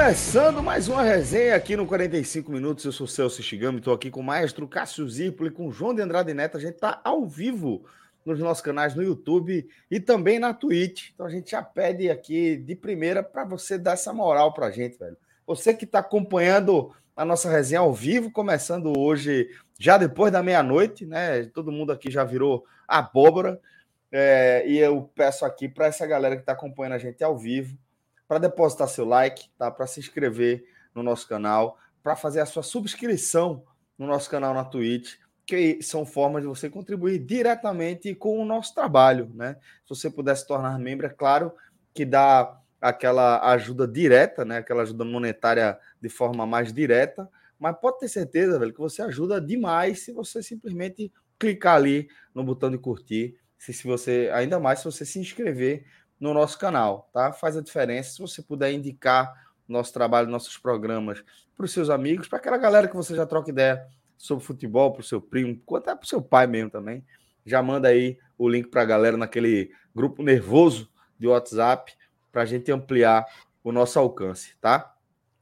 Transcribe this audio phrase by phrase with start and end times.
[0.00, 4.20] Começando mais uma resenha aqui no 45 Minutos, eu sou Celso Shigami, estou aqui com
[4.20, 6.56] o maestro Cássio Zirpoli com o João de Andrade Neto.
[6.56, 7.84] A gente está ao vivo
[8.24, 11.10] nos nossos canais no YouTube e também na Twitch.
[11.12, 14.70] Então a gente já pede aqui de primeira para você dar essa moral para a
[14.70, 15.18] gente, velho.
[15.46, 21.04] Você que está acompanhando a nossa resenha ao vivo, começando hoje, já depois da meia-noite,
[21.04, 21.44] né?
[21.44, 23.60] Todo mundo aqui já virou abóbora.
[24.10, 27.76] É, e eu peço aqui para essa galera que está acompanhando a gente ao vivo
[28.30, 29.72] para depositar seu like, tá?
[29.72, 30.64] Para se inscrever
[30.94, 33.64] no nosso canal, para fazer a sua subscrição
[33.98, 35.14] no nosso canal na Twitch,
[35.44, 39.56] que são formas de você contribuir diretamente com o nosso trabalho, né?
[39.82, 41.52] Se você puder se tornar membro, é claro
[41.92, 44.58] que dá aquela ajuda direta, né?
[44.58, 49.40] Aquela ajuda monetária de forma mais direta, mas pode ter certeza, velho, que você ajuda
[49.40, 54.78] demais se você simplesmente clicar ali no botão de curtir, se, se você ainda mais
[54.78, 55.84] se você se inscrever
[56.20, 57.32] no nosso canal, tá?
[57.32, 61.24] Faz a diferença se você puder indicar nosso trabalho, nossos programas
[61.56, 63.86] para os seus amigos, para aquela galera que você já troca ideia
[64.18, 67.04] sobre futebol, para o seu primo, até para o seu pai mesmo também.
[67.46, 71.94] Já manda aí o link para a galera naquele grupo nervoso de WhatsApp
[72.30, 73.24] para a gente ampliar
[73.64, 74.94] o nosso alcance, tá?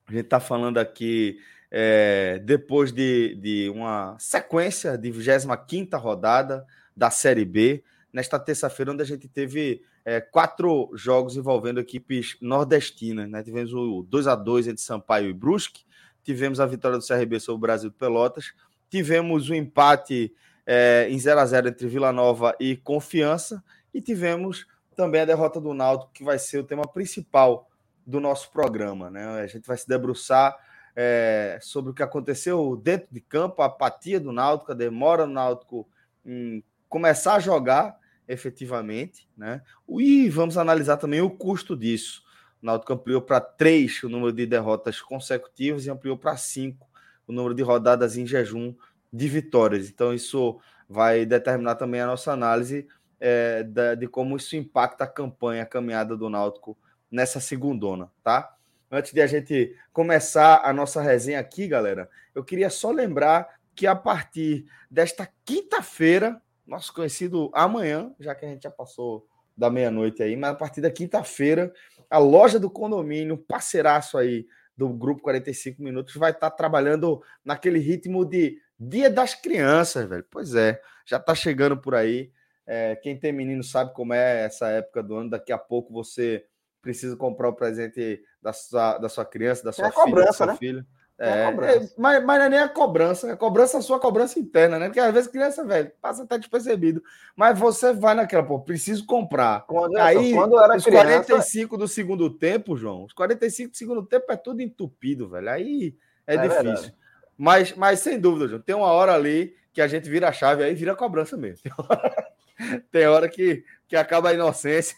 [0.06, 1.38] A gente está falando aqui
[1.70, 9.02] é, depois de, de uma sequência de 25 rodada da Série B, nesta terça-feira, onde
[9.02, 13.28] a gente teve é, quatro jogos envolvendo equipes nordestinas.
[13.28, 13.42] Né?
[13.42, 15.84] Tivemos o 2 a 2 entre Sampaio e Brusque,
[16.24, 18.54] tivemos a vitória do CRB sobre o Brasil de Pelotas,
[18.88, 20.34] tivemos o empate
[20.66, 25.60] é, em 0 a 0 entre Vila Nova e Confiança, e tivemos também a derrota
[25.60, 27.68] do Náutico, que vai ser o tema principal
[28.06, 29.10] do nosso programa.
[29.10, 29.26] Né?
[29.26, 30.56] A gente vai se debruçar
[30.96, 35.32] é, sobre o que aconteceu dentro de campo, a apatia do Náutico, a demora do
[35.34, 35.86] Náutico
[36.24, 37.94] em começar a jogar
[38.28, 39.62] efetivamente, né?
[39.88, 42.22] E vamos analisar também o custo disso.
[42.62, 46.88] O Náutico ampliou para três o número de derrotas consecutivas e ampliou para cinco
[47.26, 48.74] o número de rodadas em jejum
[49.12, 49.88] de vitórias.
[49.88, 52.86] Então, isso vai determinar também a nossa análise
[53.20, 56.76] é, da, de como isso impacta a campanha, a caminhada do Náutico
[57.10, 58.54] nessa segundona, tá?
[58.90, 63.86] Antes de a gente começar a nossa resenha aqui, galera, eu queria só lembrar que
[63.86, 70.22] a partir desta quinta-feira, nosso conhecido amanhã, já que a gente já passou da meia-noite
[70.22, 71.72] aí, mas a partir da quinta-feira,
[72.08, 74.46] a loja do condomínio, parceiraço aí
[74.76, 80.24] do grupo 45 minutos, vai estar tá trabalhando naquele ritmo de Dia das Crianças, velho.
[80.30, 82.30] Pois é, já está chegando por aí.
[82.64, 85.30] É, quem tem menino sabe como é essa época do ano.
[85.30, 86.44] Daqui a pouco você
[86.80, 90.36] precisa comprar o presente da sua, da sua criança, da sua é filha, cobrança, do
[90.36, 90.56] seu né?
[90.56, 90.86] filho.
[91.20, 91.50] É, é,
[91.96, 94.86] mas, mas não é nem a cobrança, a cobrança é a sua cobrança interna, né?
[94.86, 97.02] Porque às vezes criança, velho, passa até despercebido.
[97.34, 99.66] Mas você vai naquela, pô, preciso comprar.
[99.66, 101.24] Quando, Aí, quando era os criança...
[101.24, 105.50] 45 do segundo tempo, João, os 45 do segundo tempo é tudo entupido, velho.
[105.50, 106.92] Aí é, é difícil.
[107.36, 110.62] Mas, mas sem dúvida, João, tem uma hora ali que a gente vira a chave,
[110.62, 111.64] aí vira a cobrança mesmo.
[111.64, 112.32] Tem hora,
[112.92, 114.96] tem hora que, que acaba a inocência.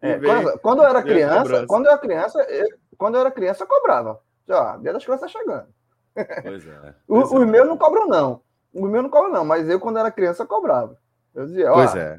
[0.00, 3.64] É, quando, quando, eu era criança, quando eu era criança, eu, quando eu era criança,
[3.64, 4.18] eu cobrava.
[4.50, 5.66] Ó, dia das crianças tá chegando.
[6.42, 6.94] Pois é.
[7.06, 7.44] Pois os é.
[7.44, 8.42] meus não cobram, não.
[8.72, 9.44] Os meus não cobram, não.
[9.44, 10.96] Mas eu, quando era criança, cobrava.
[11.34, 11.74] Eu dizia, ó.
[11.74, 12.18] Pois é.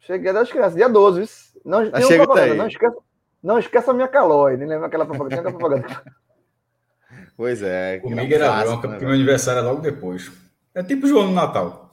[0.00, 1.50] Cheguei das crianças, dia 12.
[1.64, 2.96] Não, tem um propaganda, não esqueça,
[3.42, 4.56] não esqueça a minha calói.
[4.56, 5.34] Nem lembra aquela propaganda?
[5.36, 6.02] Aquela propaganda.
[7.36, 7.98] Pois é.
[8.00, 10.30] Comigo era bronca, né, porque meu aniversário é logo depois.
[10.74, 11.90] É tipo João no Natal.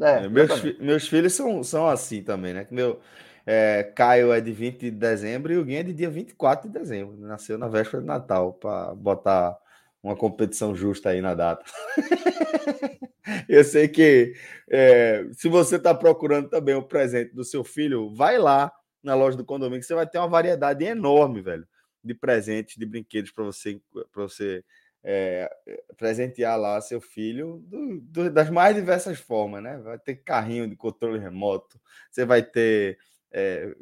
[0.00, 2.68] É, meus, fi meus filhos são, são assim também, né?
[2.70, 3.00] Meu,
[3.46, 6.76] é, Caio é de 20 de dezembro e o Guinha é de dia 24 de
[6.76, 7.16] dezembro.
[7.16, 9.56] Nasceu na véspera de Natal, para botar
[10.02, 11.64] uma competição justa aí na data.
[13.48, 14.34] Eu sei que
[14.68, 18.72] é, se você está procurando também o presente do seu filho, vai lá
[19.02, 21.66] na loja do condomínio que você vai ter uma variedade enorme, velho,
[22.02, 23.80] de presentes, de brinquedos para você,
[24.12, 24.64] pra você
[25.02, 25.48] é,
[25.96, 29.78] presentear lá seu filho do, do, das mais diversas formas, né?
[29.78, 32.98] Vai ter carrinho de controle remoto, você vai ter
[33.32, 33.74] é,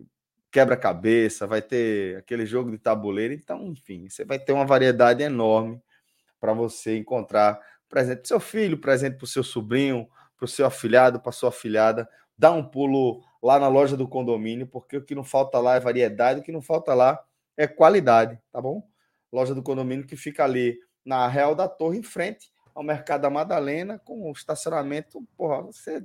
[0.50, 5.82] quebra-cabeça, vai ter aquele jogo de tabuleiro, então, enfim, você vai ter uma variedade enorme
[6.40, 10.66] para você encontrar presente para seu filho, presente para o seu sobrinho, para o seu
[10.66, 12.08] afilhado, para sua afilhada.
[12.36, 15.80] Dá um pulo lá na loja do condomínio, porque o que não falta lá é
[15.80, 17.22] variedade, o que não falta lá
[17.56, 18.86] é qualidade, tá bom?
[19.32, 23.30] Loja do condomínio que fica ali na Real da Torre, em frente ao Mercado da
[23.30, 26.04] Madalena, com o estacionamento, porra, você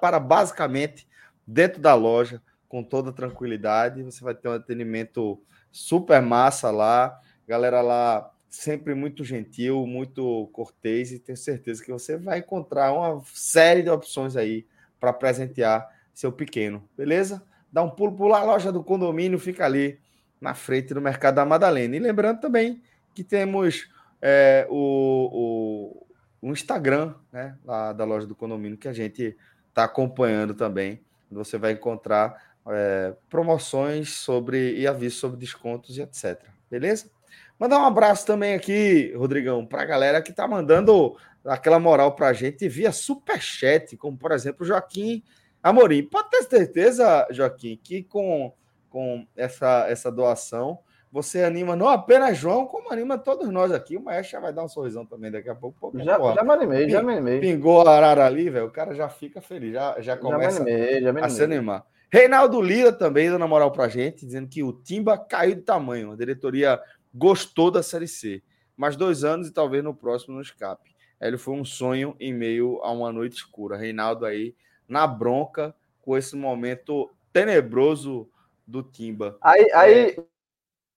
[0.00, 1.08] para basicamente
[1.46, 2.40] dentro da loja,
[2.74, 5.40] com toda tranquilidade, você vai ter um atendimento
[5.70, 7.16] super massa lá,
[7.46, 13.22] galera lá sempre muito gentil, muito cortês, e tenho certeza que você vai encontrar uma
[13.32, 14.66] série de opções aí
[14.98, 17.44] para presentear seu pequeno, beleza?
[17.72, 20.00] Dá um pulo por lá, a loja do condomínio fica ali
[20.40, 21.94] na frente do Mercado da Madalena.
[21.94, 22.82] E lembrando também
[23.14, 23.88] que temos
[24.20, 26.02] é, o,
[26.42, 29.36] o, o, Instagram né, lá da loja do condomínio que a gente
[29.68, 31.00] está acompanhando também.
[31.30, 36.40] Você vai encontrar é, promoções sobre e avisos sobre descontos e etc.
[36.70, 37.10] Beleza?
[37.58, 42.28] Mandar um abraço também aqui, Rodrigão, para a galera que está mandando aquela moral para
[42.28, 45.22] a gente via superchat, como por exemplo Joaquim
[45.62, 46.02] Amorim.
[46.02, 48.52] Pode ter certeza, Joaquim, que com,
[48.90, 50.78] com essa, essa doação
[51.14, 53.96] você anima não apenas João, como anima todos nós aqui.
[53.96, 55.92] O Maestro já vai dar um sorrisão também daqui a pouco.
[55.94, 57.38] já, já me animei, já me animei.
[57.38, 58.66] Pingou a arara ali, velho.
[58.66, 61.44] O cara já fica feliz, já, já começa já me animei, já me a se
[61.44, 61.86] animar.
[62.14, 66.12] Reinaldo Lira também dando moral pra gente, dizendo que o Timba caiu de tamanho.
[66.12, 66.80] A diretoria
[67.12, 68.40] gostou da Série C.
[68.76, 70.94] Mais dois anos e talvez no próximo não escape.
[71.20, 73.76] Ele foi um sonho em meio a uma noite escura.
[73.76, 74.54] Reinaldo aí
[74.88, 78.28] na bronca com esse momento tenebroso
[78.64, 79.36] do Timba.
[79.40, 80.24] Aí, aí é...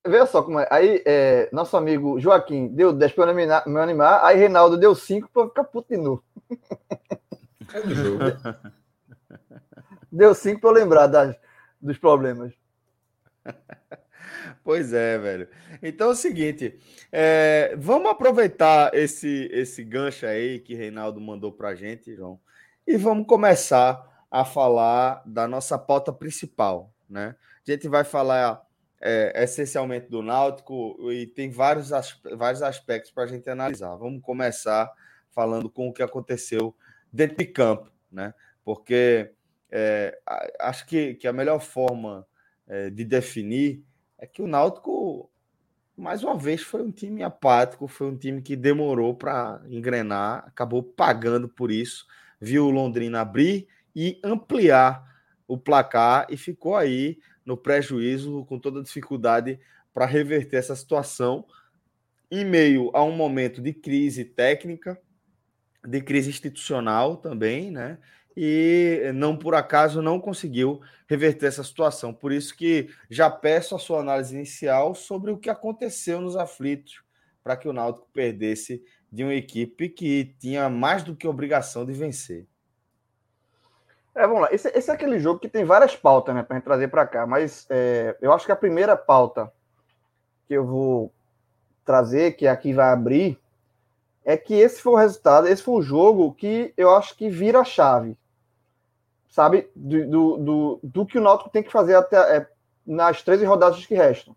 [0.07, 0.67] Veja só como é.
[0.69, 5.47] Aí, é, nosso amigo Joaquim deu 10 para me animar, aí Reinaldo deu 5 para
[5.47, 6.23] ficar puto de novo.
[7.73, 8.19] É do jogo.
[10.11, 11.35] Deu 5 para lembrar das,
[11.81, 12.53] dos problemas.
[14.63, 15.47] Pois é, velho.
[15.81, 16.77] Então é o seguinte,
[17.09, 22.37] é, vamos aproveitar esse, esse gancho aí que Reinaldo mandou para gente, João,
[22.85, 27.35] e vamos começar a falar da nossa pauta principal, né?
[27.65, 28.61] A gente vai falar
[29.01, 31.89] é, essencialmente do Náutico e tem vários,
[32.35, 33.95] vários aspectos para a gente analisar.
[33.95, 34.91] Vamos começar
[35.31, 36.75] falando com o que aconteceu
[37.11, 38.33] dentro de campo, né?
[38.63, 39.31] Porque
[39.71, 40.17] é,
[40.59, 42.25] acho que, que a melhor forma
[42.67, 43.83] é, de definir
[44.17, 45.29] é que o Náutico,
[45.95, 50.81] mais uma vez, foi um time apático, foi um time que demorou para engrenar, acabou
[50.81, 52.05] pagando por isso,
[52.39, 55.05] viu o Londrina abrir e ampliar
[55.47, 59.59] o placar e ficou aí no prejuízo, com toda dificuldade
[59.93, 61.45] para reverter essa situação,
[62.29, 64.99] em meio a um momento de crise técnica,
[65.87, 67.97] de crise institucional também, né?
[68.39, 72.13] E não por acaso não conseguiu reverter essa situação.
[72.13, 77.01] Por isso que já peço a sua análise inicial sobre o que aconteceu nos aflitos
[77.43, 81.93] para que o Náutico perdesse de uma equipe que tinha mais do que obrigação de
[81.93, 82.45] vencer.
[84.13, 84.49] É, vamos lá.
[84.51, 87.25] Esse, esse, é aquele jogo que tem várias pautas, né, para trazer para cá.
[87.25, 89.51] Mas é, eu acho que a primeira pauta
[90.47, 91.11] que eu vou
[91.83, 93.39] trazer, que aqui vai abrir,
[94.23, 97.61] é que esse foi o resultado, esse foi o jogo que eu acho que vira
[97.61, 98.17] a chave,
[99.29, 99.69] sabe?
[99.75, 102.47] Do, do, do, do que o Náutico tem que fazer até é,
[102.85, 104.35] nas 13 rodadas que restam,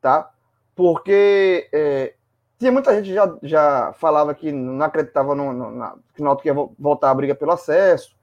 [0.00, 0.30] tá?
[0.74, 2.14] Porque é,
[2.58, 6.48] tinha muita gente já, já falava que não acreditava no, no, na, que o Náutico
[6.48, 8.14] ia voltar a briga pelo acesso,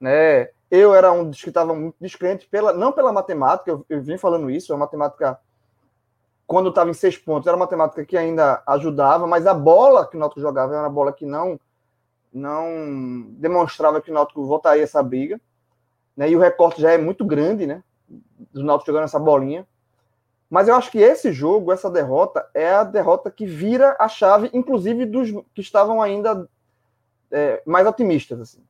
[0.00, 0.50] né?
[0.70, 4.18] Eu era um dos que estava muito descrente, pela, não pela matemática, eu, eu vim
[4.18, 5.38] falando isso, a matemática,
[6.46, 10.20] quando estava em seis pontos, era matemática que ainda ajudava, mas a bola que o
[10.20, 11.58] Náutico jogava era uma bola que não
[12.32, 15.40] não demonstrava que o Náutico voltaria essa briga,
[16.16, 16.30] né?
[16.30, 17.82] E o recorte já é muito grande, né?
[18.52, 19.66] Do Náutico jogando essa bolinha.
[20.50, 24.50] Mas eu acho que esse jogo, essa derrota, é a derrota que vira a chave,
[24.52, 26.48] inclusive dos que estavam ainda
[27.30, 28.40] é, mais otimistas.
[28.40, 28.62] Assim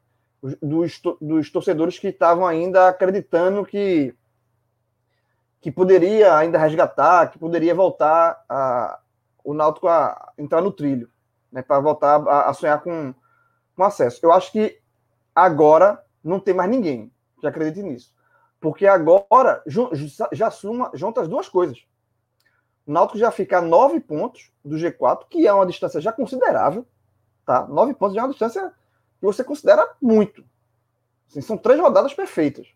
[0.62, 4.14] dos, dos torcedores que estavam ainda acreditando que
[5.60, 9.00] que poderia ainda resgatar, que poderia voltar a,
[9.42, 11.10] o Náutico a entrar no trilho,
[11.50, 13.12] né, para voltar a, a, sonhar com,
[13.78, 14.18] com acesso.
[14.24, 14.80] Eu acho que
[15.32, 18.12] agora não tem mais ninguém que acredite nisso.
[18.60, 19.62] Porque agora
[20.32, 21.86] já suma, junta as duas coisas.
[22.84, 26.84] O Náutico já fica a nove pontos do G4, que é uma distância já considerável.
[27.46, 27.68] Tá?
[27.68, 28.74] Nove pontos já é uma distância
[29.20, 30.44] que você considera muito.
[31.30, 32.66] Assim, são três rodadas perfeitas.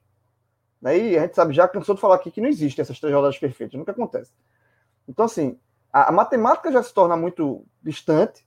[0.80, 0.98] Né?
[0.98, 3.38] E a gente sabe, já cansou de falar aqui que não existem essas três rodadas
[3.38, 4.30] perfeitas, nunca acontece.
[5.08, 5.58] Então, assim,
[5.92, 8.46] A, a matemática já se torna muito distante.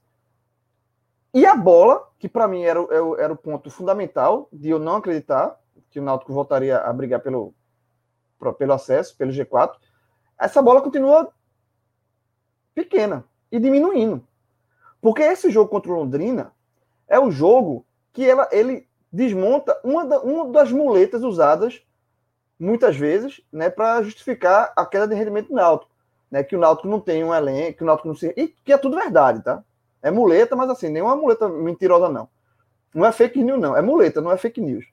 [1.36, 4.96] E a bola, que para mim era, era, era, o ponto fundamental de eu não
[4.96, 7.52] acreditar que o Náutico voltaria a brigar pelo,
[8.56, 9.74] pelo acesso, pelo G4,
[10.40, 11.30] essa bola continua
[12.74, 14.26] pequena e diminuindo.
[14.98, 16.54] Porque esse jogo contra o Londrina
[17.06, 21.82] é o jogo que ela, ele desmonta uma, da, uma das muletas usadas
[22.58, 25.92] muitas vezes né, para justificar a queda de rendimento do Náutico.
[26.30, 28.32] Né, que o Náutico não tem um elenco, que o Náutico não se.
[28.38, 29.62] E que é tudo verdade, tá?
[30.02, 32.28] É muleta, mas assim, nenhuma muleta mentirosa, não.
[32.94, 33.76] Não é fake news, não.
[33.76, 34.86] É muleta, não é fake news.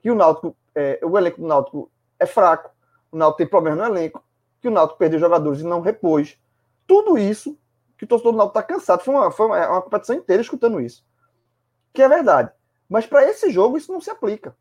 [0.00, 2.70] Que o Náutico, é, o elenco do Náutico é fraco,
[3.10, 4.22] o Náutico tem problema no elenco,
[4.60, 6.38] que o Náutico perdeu jogadores e não repôs.
[6.86, 7.58] Tudo isso
[7.96, 9.02] que o torcedor do Náutico está cansado.
[9.02, 11.04] Foi uma, foi uma, uma competição inteira escutando isso.
[11.92, 12.50] Que é verdade.
[12.88, 14.56] Mas para esse jogo isso não se aplica.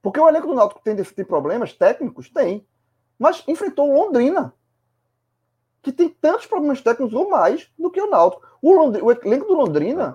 [0.00, 2.28] Porque o elenco do Náutico tem, tem problemas técnicos?
[2.28, 2.66] Tem.
[3.18, 4.52] Mas enfrentou Londrina,
[5.82, 8.46] que tem tantos problemas técnicos ou mais do que o Náutico.
[8.62, 10.14] O, Londrina, o elenco do Londrina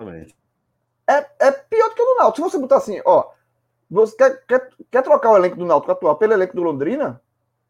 [1.06, 2.48] é, é pior do que o do Náutico.
[2.48, 3.30] Se você botar assim, ó,
[3.90, 7.20] você quer, quer, quer trocar o elenco do Náutico atual pelo elenco do Londrina?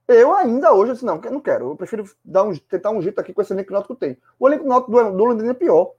[0.07, 1.73] Eu ainda hoje, assim, não, não quero.
[1.73, 4.17] Eu prefiro dar um, tentar um jeito aqui com esse elenco que o Náutico tem.
[4.39, 5.93] O elenco do, Náutico, do, do Londrina é pior.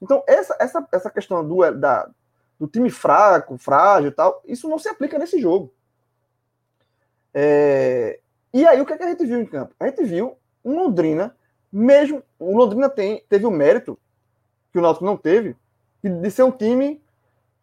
[0.00, 2.08] Então, essa, essa, essa questão do, da,
[2.60, 5.72] do time fraco, frágil e tal, isso não se aplica nesse jogo.
[7.32, 8.20] É...
[8.52, 9.74] E aí, o que, é que a gente viu em campo?
[9.78, 11.36] A gente viu um Londrina,
[11.76, 12.22] mesmo.
[12.38, 13.98] O Londrina tem, teve o mérito,
[14.72, 15.56] que o Náutico não teve,
[16.02, 17.02] de ser um time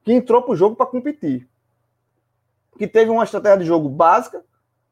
[0.04, 1.48] que entrou para o jogo para competir.
[2.78, 4.44] Que teve uma estratégia de jogo básica,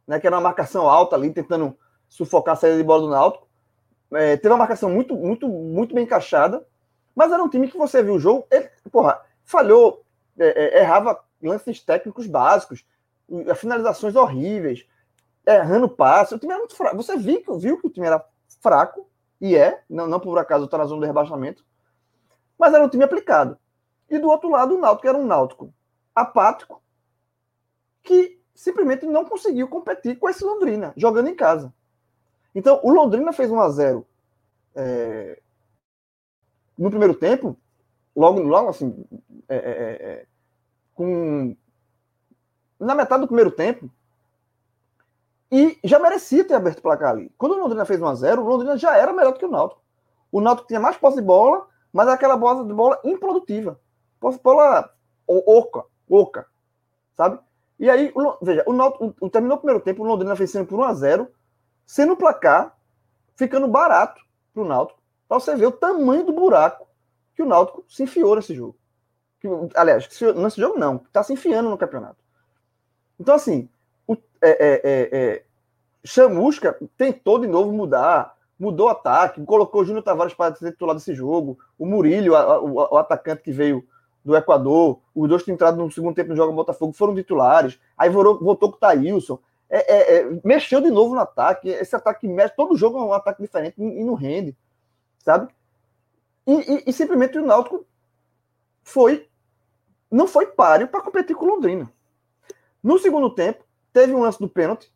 [0.08, 3.48] né, que era uma marcação alta ali, tentando sufocar a saída de bola do Náutico.
[4.13, 6.66] É, teve uma marcação muito, muito, muito bem encaixada,
[7.16, 10.04] mas era um time que você viu o jogo, ele, porra, falhou,
[10.38, 12.86] é, é, errava lances técnicos básicos,
[13.56, 14.86] finalizações horríveis,
[15.46, 16.36] errando passe.
[16.36, 16.98] O time era muito fraco.
[16.98, 18.24] Você viu, viu que o time era
[18.60, 19.08] fraco,
[19.41, 21.65] e é, não, não por acaso está na zona do rebaixamento,
[22.57, 23.57] mas era um time aplicado.
[24.07, 25.74] E do outro lado, o Náutico era um Náutico
[26.13, 26.81] apático,
[28.03, 31.74] que simplesmente não conseguiu competir com esse Londrina, jogando em casa.
[32.53, 34.05] Então, o Londrina fez 1 a 0
[34.75, 35.41] é,
[36.77, 37.57] no primeiro tempo,
[38.15, 39.05] logo, logo assim,
[39.48, 40.25] é, é, é, é,
[40.93, 41.55] com
[42.79, 43.89] na metade do primeiro tempo,
[45.51, 47.29] e já merecia ter aberto o placar ali.
[47.38, 49.81] Quando o Londrina fez 1x0, o Londrina já era melhor do que o Náutico.
[50.31, 53.77] O Náutico tinha mais posse de bola, mas aquela bola de bola improdutiva.
[54.20, 54.89] Posse de bola
[55.27, 56.48] oca, oca,
[57.17, 57.39] sabe?
[57.77, 61.27] E aí, veja, o Náutico o, terminou o primeiro tempo, o Londrina vencendo por 1x0,
[61.86, 62.77] sendo o placar
[63.36, 64.22] ficando barato
[64.53, 66.88] pro Náutico, para você ver o tamanho do buraco
[67.36, 68.77] que o Náutico se enfiou nesse jogo.
[69.39, 72.17] Que, aliás, nesse jogo não, está se enfiando no campeonato.
[73.20, 73.67] Então, assim,
[74.12, 75.44] o é, é, é, é,
[76.03, 80.96] Chamusca tentou de novo mudar, mudou o ataque, colocou o Júnior Tavares para ser titular
[80.96, 83.88] desse jogo, o Murilho, a, o, o, atacante que veio
[84.24, 88.10] do Equador, os dois que entraram no segundo tempo no jogo Botafogo foram titulares, aí
[88.10, 89.39] voltou, voltou com o Thailson,
[89.70, 93.13] é, é, é, mexeu de novo no ataque, esse ataque mexe, todo jogo é um
[93.13, 94.56] ataque diferente e, e não rende,
[95.20, 95.51] sabe?
[96.46, 97.86] E, e, e simplesmente o Náutico
[98.84, 99.27] foi
[100.12, 101.89] não foi páreo para competir com o Londrina.
[102.84, 104.91] No segundo tempo, teve um lance do pênalti,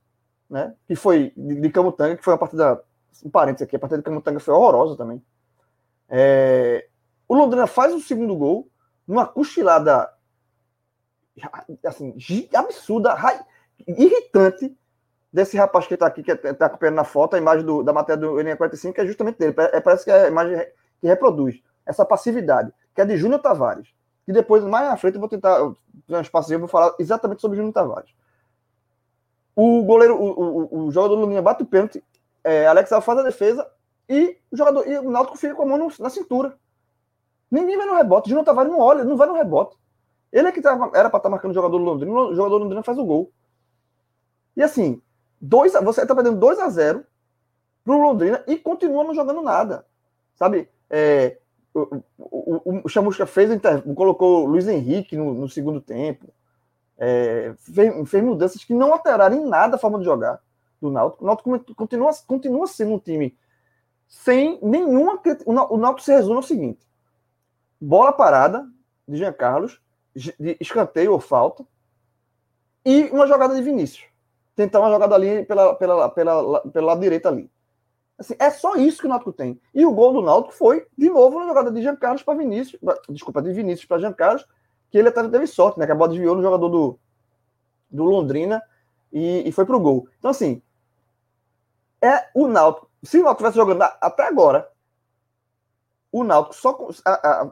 [0.50, 0.74] né?
[0.88, 2.84] Que foi de, de Camutanga, que foi uma partida.
[3.24, 5.24] Um parênteses aqui, a partida de Camutanga foi horrorosa também.
[6.10, 6.88] É,
[7.28, 8.70] o Londrina faz o segundo gol
[9.08, 10.10] numa cochilada
[11.86, 12.14] assim,
[12.54, 13.16] absurda,
[13.88, 14.76] irritante
[15.32, 18.22] desse rapaz que está aqui, que está acompanhando na foto, a imagem do, da matéria
[18.22, 19.54] do NE45, que é justamente dele.
[19.74, 20.58] É, parece que é a imagem
[21.02, 23.90] que reproduz essa passividade, que é de Júnior Tavares.
[24.28, 27.58] E depois, mais à frente, eu vou tentar, um espaço eu vou falar exatamente sobre
[27.58, 28.10] Júnior Tavares.
[29.56, 32.04] O goleiro, o, o, o jogador do Lulinha bate o pênalti,
[32.44, 33.68] é, Alex Alves faz a defesa
[34.08, 36.58] e o jogador, e o Náutico fica com a mão no, na cintura.
[37.50, 39.78] Ninguém vai no rebote, Júnior Tavares não olha, não vai no rebote.
[40.32, 42.58] Ele é que tava, era para estar tá marcando o jogador do Londrina, o jogador
[42.58, 43.32] do Londrina faz o gol.
[44.56, 45.02] E assim,
[45.40, 47.06] dois, você está perdendo 2 a 0
[47.84, 49.86] pro Londrina e continua não jogando nada.
[50.36, 50.70] Sabe?
[50.90, 51.38] É,
[51.74, 53.50] o, o, o Chamusca fez,
[53.96, 56.28] colocou o Luiz Henrique no, no segundo tempo.
[56.98, 60.40] É, fez, fez, mudanças que não alteraram em nada a forma de jogar
[60.82, 61.24] do Náutico.
[61.24, 63.38] O Náutico continua, continua sendo um time
[64.08, 65.20] sem nenhuma.
[65.46, 66.86] O Náutico se resume ao seguinte:
[67.80, 68.68] bola parada
[69.08, 69.82] de Jean Carlos,
[70.16, 71.66] de escanteio ou falta,
[72.86, 74.06] e uma jogada de Vinícius.
[74.56, 77.52] Tentar uma jogada ali pela, pela, pela, pela lado direito ali.
[78.18, 79.60] Assim, é só isso que o Náutico tem.
[79.74, 82.80] E o gol do Náutico foi, de novo, na jogada de Jean Carlos para Vinícius.
[83.10, 84.48] Desculpa, de Vinícius para Jean Carlos,
[84.96, 85.86] que ele até teve sorte, né?
[85.86, 86.98] Que a bola desviou no jogador do,
[87.92, 88.64] do Londrina
[89.12, 90.08] e, e foi pro gol.
[90.18, 90.62] Então, assim,
[92.02, 94.72] é o Náutico se o Náutico estivesse jogando até agora,
[96.14, 96.88] o Náutico só.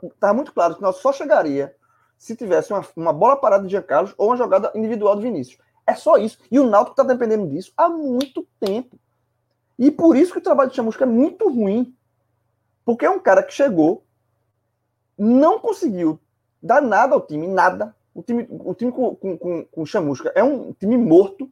[0.07, 1.75] Estava muito claro que o Náutico só chegaria
[2.17, 5.59] se tivesse uma, uma bola parada de Jean Carlos ou uma jogada individual do Vinícius.
[5.85, 6.39] É só isso.
[6.49, 8.97] E o Náutico está dependendo disso há muito tempo.
[9.77, 11.93] E por isso que o trabalho de Chamusca é muito ruim.
[12.85, 14.05] Porque é um cara que chegou,
[15.17, 16.17] não conseguiu
[16.63, 17.93] dar nada ao time, nada.
[18.15, 21.51] O time, o time com, com, com Chamusca é um time morto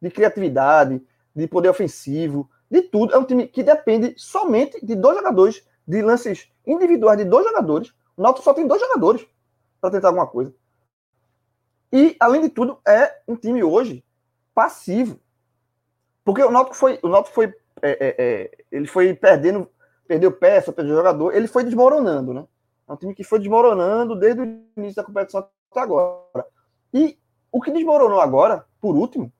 [0.00, 1.02] de criatividade,
[1.34, 3.14] de poder ofensivo, de tudo.
[3.14, 7.92] É um time que depende somente de dois jogadores, de lances individuais de dois jogadores.
[8.16, 9.26] O Náutico só tem dois jogadores
[9.80, 10.54] para tentar alguma coisa.
[11.92, 14.04] E, além de tudo, é um time hoje
[14.54, 15.18] passivo.
[16.22, 17.46] Porque o Náutico foi, o Náutico foi,
[17.80, 19.68] é, é, é, ele foi perdendo,
[20.06, 22.46] perdeu peça, perdeu jogador, ele foi desmoronando, né?
[22.88, 24.44] É um time que foi desmoronando desde o
[24.76, 26.46] início da competição até agora.
[26.92, 27.18] E
[27.52, 29.32] o que desmoronou agora, por último,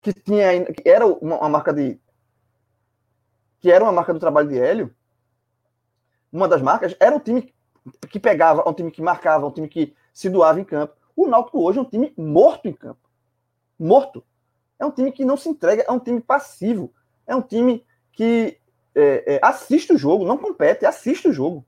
[0.00, 2.00] que tinha que era uma, marca de
[3.60, 4.94] que era uma marca do trabalho de Hélio,
[6.32, 7.54] uma das marcas era o time
[8.08, 10.94] que pegava, um time que marcava, um time que se doava em campo.
[11.16, 13.08] O Náutico hoje é um time morto em campo
[13.78, 14.24] morto.
[14.78, 16.92] É um time que não se entrega, é um time passivo.
[17.26, 18.58] É um time que
[18.98, 21.64] é, é, assiste o jogo, não compete, assiste o jogo.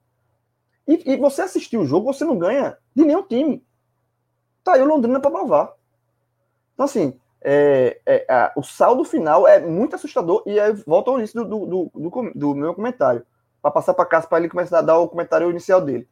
[0.86, 3.64] E, e, você assistir o jogo, você não ganha de nenhum time.
[4.64, 5.72] Tá aí o Londrina para provar.
[6.74, 10.42] Então, assim, é, é, a, o saldo final é muito assustador.
[10.44, 13.24] E aí volta ao início do, do, do, do meu comentário.
[13.62, 16.08] Para passar para casa para ele começar a dar o comentário inicial dele.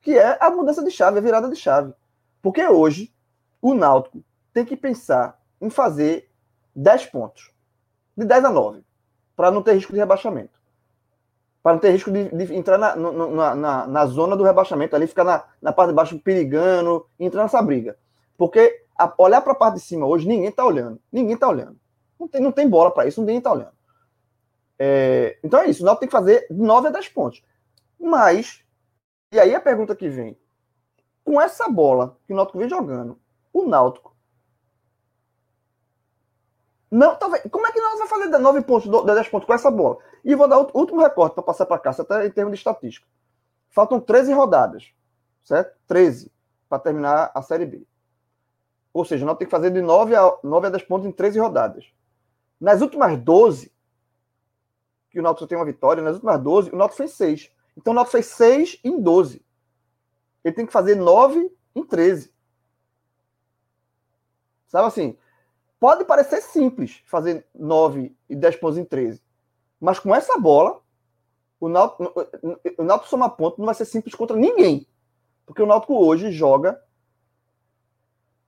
[0.00, 1.92] Que é a mudança de chave, a virada de chave.
[2.40, 3.12] Porque hoje,
[3.60, 6.30] o Náutico tem que pensar em fazer
[6.76, 7.50] 10 pontos.
[8.16, 8.84] De 10 a 9.
[9.42, 10.52] Para não ter risco de rebaixamento.
[11.64, 15.08] Para não ter risco de, de entrar na, na, na, na, zona do rebaixamento, ali
[15.08, 17.98] ficar na, na parte de baixo perigando, entrar nessa briga.
[18.38, 21.00] Porque a, olhar para a parte de cima hoje, ninguém está olhando.
[21.10, 21.76] Ninguém está olhando.
[22.20, 23.72] Não tem, não tem bola para isso, ninguém está olhando.
[24.78, 27.42] É, então é isso, o Náutico tem que fazer 9 a 10 pontos.
[27.98, 28.62] Mas,
[29.32, 30.38] e aí a pergunta que vem,
[31.24, 33.18] com essa bola que o Náutico vem jogando,
[33.52, 34.11] o Náutico
[36.92, 37.42] não, talvez.
[37.50, 39.96] Como é que nós vamos fazer 9 pontos, 10 pontos com essa bola?
[40.22, 43.08] E vou dar o último recorte para passar para cá, até em termos de estatística.
[43.70, 44.92] Faltam 13 rodadas,
[45.42, 45.74] certo?
[45.86, 46.30] 13
[46.68, 47.86] para terminar a Série B.
[48.92, 51.40] Ou seja, nós temos que fazer de 9 a, 9 a 10 pontos em 13
[51.40, 51.90] rodadas.
[52.60, 53.72] Nas últimas 12,
[55.08, 57.50] que o Náutico tem uma vitória, nas últimas 12, o Náutico fez 6.
[57.74, 59.42] Então o Náutico fez 6 em 12.
[60.44, 62.30] Ele tem que fazer 9 em 13.
[64.68, 65.16] Sabe assim?
[65.82, 69.20] Pode parecer simples fazer 9 e 10 pontos em 13.
[69.80, 70.80] Mas com essa bola,
[71.58, 72.24] o Náutico,
[72.78, 74.86] o Náutico somar ponto não vai ser simples contra ninguém.
[75.44, 76.80] Porque o Náutico hoje joga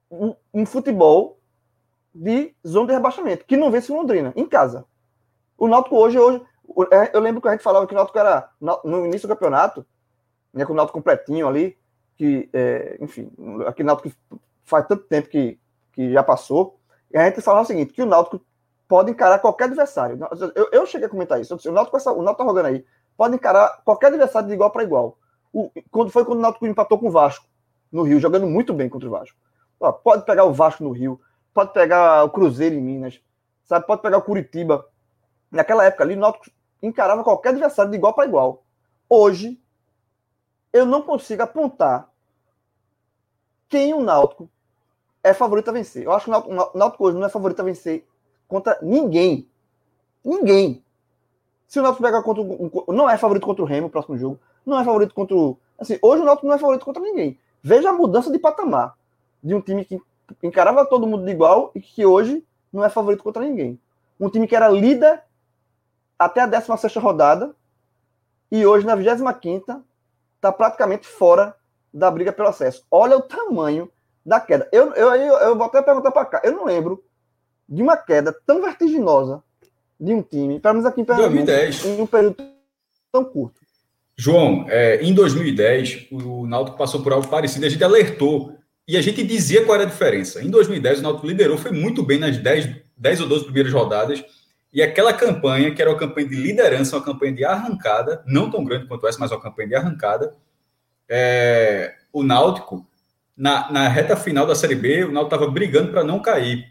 [0.09, 1.41] um, um futebol
[2.15, 4.85] de zona de rebaixamento, que não vence o Londrina, em casa.
[5.59, 6.41] O Náutico hoje, hoje
[6.93, 9.85] é, eu lembro que a gente falava que o Náutico era, no início do campeonato,
[10.53, 11.77] né, com o Náutico completinho ali,
[12.17, 13.29] que, é, enfim,
[13.67, 14.17] aquele Náutico
[14.63, 15.59] faz tanto tempo que,
[15.93, 16.79] que já passou,
[17.15, 18.45] e a gente falava o seguinte, que o Náutico
[18.89, 20.19] pode encarar qualquer adversário.
[20.57, 21.55] Eu, eu cheguei a comentar isso.
[21.55, 22.85] o Náutico, essa, o Náutico tá jogando aí.
[23.17, 25.17] Pode encarar qualquer adversário de igual para igual.
[25.53, 27.47] O, quando foi quando o Náutico empatou com o Vasco
[27.93, 29.39] no Rio, jogando muito bem contra o Vasco.
[29.79, 31.21] Ó, pode pegar o Vasco no Rio,
[31.55, 33.21] pode pegar o Cruzeiro em Minas,
[33.63, 33.87] sabe?
[33.87, 34.85] Pode pegar o Curitiba.
[35.53, 36.47] Naquela época ali, o Náutico
[36.83, 38.65] encarava qualquer adversário de igual para igual.
[39.09, 39.63] Hoje,
[40.73, 42.11] eu não consigo apontar
[43.69, 44.51] quem o Náutico
[45.25, 46.05] é favorito a vencer.
[46.05, 48.07] Eu acho que o Náutico hoje não é favorito a vencer
[48.47, 49.49] contra ninguém.
[50.23, 50.85] Ninguém.
[51.67, 54.39] Se o Náutico pegar contra o, não é favorito contra o Remo no próximo jogo,
[54.65, 57.39] não é favorito contra o assim, hoje o Náutico não é favorito contra ninguém.
[57.63, 58.95] Veja a mudança de patamar
[59.43, 59.99] de um time que
[60.43, 63.81] encarava todo mundo de igual e que hoje não é favorito contra ninguém.
[64.21, 65.23] Um time que era líder
[66.19, 67.57] até a 16 rodada
[68.51, 69.83] e hoje na 25
[70.37, 71.57] está praticamente fora
[71.93, 72.85] da briga pelo acesso.
[72.91, 73.91] Olha o tamanho
[74.25, 74.69] da queda.
[74.73, 76.41] Eu, eu, eu, eu vou até perguntar para cá.
[76.45, 77.05] Eu não lembro
[77.69, 79.43] de uma queda tão vertiginosa
[79.99, 81.85] de um time, pelo menos aqui em Pernambuco, 2010.
[81.85, 82.37] em um período
[83.13, 83.61] tão curto.
[84.17, 88.57] João, é, em 2010, o Náutico passou por algo parecido, a gente alertou
[88.87, 90.43] e a gente dizia qual era a diferença.
[90.43, 94.25] Em 2010, o Náutico liderou, foi muito bem nas 10, 10 ou 12 primeiras rodadas,
[94.73, 98.65] e aquela campanha, que era uma campanha de liderança, uma campanha de arrancada, não tão
[98.65, 100.35] grande quanto essa, mas uma campanha de arrancada,
[101.09, 102.87] é, o Náutico
[103.37, 106.65] na, na reta final da Série B, o Náutico estava brigando para não cair.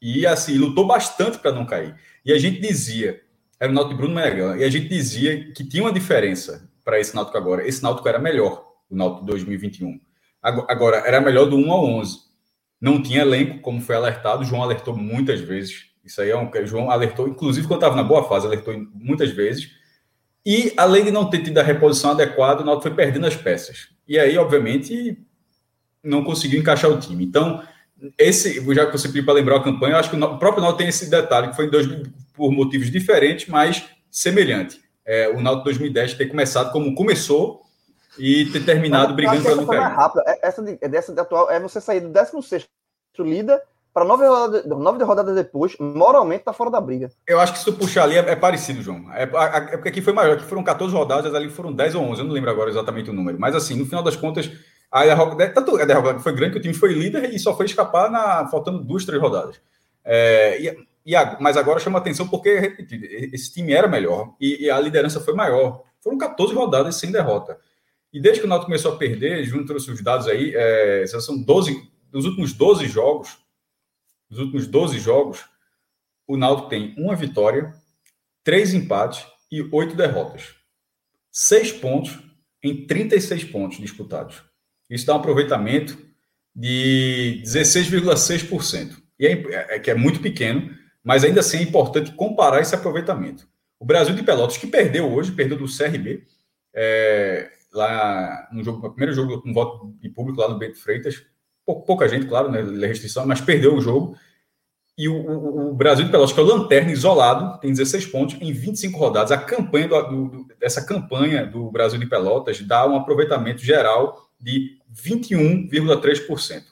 [0.00, 1.94] E assim, lutou bastante para não cair.
[2.24, 3.20] E a gente dizia,
[3.58, 6.98] era o Náutico de Bruno Menegan, e a gente dizia que tinha uma diferença para
[6.98, 7.66] esse Náutico agora.
[7.66, 10.00] Esse Náutico era melhor, o Náutico 2021.
[10.40, 12.18] Agora, era melhor do 1 ao 11.
[12.80, 14.42] Não tinha elenco, como foi alertado.
[14.42, 17.80] O João alertou muitas vezes Isso aí é um que o João alertou, inclusive quando
[17.80, 19.70] estava na boa fase, alertou muitas vezes.
[20.46, 23.88] E além de não ter tido a reposição adequada, o Náutico foi perdendo as peças.
[24.06, 25.18] E aí, obviamente,
[26.02, 27.24] não conseguiu encaixar o time.
[27.24, 27.62] Então,
[28.16, 30.78] esse, já que você pediu para lembrar a campanha, eu acho que o próprio Náutico
[30.78, 31.86] tem esse detalhe, que foi em dois,
[32.34, 34.80] por motivos diferentes, mas semelhante.
[35.04, 37.62] É, o Náutico 2010 ter começado como começou
[38.18, 39.80] e ter terminado brigando para não cair.
[39.80, 40.24] Rápida.
[40.26, 42.66] É, essa, de, é dessa de atual é você sair do 16
[43.18, 43.60] líder
[43.92, 47.10] para nove rodadas, nove rodadas depois, moralmente tá fora da briga.
[47.26, 49.12] Eu acho que se tu puxar ali é, é parecido, João.
[49.12, 49.26] É, é,
[49.76, 52.32] porque aqui foi maior, aqui foram 14 rodadas, ali foram 10 ou 11, eu não
[52.32, 53.40] lembro agora exatamente o número.
[53.40, 54.50] Mas assim, no final das contas,
[54.90, 57.66] a derrota, tanto a derrota foi grande que o time foi líder e só foi
[57.66, 59.60] escapar na, faltando duas, três rodadas.
[60.04, 62.76] É, e, e a, mas agora chama atenção porque,
[63.32, 65.84] esse time era melhor e, e, a liderança foi maior.
[66.00, 67.58] Foram 14 rodadas sem derrota.
[68.12, 71.90] E desde que o Náutico começou a perder, junto os dados aí, é, são 12,
[72.10, 73.38] dos últimos 12 jogos,
[74.30, 75.44] nos últimos 12 jogos,
[76.26, 77.74] o Náutico tem uma vitória,
[78.42, 80.54] três empates e oito derrotas.
[81.30, 82.18] Seis pontos
[82.62, 84.47] em 36 pontos disputados.
[84.88, 85.98] Isso dá um aproveitamento
[86.54, 88.96] de 16,6%.
[89.18, 90.70] E é, é, que é muito pequeno,
[91.04, 93.46] mas ainda assim é importante comparar esse aproveitamento.
[93.78, 96.24] O Brasil de Pelotas, que perdeu hoje, perdeu do CRB,
[96.74, 101.24] é, lá no jogo, no primeiro jogo com voto de público lá no Bento Freitas,
[101.64, 104.16] pouca gente, claro, né, restrição, mas perdeu o jogo.
[104.96, 108.36] E o, o, o, Brasil de Pelotas, que é o lanterna isolado, tem 16 pontos
[108.40, 109.30] em 25 rodadas.
[109.30, 114.78] A campanha do, do, dessa campanha do Brasil de Pelotas dá um aproveitamento geral de
[114.94, 116.62] 21,3%.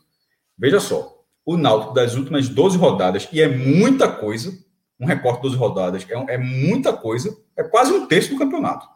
[0.59, 4.57] Veja só, o Náutico das últimas 12 rodadas, e é muita coisa,
[4.98, 8.87] um recorte de 12 rodadas, é, é muita coisa, é quase um terço do campeonato.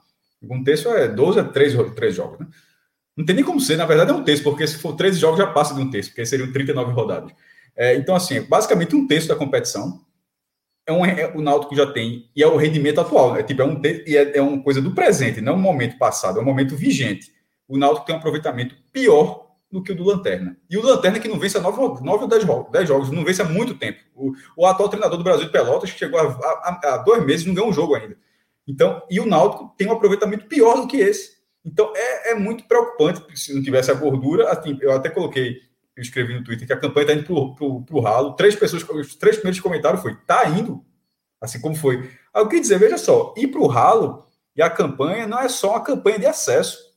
[0.42, 2.46] Um terço é 12 a 3, 3 jogos, né?
[3.16, 5.38] Não tem nem como ser, na verdade é um terço, porque se for 13 jogos
[5.38, 7.32] já passa de um terço, porque seriam 39 rodadas.
[7.76, 10.00] É, então, assim, basicamente um terço da competição
[10.86, 13.42] é, um, é o Náutico já tem, e é o rendimento atual, né?
[13.42, 16.44] Tipo, é, um, é, é uma coisa do presente, não um momento passado, é um
[16.44, 17.30] momento vigente.
[17.70, 20.56] O Náutico tem um aproveitamento pior do que o do Lanterna.
[20.68, 23.40] E o Lanterna que não vence há 9 ou 10 jogos, 10 jogos, não vence
[23.40, 24.00] há muito tempo.
[24.12, 27.70] O, o atual treinador do Brasil de Pelotas, que chegou há dois meses, não ganhou
[27.70, 28.16] um jogo ainda.
[28.66, 31.38] Então, e o Náutico tem um aproveitamento pior do que esse.
[31.64, 34.50] Então é, é muito preocupante se não tivesse a gordura.
[34.50, 35.60] Assim, eu até coloquei,
[35.94, 38.32] eu escrevi no Twitter que a campanha está indo para o ralo.
[38.32, 40.84] Três pessoas, os três primeiros comentários foi: tá indo,
[41.40, 41.98] assim como foi.
[42.34, 45.48] Aí eu queria dizer, veja só, ir para o ralo e a campanha não é
[45.48, 46.89] só uma campanha de acesso,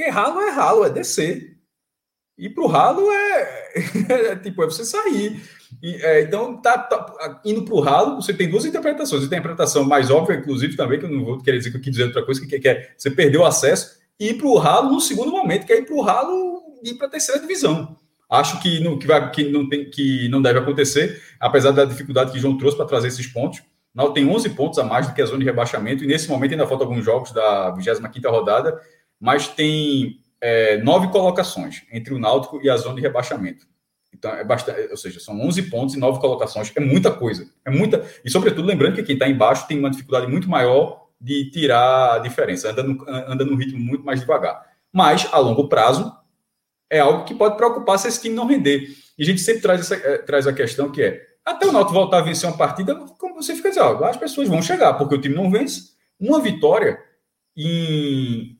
[0.00, 1.58] porque ralo é ralo, é descer.
[2.38, 3.74] Ir para o ralo é,
[4.32, 5.42] é, tipo é você sair.
[5.82, 9.22] E, é, então, tá, tá indo para o ralo, você tem duas interpretações.
[9.22, 11.76] Você tem a interpretação mais óbvia, inclusive, também, que eu não vou querer dizer que
[11.76, 14.46] eu quis dizer outra coisa, que, que é você perdeu o acesso, e ir para
[14.46, 17.10] o ralo no segundo momento, que é ir para o ralo e ir para a
[17.10, 17.94] terceira divisão.
[18.28, 22.32] Acho que não, que, vai, que, não tem, que não deve acontecer, apesar da dificuldade
[22.32, 23.62] que João trouxe para trazer esses pontos.
[23.94, 26.52] Náutico tem 11 pontos a mais do que a zona de rebaixamento, e nesse momento
[26.52, 28.80] ainda faltam alguns jogos da 25ª rodada,
[29.20, 33.68] mas tem é, nove colocações entre o Náutico e a zona de rebaixamento.
[34.12, 36.72] Então, é bastante, ou seja, são 11 pontos e 9 colocações.
[36.74, 37.48] É muita coisa.
[37.64, 38.04] É muita.
[38.24, 42.18] E, sobretudo, lembrando que quem está embaixo tem uma dificuldade muito maior de tirar a
[42.18, 44.66] diferença, anda, no, anda num ritmo muito mais devagar.
[44.92, 46.12] Mas, a longo prazo,
[46.90, 48.88] é algo que pode preocupar se esse time não render.
[49.16, 51.94] E a gente sempre traz, essa, é, traz a questão que é: até o Náutico
[51.94, 55.14] voltar a vencer uma partida, como você fica dizendo, ó, as pessoas vão chegar, porque
[55.14, 55.92] o time não vence.
[56.18, 56.98] Uma vitória
[57.56, 58.58] em.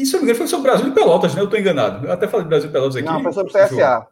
[0.00, 1.40] E, se eu não me engano, foi sobre o Brasil e Pelotas, né?
[1.40, 2.06] Eu estou enganado.
[2.06, 3.06] Eu até falei Brasil e Pelotas aqui.
[3.06, 4.08] Não, foi sobre o CSA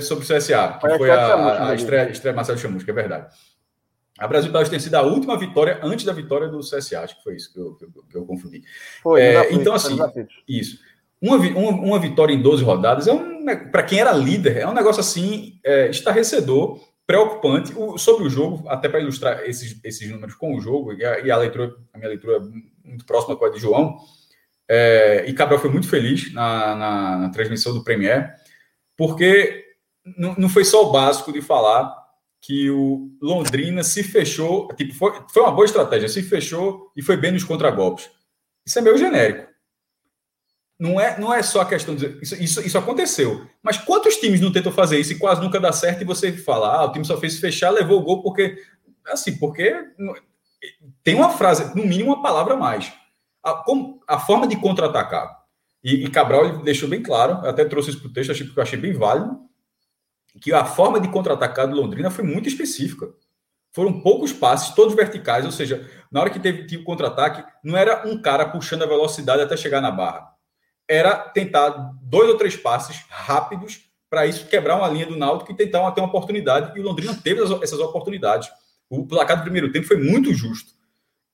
[0.00, 3.26] sobre o CSA, que foi, foi a, a, a estreia, estreia Marcelo Chamusca, é verdade.
[4.18, 7.22] A Brasil Pelotas tem sido a última vitória antes da vitória do CSA, acho que
[7.22, 8.62] foi isso que eu, que eu, que eu confundi.
[9.00, 9.96] Foi, é, então, assim,
[10.48, 10.80] isso.
[11.22, 14.74] Uma, uma, uma, vitória em 12 rodadas é um, para quem era líder, é um
[14.74, 17.72] negócio assim é, estarrecedor, preocupante.
[17.76, 21.20] O, sobre o jogo, até para ilustrar esses, esses números com o jogo, e a,
[21.20, 23.96] e a leitura, a minha leitura é muito próxima com a de João,
[24.68, 28.34] é, e Cabral foi muito feliz na, na, na transmissão do Premier,
[28.96, 29.64] porque
[30.16, 31.96] não, não foi só o básico de falar
[32.40, 37.16] que o Londrina se fechou, tipo, foi, foi uma boa estratégia, se fechou e foi
[37.16, 38.10] bem nos contragolpes.
[38.64, 39.48] Isso é meio genérico.
[40.78, 42.18] Não é, não é só a questão de.
[42.22, 43.44] Isso, isso, isso aconteceu.
[43.60, 46.76] Mas quantos times não tentam fazer isso e quase nunca dá certo e você fala,
[46.76, 48.62] ah, o time só fez se fechar, levou o gol porque.
[49.06, 49.74] Assim, porque
[51.02, 52.92] tem uma frase, no mínimo uma palavra a mais.
[53.50, 55.38] A, como, a forma de contra-atacar.
[55.82, 58.62] E, e Cabral deixou bem claro, até trouxe isso para o texto, achei, porque eu
[58.62, 59.48] achei bem válido
[60.40, 63.08] que a forma de contra-atacar do Londrina foi muito específica.
[63.72, 68.06] Foram poucos passes, todos verticais, ou seja, na hora que teve o contra-ataque, não era
[68.06, 70.28] um cara puxando a velocidade até chegar na barra.
[70.88, 75.56] Era tentar dois ou três passes rápidos para isso quebrar uma linha do Náutico e
[75.56, 76.76] tentar ter uma oportunidade.
[76.76, 78.48] E o Londrina teve essas oportunidades.
[78.88, 80.72] O placar do primeiro tempo foi muito justo.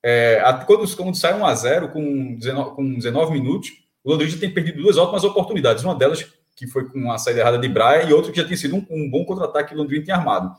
[0.07, 3.71] É, quando, quando sai 1 a 0 com 19, com 19 minutos,
[4.05, 5.83] o Londrina tem perdido duas ótimas oportunidades.
[5.83, 8.57] Uma delas que foi com a saída errada de Braia e outra que já tinha
[8.59, 10.55] sido um, um bom contra-ataque que o Londrina tinha armado.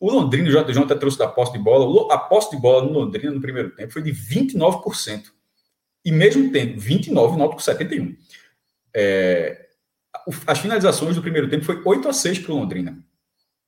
[0.00, 2.92] O Londrina, o JJ até trouxe da posse de bola, a posse de bola no
[2.92, 5.24] Londrina no primeiro tempo foi de 29%.
[6.02, 8.16] E mesmo tempo, 29, o Náutico 71.
[8.94, 9.66] É,
[10.46, 13.04] as finalizações do primeiro tempo foi 8 a 6 para o Londrina.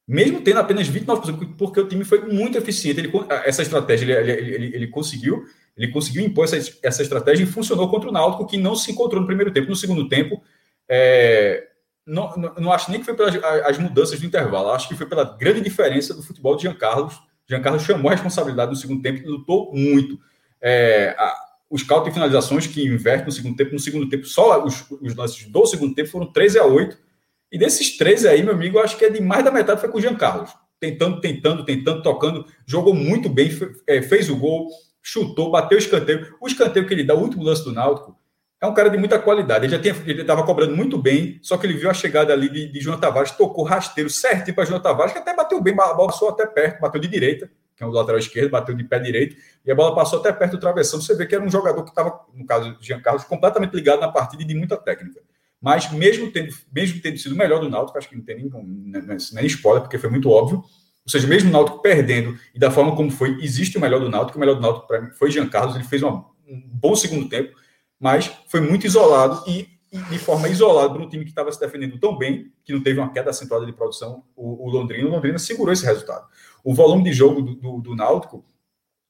[0.08, 2.98] Mesmo tendo apenas 29%, porque o time foi muito eficiente.
[2.98, 3.12] Ele,
[3.44, 5.44] essa estratégia ele, ele, ele, ele conseguiu,
[5.76, 9.20] ele conseguiu impor essa, essa estratégia e funcionou contra o Náutico, que não se encontrou
[9.20, 9.68] no primeiro tempo.
[9.68, 10.42] No segundo tempo,
[10.88, 11.68] é,
[12.06, 13.34] não, não, não, acho nem que foi pelas
[13.66, 17.10] as mudanças do intervalo, acho que foi pela grande diferença do futebol de Giancarlo.
[17.46, 20.18] Giancarlo chamou a responsabilidade no segundo tempo e lutou muito.
[20.58, 21.34] É, a,
[21.68, 25.14] os cálculos e finalizações que inverte no segundo tempo, no segundo tempo, só os, os
[25.14, 27.07] lances do segundo tempo foram 13 a 8.
[27.50, 29.98] E desses 13 aí, meu amigo, acho que é de mais da metade foi com
[29.98, 30.46] o Giancarlo.
[30.78, 33.50] Tentando, tentando, tentando, tocando, jogou muito bem,
[33.86, 34.68] é, fez o gol,
[35.02, 36.36] chutou, bateu o escanteio.
[36.40, 38.16] O escanteio que ele dá, o último lance do Náutico,
[38.60, 39.66] é um cara de muita qualidade.
[39.66, 42.68] Ele já ele estava cobrando muito bem, só que ele viu a chegada ali de,
[42.72, 46.08] de João Tavares, tocou rasteiro certo para João Tavares, que até bateu bem, a bola
[46.08, 49.36] passou até perto, bateu de direita, que é o lateral esquerdo, bateu de pé direito,
[49.64, 51.00] e a bola passou até perto do travessão.
[51.00, 54.00] Você vê que era um jogador que estava, no caso de Jean Carlos, completamente ligado
[54.00, 55.20] na partida e de muita técnica.
[55.60, 59.46] Mas mesmo tendo, mesmo tendo sido melhor do Náutico, acho que não tem nem, nem
[59.46, 60.58] spoiler, porque foi muito óbvio.
[60.58, 64.08] Ou seja, mesmo o Náutico perdendo e da forma como foi, existe o melhor do
[64.08, 64.36] Náutico.
[64.36, 65.74] O melhor do Náutico para mim foi Jean Carlos.
[65.74, 67.56] Ele fez uma, um bom segundo tempo
[67.98, 71.58] mas foi muito isolado e, e de forma isolada para um time que estava se
[71.58, 75.10] defendendo tão bem, que não teve uma queda acentuada de produção, o, o Londrina, o
[75.10, 76.26] Londrina segurou esse resultado.
[76.62, 78.44] O volume de jogo do, do, do Náutico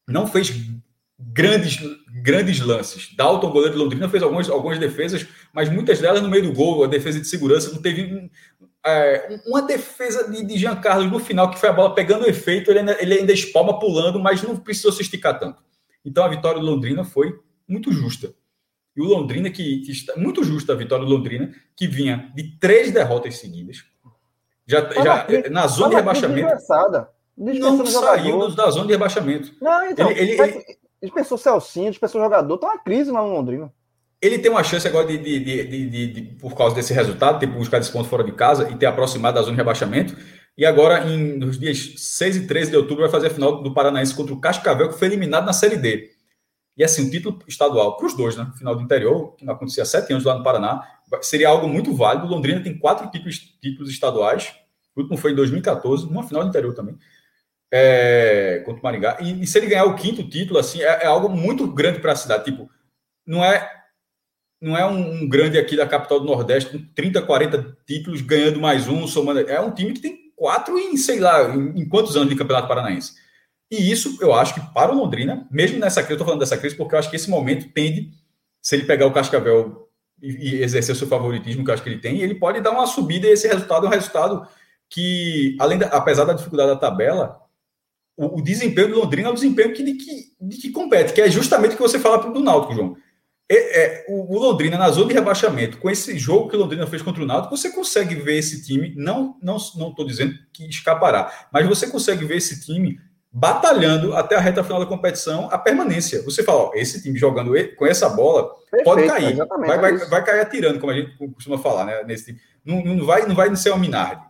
[0.08, 0.50] não fez
[1.18, 1.78] grandes,
[2.22, 3.14] grandes lances.
[3.16, 6.84] Dalton, goleiro de Londrina, fez algumas, algumas defesas, mas muitas delas no meio do gol,
[6.84, 8.30] a defesa de segurança, não teve
[8.86, 12.70] é, uma defesa de, de Jean Carlos no final, que foi a bola pegando efeito,
[12.70, 15.62] ele ainda, ele ainda espalma pulando, mas não precisou se esticar tanto.
[16.04, 18.32] Então a vitória do Londrina foi muito justa.
[18.96, 22.58] E o Londrina, que, que está muito justo a vitória do Londrina, que vinha de
[22.58, 23.84] três derrotas seguidas.
[24.66, 26.48] Já, já na zona de rebaixamento.
[27.36, 29.54] Não saiu da zona de rebaixamento.
[29.60, 30.10] Não, então.
[30.10, 33.72] Ele, ele, ele, dispensou Celcinho, dispensou jogador, tá uma crise lá no Londrina.
[34.20, 37.78] Ele tem uma chance agora de, de, de, de, por causa desse resultado, ter buscar
[37.78, 40.16] esse ponto fora de casa e ter aproximado da zona de rebaixamento.
[40.56, 43.72] E agora, em, nos dias 6 e 13 de outubro, vai fazer a final do
[43.72, 46.10] Paranaense contra o Cascavel, que foi eliminado na Série D.
[46.76, 48.50] E assim, o título estadual para os dois, né?
[48.56, 50.82] Final do interior, que não acontecia há sete anos lá no Paraná,
[51.22, 52.26] seria algo muito válido.
[52.26, 54.52] Londrina tem quatro títulos, títulos estaduais.
[54.96, 56.96] O último foi em 2014, uma final do interior também.
[57.70, 59.18] É, contra o Maringá.
[59.20, 62.12] E, e, se ele ganhar o quinto título, assim, é, é algo muito grande para
[62.12, 62.44] a cidade.
[62.44, 62.70] Tipo,
[63.26, 63.78] não é
[64.60, 68.60] não é um, um, grande aqui da capital do Nordeste com 30, 40 títulos, ganhando
[68.60, 69.40] mais um, somando.
[69.40, 72.66] É um time que tem quatro em, sei lá, em, em quantos anos de Campeonato
[72.66, 73.12] Paranaense.
[73.70, 76.56] E isso, eu acho que para o Londrina, mesmo nessa crise, eu estou falando dessa
[76.56, 78.10] crise porque eu acho que esse momento tende,
[78.62, 79.88] se ele pegar o Cascavel
[80.22, 82.70] e, e exercer o seu favoritismo, que eu acho que ele tem, ele pode dar
[82.70, 84.48] uma subida e esse resultado é um resultado
[84.88, 87.40] que, além da, apesar da dificuldade da tabela,
[88.18, 91.20] o, o desempenho do Londrina é o desempenho que, de, que, de que compete, que
[91.20, 92.96] é justamente o que você fala do Náutico, João.
[93.50, 96.86] É, é, o, o, Londrina, na zona de rebaixamento, com esse jogo que o Londrina
[96.86, 100.68] fez contra o Náutico, você consegue ver esse time, não não não estou dizendo que
[100.68, 102.98] escapará, mas você consegue ver esse time
[103.30, 106.22] batalhando até a reta final da competição a permanência.
[106.22, 109.36] Você fala, ó, esse time jogando com essa bola Perfeito, pode cair.
[109.36, 112.02] Vai, vai, vai, cair atirando, como a gente costuma falar, né?
[112.04, 112.40] Nesse time.
[112.64, 114.27] Não, não, vai, não vai ser um Minardi.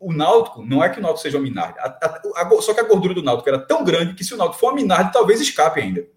[0.00, 1.78] O Náutico, não é que o Náutico seja um Minardi.
[1.78, 4.36] A, a, a, só que a gordura do Náutico era tão grande que se o
[4.36, 6.08] Náutico for um Minardi, talvez escape ainda.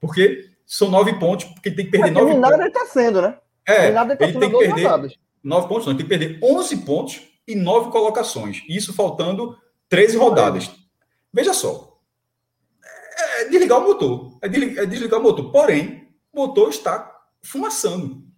[0.00, 2.50] Porque são nove pontos, porque tem que perder nove pontos.
[2.50, 3.38] Minardi está sendo, né?
[3.66, 5.14] É, ele, tá ele tem que perder rodadas.
[5.44, 8.62] nove pontos, não, ele tem que perder onze pontos e nove colocações.
[8.68, 9.56] Isso faltando
[9.88, 10.70] 13 rodadas.
[11.32, 11.98] Veja só.
[13.16, 14.38] É, é desligar o motor.
[14.42, 15.52] É desligar, é desligar o motor.
[15.52, 18.29] Porém, o motor está fumaçando.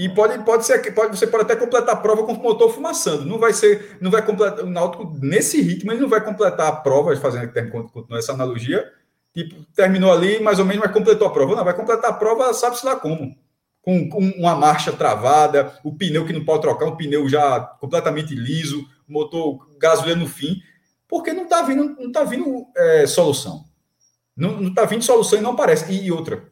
[0.00, 3.26] E pode, pode ser pode, você pode até completar a prova com o motor fumaçando.
[3.26, 6.72] Não vai ser, não vai completar o Náutico nesse ritmo, ele não vai completar a
[6.72, 8.90] prova, fazendo continuar essa analogia.
[9.34, 11.54] Tipo, terminou ali, mais ou menos, mas completou a prova.
[11.54, 13.36] Não, vai completar a prova, sabe-se lá como.
[13.82, 18.34] Com, com, uma marcha travada, o pneu que não pode trocar, um pneu já completamente
[18.34, 20.62] liso, motor gasolina no fim
[21.10, 23.64] porque não está vindo, não tá vindo é, solução.
[24.36, 25.92] Não está vindo solução e não aparece.
[25.92, 26.48] E, e, outra,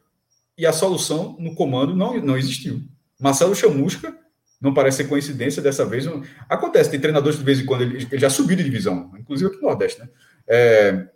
[0.57, 2.81] e a solução no comando não, não existiu.
[3.19, 4.17] Marcelo Chamusca,
[4.61, 6.05] não parece ser coincidência dessa vez.
[6.05, 9.49] Não, acontece, tem treinadores de vez em quando, ele, ele já subiu de divisão, inclusive
[9.49, 10.09] aqui no Nordeste, né?
[10.47, 11.07] É,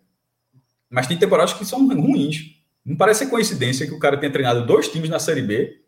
[0.89, 2.61] mas tem temporadas que são ruins.
[2.85, 5.81] Não parece ser coincidência que o cara tenha treinado dois times na Série B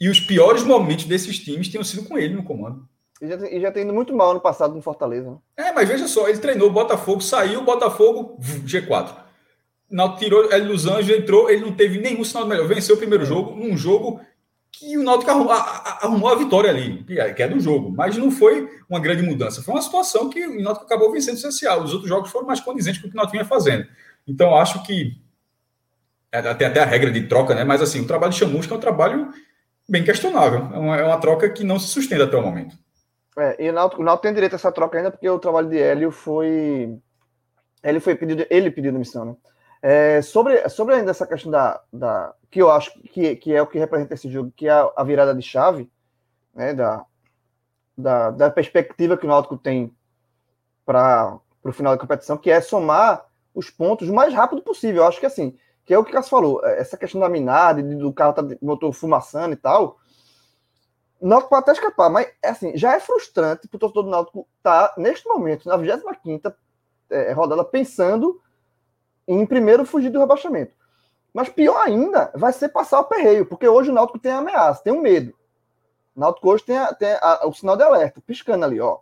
[0.00, 2.88] e os piores momentos desses times tenham sido com ele no comando.
[3.20, 5.30] E já, e já tem ido muito mal ano passado no Fortaleza.
[5.30, 5.38] Né?
[5.58, 9.14] É, mas veja só, ele treinou o Botafogo, saiu, o Botafogo, G4.
[9.90, 12.66] Náutico tirou ele dos Anjos, entrou, ele não teve nenhum sinal de melhor.
[12.66, 14.20] Venceu o primeiro jogo, num jogo
[14.72, 18.30] que o Náutico arrumou, arrumou a vitória ali, é, que é do jogo, mas não
[18.30, 19.62] foi uma grande mudança.
[19.62, 21.82] Foi uma situação que o Náutico acabou vencendo essencial.
[21.82, 23.86] Os outros jogos foram mais condizentes com o que o Náutico vinha fazendo.
[24.26, 25.20] Então, acho que
[26.32, 27.64] é, tem até a regra de troca, né?
[27.64, 29.32] Mas assim, o trabalho de Chamusca é um trabalho
[29.88, 30.68] bem questionável.
[30.72, 32.76] É uma, é uma troca que não se sustenta até o momento.
[33.36, 35.68] É, e o Náutico, o Náutico tem direito a essa troca ainda porque o trabalho
[35.68, 36.96] de Hélio foi.
[37.82, 39.34] Ele foi pedido, ele pediu demissão, né?
[39.82, 42.34] É, sobre, sobre ainda essa questão da, da.
[42.50, 45.34] que eu acho que, que é o que representa esse jogo, que é a, virada
[45.34, 45.90] de chave,
[46.54, 46.74] né?
[46.74, 47.06] Da,
[47.96, 49.94] da, da perspectiva que o Náutico tem
[50.84, 55.02] para o final da competição, que é somar os pontos o mais rápido possível.
[55.02, 57.28] Eu acho que assim, que é o que o Cássio falou, é, essa questão da
[57.28, 59.98] minada, do carro tá motor fumaçando e tal.
[61.18, 64.46] O Náutico pode até escapar, mas assim, já é frustrante para o torcedor do Náutico
[64.58, 66.52] estar, tá, neste momento, na 25
[67.10, 68.40] é, rodada, pensando
[69.26, 70.74] em primeiro fugir do rebaixamento.
[71.32, 74.92] Mas pior ainda vai ser passar o perreio, porque hoje o Náutico tem ameaça, tem
[74.92, 75.34] um medo.
[76.14, 78.98] O Náutico hoje tem, a, tem a, o sinal de alerta, piscando ali, ó.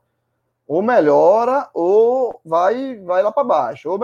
[0.67, 3.89] Ou melhora, ou vai, vai lá para baixo.
[3.91, 3.99] Ou,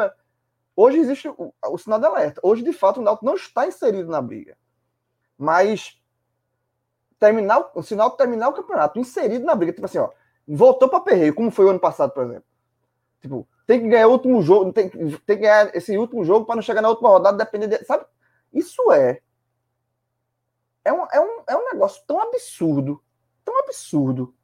[0.76, 2.40] Hoje existe o, o sinal de alerta.
[2.42, 4.56] Hoje, de fato, o Náutico não está inserido na briga.
[5.38, 6.00] Mas
[7.18, 10.10] terminar, o sinal de terminar o campeonato inserido na briga, tipo assim, ó,
[10.46, 12.44] voltou para perreio, como foi o ano passado, por exemplo.
[13.24, 16.56] Tipo, tem que ganhar o último jogo, tem, tem que ganhar esse último jogo para
[16.56, 18.04] não chegar na última rodada, depender de, sabe?
[18.52, 19.22] Isso é
[20.84, 23.00] é um, é, um, é um negócio tão absurdo,
[23.42, 24.34] tão absurdo,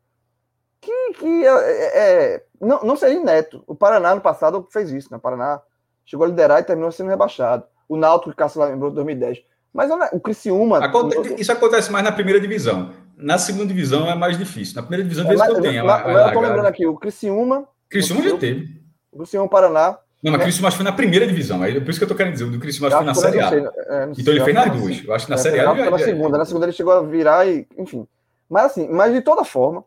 [0.80, 3.62] que, que é, é, é não, não seria neto.
[3.66, 5.18] O Paraná no passado fez isso, né?
[5.18, 5.60] O Paraná
[6.06, 7.64] chegou a liderar e terminou sendo rebaixado.
[7.86, 9.42] O Náutico, que Cássio lembrou, 2010.
[9.74, 10.82] Mas o Criciúma...
[10.82, 11.34] Aconte...
[11.38, 12.94] Isso acontece mais na primeira divisão.
[13.14, 14.76] Na segunda divisão é mais difícil.
[14.76, 15.84] Na primeira divisão, às vezes, eu tenho.
[15.86, 17.68] Eu lembrando aqui, o Criciúma...
[17.90, 18.80] Criciúma já teve.
[19.12, 19.98] O Criciúma, Paraná...
[20.22, 20.44] Não, mas né?
[20.44, 21.62] Criciúma foi na primeira divisão.
[21.62, 23.50] Aí, por isso que eu tô querendo dizer, o do Criciúma foi na Série A.
[23.54, 25.04] É, então ele fez nas duas.
[25.04, 25.90] Eu acho que na é, Série A.
[25.90, 26.38] na segunda.
[26.38, 27.66] Na segunda ele chegou a virar e.
[27.78, 28.06] Enfim.
[28.48, 29.84] Mas assim, mas de toda forma,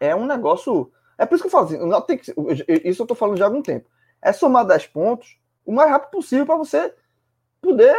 [0.00, 0.90] é um negócio.
[1.16, 2.32] É por isso que eu falo assim, não tem que,
[2.84, 3.88] isso eu tô falando já há algum tempo.
[4.20, 6.92] É somar 10 pontos o mais rápido possível para você
[7.62, 7.94] poder.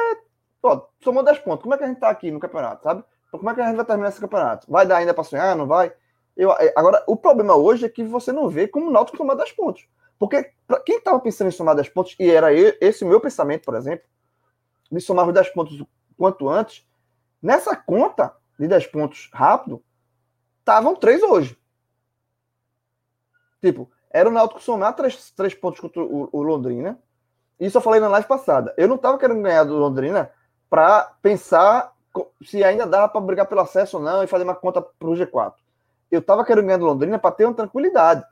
[0.61, 1.63] Ó, somou 10 pontos.
[1.63, 3.03] Como é que a gente está aqui no campeonato, sabe?
[3.27, 4.69] Então, como é que a gente vai terminar esse campeonato?
[4.69, 5.55] Vai dar ainda para sonhar?
[5.55, 5.93] Não vai?
[6.35, 9.35] Eu, é, agora, o problema hoje é que você não vê como o Náutico tomar
[9.35, 9.87] 10 pontos.
[10.17, 10.51] Porque
[10.85, 14.05] quem estava pensando em somar 10 pontos, e era esse o meu pensamento, por exemplo,
[14.91, 15.83] de somar os 10 pontos
[16.17, 16.87] quanto antes,
[17.41, 19.83] nessa conta de 10 pontos rápido,
[20.59, 21.57] estavam 3 hoje.
[23.61, 26.99] Tipo, era o Náutico somar 3, 3 pontos contra o, o Londrina,
[27.59, 28.73] isso eu falei na live passada.
[28.75, 30.31] Eu não estava querendo ganhar do Londrina
[30.67, 31.93] para pensar
[32.43, 35.13] se ainda dava para brigar pelo acesso ou não e fazer uma conta para o
[35.13, 35.53] G4.
[36.11, 38.23] Eu estava querendo ganhar do Londrina para ter uma tranquilidade,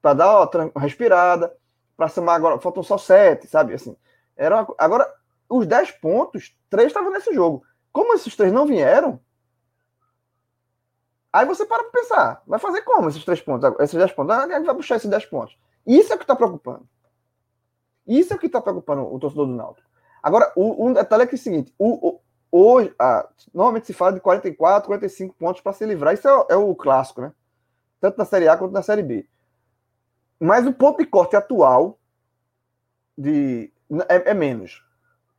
[0.00, 1.54] para dar uma respirada,
[1.96, 2.58] para somar agora.
[2.60, 3.74] Faltam só sete, sabe?
[3.74, 3.96] Assim,
[4.36, 4.74] era uma...
[4.78, 5.12] Agora,
[5.48, 7.64] os dez pontos, três estavam nesse jogo.
[7.92, 9.20] Como esses três não vieram,
[11.32, 13.70] aí você para para pensar: vai fazer como esses três pontos?
[13.80, 14.34] Esses dez pontos?
[14.34, 15.58] Ah, gente vai puxar esses dez pontos.
[15.86, 16.88] Isso é o que está preocupando.
[18.06, 19.88] Isso é o que está preocupando o torcedor do Náutico.
[20.22, 23.92] Agora, o, um detalhe é que é o seguinte: o, o, hoje, ah, normalmente se
[23.92, 26.14] fala de 44, 45 pontos para se livrar.
[26.14, 27.32] Isso é, é, o clássico, né?
[28.00, 29.26] Tanto na Série A quanto na Série B.
[30.38, 31.98] Mas o ponto de corte atual
[33.16, 33.70] de,
[34.08, 34.82] é, é menos.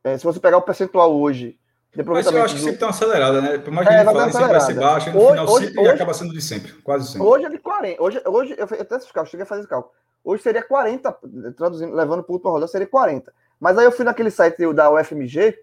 [0.04, 1.58] É, se você pegar o percentual hoje.
[1.94, 2.64] Mas eu acho que do...
[2.64, 3.58] sempre tem uma acelerada, né?
[3.58, 5.66] Por mais que é, a gente fale, sempre vai ser baixo, no hoje, final hoje,
[5.66, 7.26] sempre hoje, acaba sendo de sempre, quase sempre.
[7.26, 8.02] Hoje é de 40.
[8.02, 9.92] Hoje, hoje eu até esse cálculo, cheguei a fazer esse cálculo.
[10.24, 11.18] Hoje seria 40,
[11.54, 13.30] traduzindo, levando para o rodada, seria 40.
[13.60, 15.58] Mas aí eu fui naquele site da UFMG,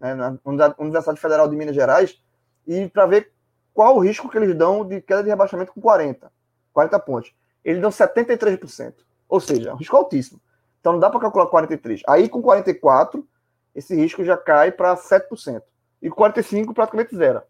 [0.00, 0.38] né, na
[0.78, 2.20] Universidade Federal de Minas Gerais,
[2.66, 3.32] e para ver
[3.72, 6.32] qual o risco que eles dão de queda de rebaixamento com 40,
[6.72, 7.34] 40 pontos.
[7.64, 8.94] Eles dão 73%.
[9.28, 10.40] Ou seja, um risco altíssimo.
[10.80, 12.02] Então não dá para calcular 43.
[12.08, 13.26] Aí com 44,
[13.74, 15.62] esse risco já cai para 7%.
[16.00, 17.42] E com 45 praticamente zero.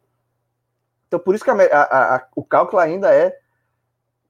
[1.07, 3.39] Então por isso que a, a, a, o cálculo ainda é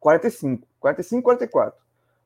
[0.00, 0.66] 45.
[0.80, 1.80] 45, 44.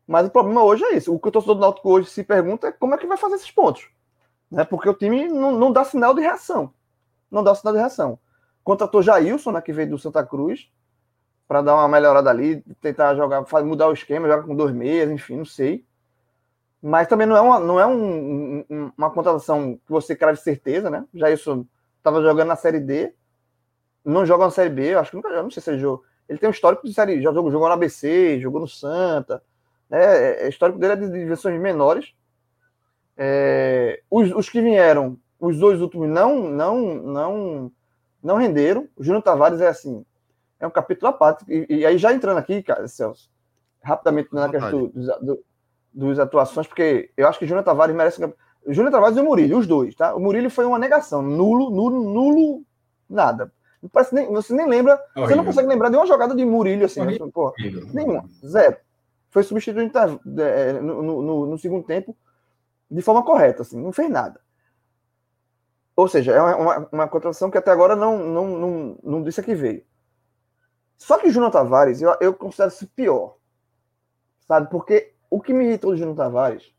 [0.06, 1.14] Mas o problema hoje é isso.
[1.14, 3.36] O que o torcedor do Náutico hoje se pergunta é como é que vai fazer
[3.36, 3.88] esses pontos.
[4.50, 4.64] Né?
[4.64, 6.72] Porque o time não, não dá sinal de reação.
[7.30, 8.18] Não dá sinal de reação.
[8.64, 10.70] Contratou Jailson, né, que veio do Santa Cruz,
[11.48, 15.36] para dar uma melhorada ali, tentar jogar, mudar o esquema, jogar com dois meias, enfim,
[15.36, 15.84] não sei.
[16.82, 20.88] Mas também não é uma, não é um, um, uma contratação que você crave certeza,
[20.88, 21.04] né?
[21.12, 21.66] Jailson
[21.98, 23.14] estava jogando na Série D,
[24.04, 26.04] não joga na Série B, acho que nunca, não sei se ele jogou.
[26.28, 29.42] Ele tem um histórico de série, já jogou, jogou no ABC, jogou no Santa,
[29.90, 29.98] né?
[29.98, 32.14] O é, é, histórico dele é de dimensões menores.
[33.22, 37.72] É, os, os, que vieram, os dois últimos não não não
[38.22, 38.88] não renderam.
[38.96, 40.02] O Júnior Tavares é assim.
[40.58, 41.44] é um capítulo à parte.
[41.46, 43.28] E, e aí, já entrando aqui, cara, Celso,
[43.82, 45.44] rapidamente na questão dos, do,
[45.92, 48.22] dos atuações, porque eu acho que Júnior Tavares merece.
[48.66, 50.14] Júnior Tavares e o Murilo, os dois, tá?
[50.14, 52.62] O Murilo foi uma negação, nulo, nulo, nulo,
[53.08, 53.52] nada.
[53.92, 57.02] Parece nem, você nem lembra, você não consegue lembrar de uma jogada de Murilo assim,
[57.02, 57.18] né?
[57.34, 57.52] Pô,
[57.92, 58.78] nenhuma, zero.
[59.28, 59.92] Foi substituído
[60.40, 62.16] é, no, no, no, segundo tempo
[62.90, 64.40] de forma correta, assim, não fez nada.
[65.94, 69.40] Ou seja, é uma, uma, uma contratação que até agora não, não, não, não disse
[69.40, 69.84] a que veio.
[70.96, 73.36] Só que o Júnior Tavares, eu, eu considero isso pior.
[74.46, 74.68] Sabe?
[74.70, 76.74] Porque o que me irritou do Júnior Tavares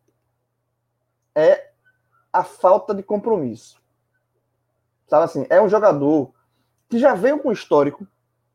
[1.33, 1.71] é
[2.33, 3.81] a falta de compromisso.
[5.07, 6.33] Sabe assim, é um jogador
[6.89, 8.07] que já veio com o histórico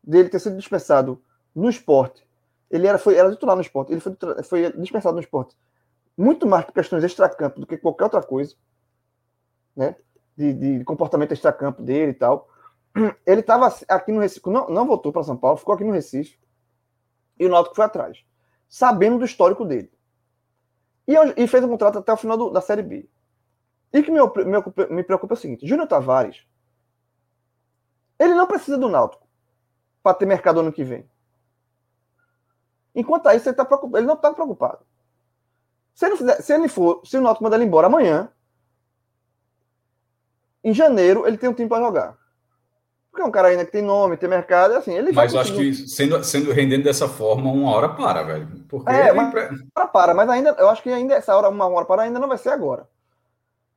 [0.03, 1.21] dele ter sido dispensado
[1.55, 2.25] no esporte.
[2.69, 5.55] Ele era, foi, era titular no esporte, ele foi, foi dispensado no esporte.
[6.17, 8.55] Muito mais por questões extracampo do que qualquer outra coisa.
[9.75, 9.95] Né?
[10.35, 12.49] De, de comportamento extracampo dele e tal.
[13.25, 16.39] Ele estava aqui no Recife, não, não voltou para São Paulo, ficou aqui no Recife.
[17.39, 18.25] E o Náutico foi atrás,
[18.67, 19.91] sabendo do histórico dele.
[21.07, 23.07] E, e fez um contrato até o final do, da Série B.
[23.93, 26.45] E que me, me, me preocupa é o seguinte: Júnior Tavares,
[28.19, 29.27] ele não precisa do Náutico
[30.01, 31.09] para ter mercado ano que vem.
[32.95, 34.79] Enquanto isso, ele, tá preocupado, ele não está preocupado.
[35.97, 38.29] Se ele, fizer, se ele for, se o Náutico mandar ele embora amanhã,
[40.63, 42.15] em janeiro ele tem um time para jogar.
[43.09, 45.55] Porque é um cara ainda que tem nome, tem mercado, assim, ele Mas eu acho
[45.55, 48.47] que sendo, sendo rendendo dessa forma, uma hora para, velho.
[48.69, 49.33] Porque é, mas,
[49.73, 52.27] para, para, mas ainda, eu acho que ainda essa hora, uma hora para ainda não
[52.27, 52.87] vai ser agora.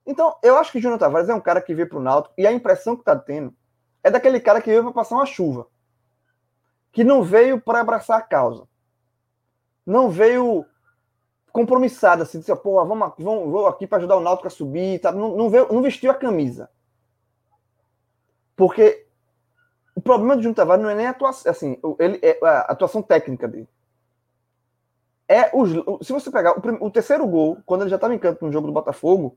[0.07, 2.35] Então, eu acho que o Júnior Tavares é um cara que veio para o Náutico
[2.37, 3.55] e a impressão que tá tendo
[4.05, 5.69] é daquele cara que veio para passar uma chuva.
[6.93, 8.69] Que não veio para abraçar a causa.
[9.87, 10.67] Não veio
[11.53, 15.13] compromissado, assim, disse, pô, vamos, vamos, vou aqui para ajudar o Náutico a subir, tá?
[15.13, 16.71] não, não, veio, não vestiu a camisa.
[18.57, 19.07] Porque
[19.95, 23.03] o problema do Júnior Tavares não é nem a atuação, assim, ele, é a atuação
[23.03, 23.69] técnica dele.
[25.29, 25.71] É os,
[26.07, 28.67] se você pegar o, o terceiro gol, quando ele já estava em campo no jogo
[28.67, 29.37] do Botafogo,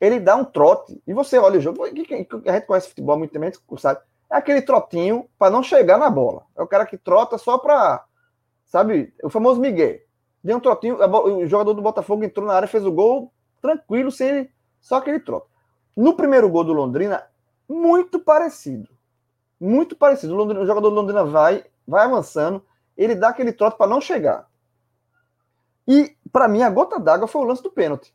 [0.00, 1.02] ele dá um trote.
[1.06, 4.00] E você olha o jogo, a gente conhece futebol muito tempo, sabe?
[4.30, 6.44] É aquele trotinho para não chegar na bola.
[6.56, 8.04] É o cara que trota só para,
[8.66, 10.00] sabe, o famoso Miguel.
[10.44, 14.28] Deu um trotinho, o jogador do Botafogo entrou na área, fez o gol tranquilo, sem
[14.28, 15.46] ele, só aquele trote.
[15.96, 17.24] No primeiro gol do Londrina,
[17.66, 18.94] muito parecido
[19.64, 20.34] muito parecido.
[20.34, 22.62] O, Londrina, o jogador do Londrina vai, vai avançando,
[22.96, 24.48] ele dá aquele trote para não chegar.
[25.86, 28.14] E, para mim, a gota d'água foi o lance do pênalti.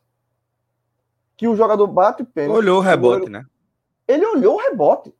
[1.36, 2.56] Que o jogador bate o pênalti.
[2.56, 3.44] Olhou o rebote, né?
[4.06, 5.14] Ele olhou o rebote.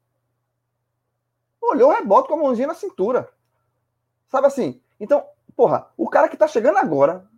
[1.60, 3.28] Olhou o rebote com a mãozinha na cintura.
[4.28, 4.80] Sabe assim?
[4.98, 5.24] Então,
[5.60, 7.28] porra, o cara que tá chegando agora,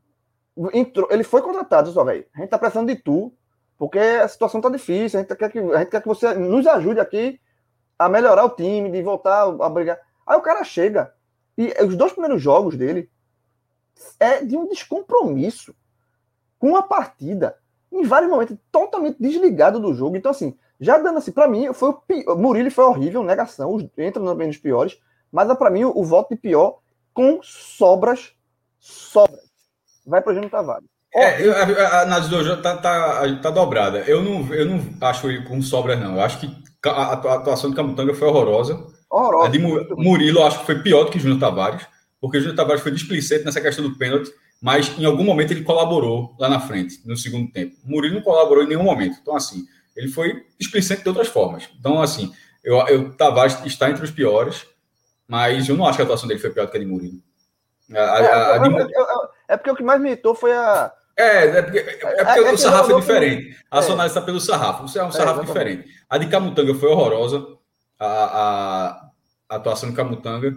[0.73, 2.25] entrou, ele foi contratado, só, velho.
[2.33, 3.35] A gente tá precisando de tu,
[3.77, 5.19] porque a situação tá difícil.
[5.19, 7.41] A gente quer que, a gente quer que você nos ajude aqui
[7.99, 9.99] a melhorar o time, de voltar a brigar.
[10.25, 11.13] Aí o cara chega
[11.59, 13.11] e os dois primeiros jogos dele
[14.21, 15.75] é de um descompromisso
[16.61, 17.59] com a partida,
[17.91, 20.17] em vários momentos totalmente desligado do jogo.
[20.17, 24.23] Então assim, já dando assim, para mim foi o pior, Murilo foi horrível, negação, entra
[24.23, 24.97] no bem dos piores,
[25.33, 26.82] mas para mim o, o voto de pior
[27.13, 28.33] com sobras,
[28.79, 29.41] sobras.
[30.07, 30.89] Vai para o Júnior Tavares.
[31.15, 33.99] É, eu, a, a análise do jogo tá, tá, tá dobrada.
[34.01, 36.15] Eu não, eu não acho ele com sobras, não.
[36.15, 36.51] Eu acho que
[36.89, 38.83] a atuação de Camutanga foi horrorosa.
[39.11, 39.47] Horrorosa.
[39.47, 41.87] A de Murilo, acho que foi pior do que Júnior Tavares,
[42.21, 45.63] porque o Júnior Tavares foi displicente nessa questão do pênalti, mas em algum momento ele
[45.63, 47.77] colaborou lá na frente, no segundo tempo.
[47.85, 49.19] Murilo não colaborou em nenhum momento.
[49.21, 51.69] Então, assim, ele foi displicente de outras formas.
[51.79, 52.33] Então, assim,
[52.65, 54.65] eu, eu Tavares está entre os piores,
[55.27, 57.23] mas eu não acho que a atuação dele foi pior do que a de Murilo.
[57.95, 58.93] A, a, a de...
[59.49, 62.49] é, porque o que mais me irritou foi a, é, é porque, é porque é,
[62.49, 63.57] é o sarrafo é diferente.
[63.71, 64.07] A é.
[64.07, 64.83] Está pelo sarrafo.
[64.83, 65.89] Você é um é, sarrafo diferente.
[66.09, 67.47] A de Camutanga foi horrorosa.
[67.99, 69.09] A,
[69.49, 70.55] atuação de Camutanga.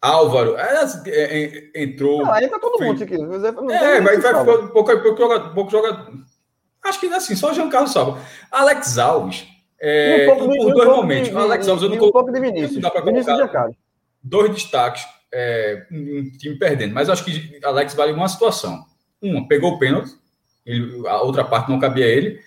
[0.00, 2.24] Álvaro, é, é, entrou.
[2.24, 3.14] Não, aí tá todo mundo aqui.
[3.14, 6.08] é, mas vai pouco, pouco, pouco joga.
[6.84, 8.20] Acho que assim, só Jean Carlos salva.
[8.50, 9.46] Alex Alves.
[9.80, 11.30] É, um por dois um momentos.
[11.30, 12.80] De, Alex Alves, eu não um pouco de Vinícius.
[12.80, 13.38] Dá Vinícius
[14.22, 15.04] dois destaques.
[15.32, 18.84] É, um time perdendo, mas acho que Alex vale uma situação.
[19.20, 20.10] Uma, pegou o pênalti,
[20.64, 22.40] ele, a outra parte não cabia a ele,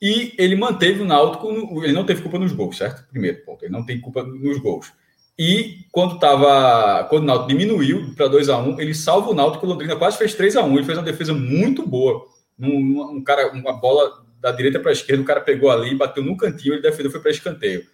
[0.00, 1.46] e ele manteve o Náutico,
[1.84, 3.06] ele não teve culpa nos gols, certo?
[3.10, 4.92] Primeiro ponto, ele não tem culpa nos gols.
[5.38, 9.34] E quando tava, quando o Náutico diminuiu para 2 a 1 um, ele salva o
[9.34, 12.26] Náutico, o Londrina quase fez 3 a 1 ele fez uma defesa muito boa.
[12.58, 16.22] Um, um cara, uma bola da direita para a esquerda, o cara pegou ali, bateu
[16.22, 17.86] no cantinho, ele defendeu, foi para escanteio.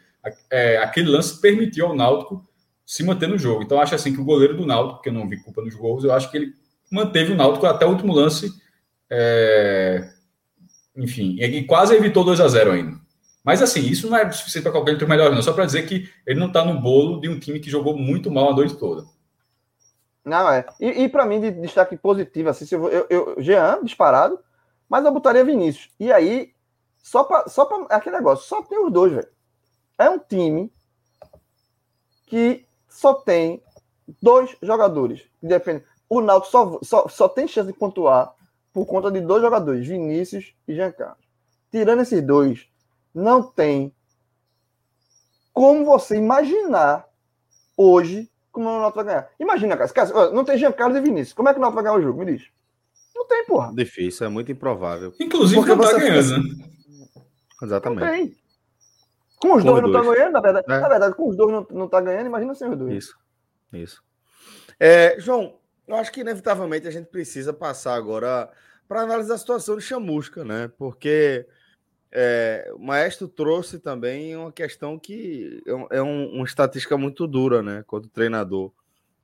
[0.50, 2.42] É, aquele lance permitiu ao Náutico
[2.86, 3.62] se manter no jogo.
[3.62, 6.04] Então, acho assim que o goleiro do Náutico, que eu não vi culpa nos gols,
[6.04, 6.54] eu acho que ele
[6.90, 8.50] manteve o Náutico até o último lance.
[9.10, 10.10] É...
[10.96, 12.96] Enfim, e quase evitou 2 a 0 ainda.
[13.44, 15.42] Mas assim, isso não é suficiente para qualquer entre os melhores, não.
[15.42, 18.30] Só para dizer que ele não está no bolo de um time que jogou muito
[18.30, 19.04] mal a noite toda.
[20.24, 20.64] Não, é.
[20.80, 24.38] E, e para mim, de destaque positivo, assim, eu, eu, eu, Jean, disparado,
[24.88, 25.90] mas eu botaria Vinícius.
[25.98, 26.54] E aí,
[27.02, 29.28] só para só pra, aquele negócio, só tem os dois, velho.
[29.98, 30.72] É um time
[32.26, 33.62] que só tem
[34.22, 35.84] dois jogadores que defendem.
[36.08, 38.34] O Náutico só, só, só tem chance de pontuar
[38.72, 41.26] por conta de dois jogadores, Vinícius e Jean Carlos.
[41.70, 42.66] Tirando esses dois,
[43.14, 43.94] não tem
[45.52, 47.06] como você imaginar
[47.76, 49.30] hoje como o Náutico vai ganhar.
[49.38, 51.32] Imagina, cara, não tem Jean Carlos e Vinícius.
[51.32, 52.24] Como é que o Náutico vai ganhar o jogo?
[52.24, 52.48] Me diz.
[53.28, 53.74] Não tem, porra.
[53.74, 55.12] Difícil, é muito improvável.
[55.20, 56.68] Inclusive, Porque não tá ganhando, né?
[57.62, 58.00] Exatamente.
[58.00, 58.36] Não tem.
[59.40, 60.66] Com os com dois, dois não tá ganhando, na verdade.
[60.68, 60.80] É.
[60.80, 62.94] Na verdade, com os dois não, não tá ganhando, imagina sem os dois.
[62.94, 63.18] Isso.
[63.72, 64.02] Isso.
[64.80, 68.50] É, João, eu acho que inevitavelmente a gente precisa passar agora
[68.88, 70.70] para analisar a situação de Chamusca, né?
[70.78, 71.46] Porque
[72.10, 77.62] é, o Maestro trouxe também uma questão que é, é um, uma estatística muito dura,
[77.62, 77.84] né?
[77.86, 78.72] Quanto treinador.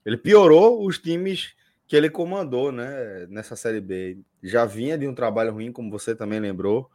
[0.04, 1.54] Ele piorou os times
[1.86, 3.26] que ele comandou, né?
[3.28, 4.18] Nessa Série B.
[4.42, 6.90] Já vinha de um trabalho ruim, como você também lembrou,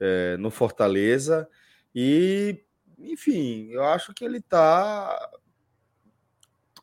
[0.00, 1.48] é, no Fortaleza.
[1.94, 2.64] E,
[2.98, 5.30] enfim, eu acho que ele está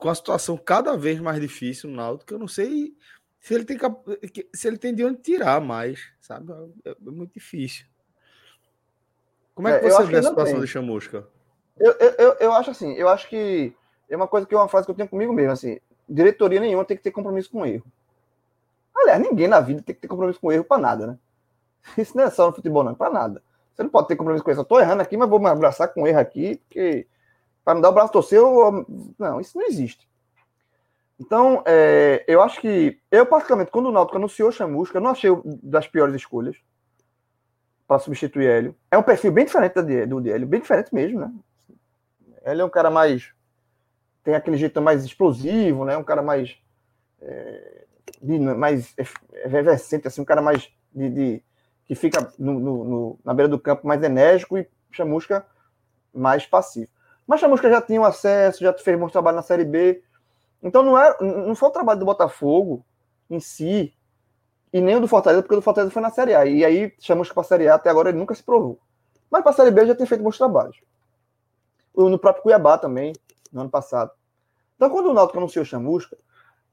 [0.01, 2.95] com a situação cada vez mais difícil no Náutico, eu não sei
[3.39, 3.77] se ele tem
[4.51, 6.51] se ele tem de onde tirar mais, sabe?
[6.83, 7.85] É, é muito difícil.
[9.53, 10.61] Como é que é, você vê a situação tem.
[10.61, 11.27] de Chamusca?
[11.77, 13.75] Eu, eu, eu, eu, acho assim, eu acho que
[14.09, 15.79] é uma coisa que é uma frase que eu tenho comigo mesmo, assim,
[16.13, 17.85] diretoria nenhuma tem que ter compromisso com erro.
[18.95, 21.17] Aliás, ninguém na vida tem que ter compromisso com erro para nada, né?
[21.97, 23.41] Isso não é só no futebol, não, é para nada.
[23.73, 24.59] Você não pode ter compromisso com isso.
[24.59, 27.07] Eu tô errando aqui, mas vou me abraçar com erro aqui, porque
[27.63, 28.85] para não dar o braço torcer, eu...
[29.17, 30.09] não, isso não existe.
[31.19, 35.29] Então, é, eu acho que eu, particularmente, quando o Náutico anunciou Chamusca, eu não achei
[35.61, 36.57] das piores escolhas
[37.87, 38.75] para substituir Hélio.
[38.89, 41.31] É um perfil bem diferente do de Hélio, bem diferente mesmo, né?
[42.43, 43.31] Ele é um cara mais.
[44.23, 45.97] Tem aquele jeito mais explosivo, né?
[45.97, 46.57] Um cara mais.
[47.21, 47.85] É,
[48.55, 50.69] mais efervescente, assim, um cara mais.
[50.93, 51.43] De, de
[51.85, 55.45] que fica no, no, no, na beira do campo mais enérgico e Chamusca
[56.13, 56.89] mais passivo.
[57.27, 60.01] Mas Chamusca já tinha um acesso, já fez bom trabalho na Série B.
[60.63, 62.85] Então não, é, não foi o trabalho do Botafogo
[63.29, 63.93] em si
[64.71, 66.45] e nem o do Fortaleza, porque o do Fortaleza foi na Série A.
[66.45, 68.79] E aí chamamos para a Série A, até agora ele nunca se provou.
[69.29, 70.77] Mas para a Série B já tem feito bons trabalhos.
[71.93, 73.11] No próprio Cuiabá também,
[73.51, 74.11] no ano passado.
[74.75, 76.17] Então, quando o Náutico anunciou o Chamusca,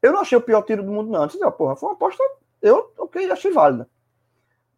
[0.00, 1.28] eu não achei o pior tiro do mundo, não.
[1.40, 2.22] Eu porra, foi uma aposta,
[2.62, 3.88] eu, ok, achei válida.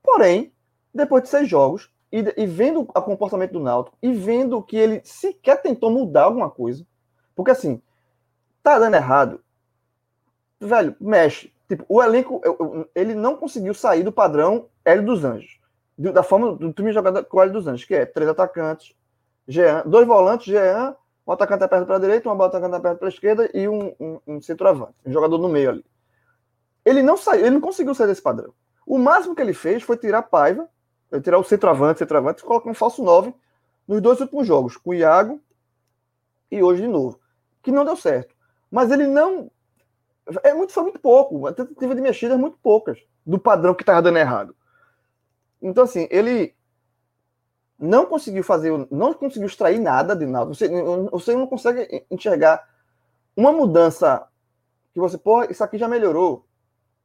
[0.03, 0.53] Porém,
[0.93, 5.01] depois de seis jogos, e, e vendo o comportamento do Náutico, e vendo que ele
[5.05, 6.85] sequer tentou mudar alguma coisa,
[7.37, 7.81] porque assim,
[8.63, 9.41] tá dando errado,
[10.61, 11.53] velho, mexe.
[11.69, 12.41] Tipo, o elenco,
[12.95, 15.61] ele não conseguiu sair do padrão Hélio dos Anjos.
[15.97, 18.97] Da forma do time jogado com o Hélio dos Anjos, que é três atacantes,
[19.47, 20.97] Jean, dois volantes, Jean,
[21.31, 24.21] um atacante aperto para a direita, um atacante aperto para a esquerda e um, um,
[24.27, 25.85] um centroavante, um jogador no meio ali.
[26.85, 28.53] Ele não saiu, ele não conseguiu sair desse padrão.
[28.85, 30.69] O máximo que ele fez foi tirar Paiva,
[31.23, 33.33] tirar o centroavante, centroavante, e colocar um falso 9
[33.87, 35.41] nos dois últimos jogos, com o Iago
[36.51, 37.21] e hoje de novo.
[37.63, 38.35] Que não deu certo.
[38.69, 39.49] Mas ele não
[40.43, 41.47] é muito, foi muito pouco.
[41.47, 44.57] A tentativa de mexida é muito poucas do padrão que estava dando errado.
[45.63, 46.57] Então, assim, ele
[47.81, 50.47] não conseguiu fazer, não conseguiu extrair nada de nada.
[50.47, 50.69] Você,
[51.11, 52.69] você não consegue enxergar
[53.37, 54.27] uma mudança
[54.93, 56.45] que você, pô, isso aqui já melhorou.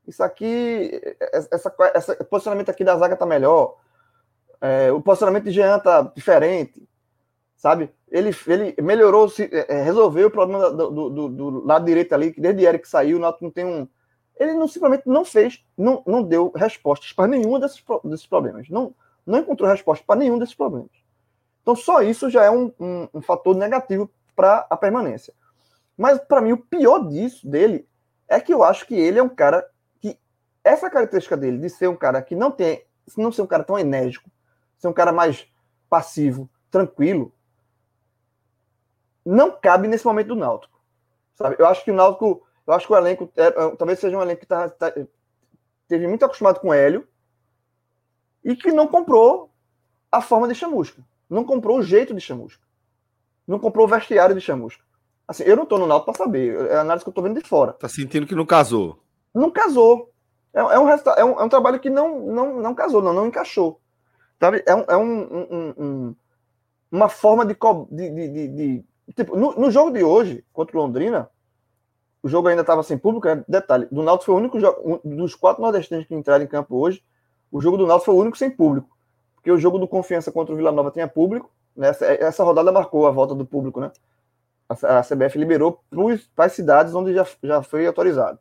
[0.07, 1.01] Isso aqui,
[1.31, 3.77] essa, essa posicionamento aqui da zaga tá melhor.
[4.61, 6.87] É, o posicionamento de Jean tá diferente
[7.65, 7.89] sabe?
[8.11, 12.13] Ele, ele melhorou, se, é, é resolveu o problema do, do, do, do, lado direito
[12.13, 13.87] ali, que desde Eric saiu, não tem um.
[14.37, 18.69] Ele não simplesmente não fez, não, não deu respostas para nenhum desses, desses problemas.
[18.69, 18.93] Não,
[19.25, 20.91] não encontrou resposta para nenhum desses problemas.
[21.61, 25.33] Então, só isso já é um, um, um fator negativo para a permanência.
[25.97, 27.87] Mas, para mim, o pior disso, dele,
[28.27, 29.67] é que eu acho que ele é um cara
[29.99, 30.19] que.
[30.63, 32.85] Essa característica dele, de ser um cara que não tem.
[33.17, 34.29] Não ser um cara tão enérgico,
[34.77, 35.47] ser um cara mais
[35.89, 37.31] passivo, tranquilo,
[39.25, 40.79] não cabe nesse momento do Náutico.
[41.35, 41.55] Sabe?
[41.57, 44.21] Eu acho que o Náutico, eu acho que o elenco é, é talvez seja um
[44.21, 44.93] elenco que tá, tá,
[45.87, 47.07] teve muito acostumado com o Hélio
[48.45, 49.49] e que não comprou
[50.09, 52.63] a forma de chamusca, não comprou o jeito de chamusca,
[53.45, 54.81] não comprou o vestiário de chamusca.
[55.27, 57.41] Assim, eu não estou no Náutico para saber, é a análise que eu estou vendo
[57.41, 57.73] de fora.
[57.73, 59.01] Tá sentindo que não casou?
[59.33, 60.11] Não casou.
[60.53, 63.27] É, é um, é, um, é um trabalho que não, não, não casou, não, não
[63.27, 63.81] encaixou.
[64.39, 64.63] Sabe?
[64.65, 66.15] É, um, é um, um,
[66.91, 67.57] uma forma de,
[67.91, 71.29] de, de, de Tipo, no, no, jogo de hoje, contra o Londrina,
[72.23, 73.27] o jogo ainda estava sem público.
[73.27, 73.43] Né?
[73.47, 76.75] Detalhe: do Náutico foi o único jogo, um, dos quatro nordestinos que entraram em campo
[76.75, 77.03] hoje.
[77.55, 78.89] O jogo do Náutico foi o único sem público.
[79.35, 81.87] porque o jogo do Confiança contra o Vila Nova tinha público, né?
[82.19, 83.93] essa, rodada marcou a volta do público, né?
[84.67, 85.81] A, a CBF liberou
[86.35, 88.39] para as cidades onde já, já foi autorizado.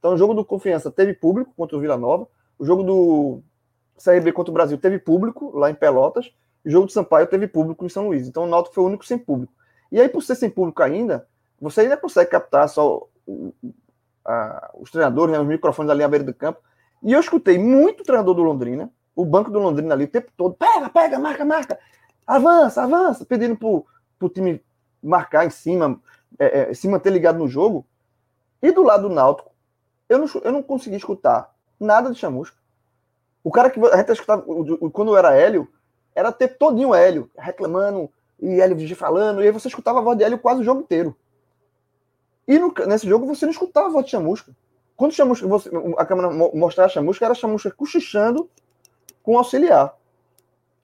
[0.00, 2.26] Então, o jogo do Confiança teve público contra o Vila Nova,
[2.58, 3.40] o jogo do
[4.04, 7.86] CRB contra o Brasil teve público lá em Pelotas, o jogo do Sampaio teve público
[7.86, 8.26] em São Luís.
[8.26, 9.52] Então, o Náutico foi o único sem público.
[9.92, 11.24] E aí, por ser sem público ainda,
[11.60, 13.06] você ainda consegue captar só
[14.24, 16.58] a, os treinadores, né, os microfones ali à beira do campo.
[17.06, 20.56] E eu escutei muito treinador do Londrina, o banco do Londrina ali o tempo todo,
[20.56, 21.78] pega, pega, marca, marca,
[22.26, 23.86] avança, avança, pedindo pro,
[24.18, 24.60] pro time
[25.00, 26.00] marcar em cima,
[26.36, 27.86] é, é, se manter ligado no jogo.
[28.60, 29.52] E do lado do Náutico,
[30.08, 32.56] eu não, eu não consegui escutar nada de chamusca.
[33.44, 34.44] O cara que a gente escutava,
[34.92, 35.68] quando era Hélio,
[36.12, 40.24] era tempo todinho Hélio, reclamando, e Hélio falando, e aí você escutava a voz de
[40.24, 41.14] Hélio quase o jogo inteiro.
[42.48, 44.52] E no, nesse jogo você não escutava a voz de chamusca.
[44.96, 48.48] Quando chamusca, você, a câmera mostrava a chamusca, era a chamusca cochichando
[49.22, 49.94] com o auxiliar.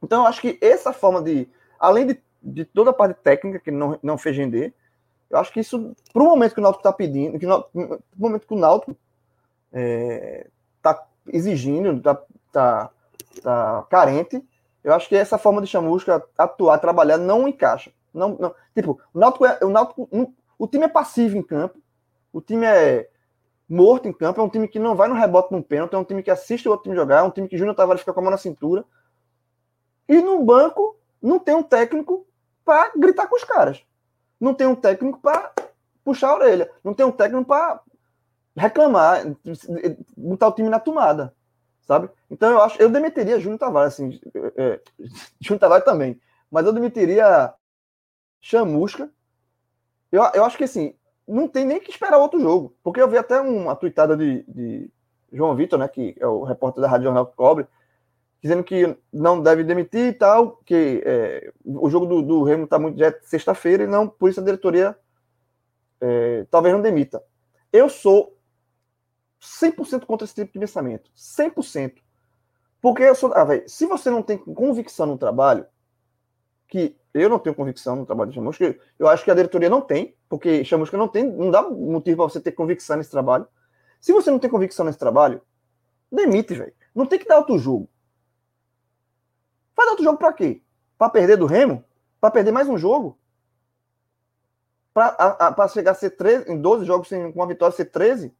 [0.02, 1.48] Então eu acho que essa forma de,
[1.78, 4.74] além de, de toda a parte técnica que não, não fez render,
[5.30, 8.46] eu acho que isso, para o momento que o Náutico está pedindo, que pro momento
[8.46, 9.00] que o Náutico está
[9.72, 10.46] é,
[10.82, 12.20] tá exigindo, está
[12.52, 12.90] tá,
[13.42, 14.44] tá carente,
[14.84, 17.92] eu acho que essa forma de chamusca atuar, trabalhar, não encaixa.
[18.12, 18.54] Não, não.
[18.74, 20.08] Tipo, o Náutico, é, o Náutico
[20.58, 21.80] o time é passivo em campo,
[22.32, 23.08] o time é
[23.72, 26.04] morto em campo, é um time que não vai no rebote no pênalti, é um
[26.04, 28.20] time que assiste o outro time jogar, é um time que Júnior Tavares fica com
[28.20, 28.84] a mão na cintura.
[30.08, 32.26] E no banco não tem um técnico
[32.64, 33.82] para gritar com os caras.
[34.38, 35.52] Não tem um técnico para
[36.04, 36.70] puxar a orelha.
[36.84, 37.80] Não tem um técnico para
[38.54, 39.24] reclamar,
[40.16, 41.34] botar o time na tomada.
[41.80, 42.10] Sabe?
[42.30, 44.80] Então eu acho, eu demitiria Júnior Tavares, assim, é, é
[45.40, 46.20] Júnior Tavares também,
[46.50, 47.52] mas eu demitiria
[48.40, 49.10] Chamusca
[50.12, 50.94] eu, eu acho que assim,
[51.26, 52.74] não tem nem que esperar outro jogo.
[52.82, 54.90] Porque eu vi até uma tuitada de, de
[55.32, 57.66] João Vitor, né, que é o repórter da Rádio Jornal que cobre,
[58.42, 62.78] dizendo que não deve demitir e tal, que é, o jogo do, do Remo está
[62.78, 64.96] muito já é sexta-feira e não, por isso a diretoria
[66.00, 67.22] é, talvez não demita.
[67.72, 68.36] Eu sou
[69.40, 71.10] 100% contra esse tipo de pensamento.
[71.16, 71.94] 100%.
[72.80, 73.32] Porque eu sou.
[73.34, 75.64] Ah, véio, se você não tem convicção no trabalho,
[76.72, 78.74] que eu não tenho convicção no trabalho de Chamusca.
[78.98, 82.32] Eu acho que a diretoria não tem, porque Chamusca não tem, não dá motivo para
[82.32, 83.46] você ter convicção nesse trabalho.
[84.00, 85.42] Se você não tem convicção nesse trabalho,
[86.10, 86.72] demite, velho.
[86.94, 87.90] Não tem que dar outro jogo.
[89.76, 90.62] Vai dar outro jogo para quê?
[90.96, 91.84] Para perder do Remo?
[92.18, 93.18] Para perder mais um jogo?
[94.94, 98.34] Para chegar a ser 13, em 12 jogos sem, com uma vitória ser 13?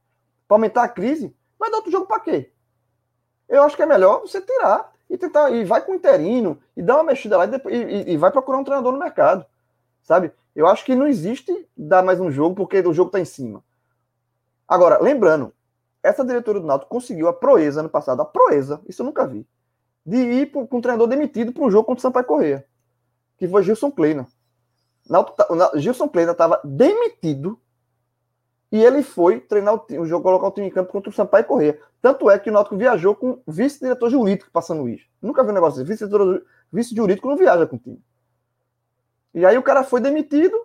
[0.49, 1.37] Para aumentar a crise?
[1.59, 2.51] Vai dar outro jogo para quê?
[3.47, 6.81] Eu acho que é melhor você tirar e tentar e vai com o interino e
[6.81, 9.45] dá uma mexida lá e, depois, e, e, vai procurar um treinador no mercado,
[10.03, 10.33] sabe?
[10.57, 13.63] Eu acho que não existe dar mais um jogo porque o jogo está em cima.
[14.67, 15.53] Agora, lembrando,
[16.03, 19.47] essa diretora do Náutico conseguiu a proeza ano passado, a proeza, isso eu nunca vi,
[20.05, 22.67] de ir com um treinador demitido para um jogo contra o Sampaio Correia,
[23.37, 24.27] que foi Gilson Kleina.
[25.07, 27.61] Tá, Gilson Kleina estava demitido
[28.73, 31.12] e ele foi treinar o, time, o jogo, colocar o time em campo contra o
[31.12, 31.79] Sampaio Correia.
[32.01, 35.05] Tanto é que o Náutico viajou com vice-diretor jurídico passando isso.
[35.20, 35.89] Nunca vi um negócio assim.
[35.89, 36.43] Vice-diretor
[36.73, 38.03] vice-jurídico não viaja com o time.
[39.35, 40.57] E aí o cara foi demitido.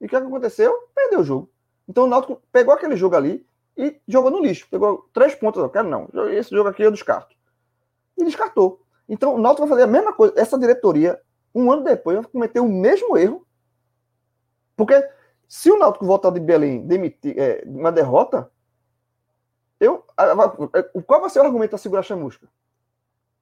[0.00, 0.72] E o é que aconteceu?
[0.94, 1.50] Perdeu o jogo.
[1.86, 3.46] Então o Náutico pegou aquele jogo ali
[3.76, 4.66] e jogou no lixo.
[4.70, 5.62] Pegou três pontos.
[5.62, 6.08] Eu quero não.
[6.30, 7.36] Esse jogo aqui eu descarto.
[8.16, 8.80] E descartou.
[9.06, 10.32] Então o Náutico vai fazer a mesma coisa.
[10.38, 11.20] Essa diretoria,
[11.54, 13.46] um ano depois, vai cometer o mesmo erro.
[14.74, 14.94] Porque
[15.50, 18.48] se o Náutico voltar de Belém demitir é, uma derrota,
[19.80, 20.06] eu,
[21.04, 22.46] qual vai ser o argumento para segurar a chamusca?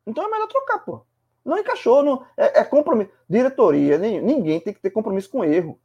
[0.07, 1.05] Então é melhor trocar, pô.
[1.45, 3.11] Não encaixou, não, é, é compromisso.
[3.29, 5.79] Diretoria, nem, ninguém tem que ter compromisso com erro.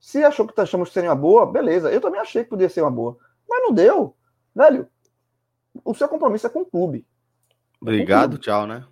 [0.00, 1.92] Se achou que a chamusca seria uma boa, beleza.
[1.92, 3.18] Eu também achei que podia ser uma boa.
[3.46, 4.16] Mas não deu.
[4.56, 4.88] Velho,
[5.84, 7.06] o seu compromisso é com o clube.
[7.82, 8.44] Obrigado, clube.
[8.44, 8.86] tchau, né?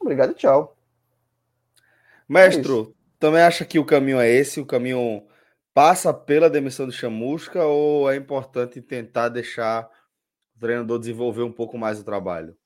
[0.00, 0.76] Obrigado, tchau.
[2.28, 2.86] Mestre, é
[3.20, 5.27] também acha que o caminho é esse, o caminho
[5.78, 9.88] passa pela demissão do Chamusca ou é importante tentar deixar
[10.56, 12.56] o treinador desenvolver um pouco mais o trabalho?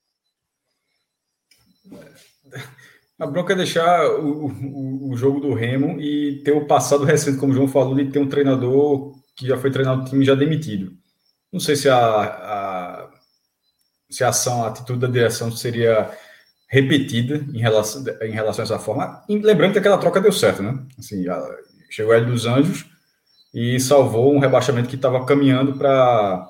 [3.19, 7.37] A bronca é deixar o, o, o, jogo do Remo e ter o passado recente,
[7.37, 10.35] como o João falou, de ter um treinador que já foi treinado o time já
[10.35, 10.97] demitido.
[11.53, 13.11] Não sei se a, a,
[14.09, 16.11] se a ação, a atitude da direção seria
[16.67, 19.23] repetida em relação, em relação a essa forma.
[19.29, 20.83] E lembrando que aquela troca deu certo, né?
[20.99, 21.39] Assim, a,
[21.91, 22.91] chegou ele dos Anjos,
[23.53, 26.49] e salvou um rebaixamento que estava caminhando para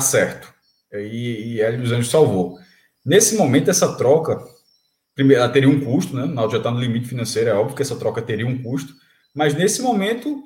[0.00, 0.52] certo.
[0.92, 2.58] E, e Hélio dos Anjos salvou.
[3.04, 4.38] Nesse momento, essa troca,
[5.14, 6.24] primeiro, ela teria um custo, né?
[6.24, 8.92] O Náutico já está no limite financeiro, é óbvio que essa troca teria um custo,
[9.34, 10.42] mas nesse momento,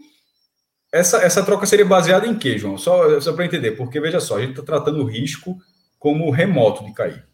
[0.92, 2.76] essa, essa troca seria baseada em quê, João?
[2.76, 5.56] Só, só para entender, porque veja só, a gente está tratando o risco
[5.98, 7.24] como remoto de cair.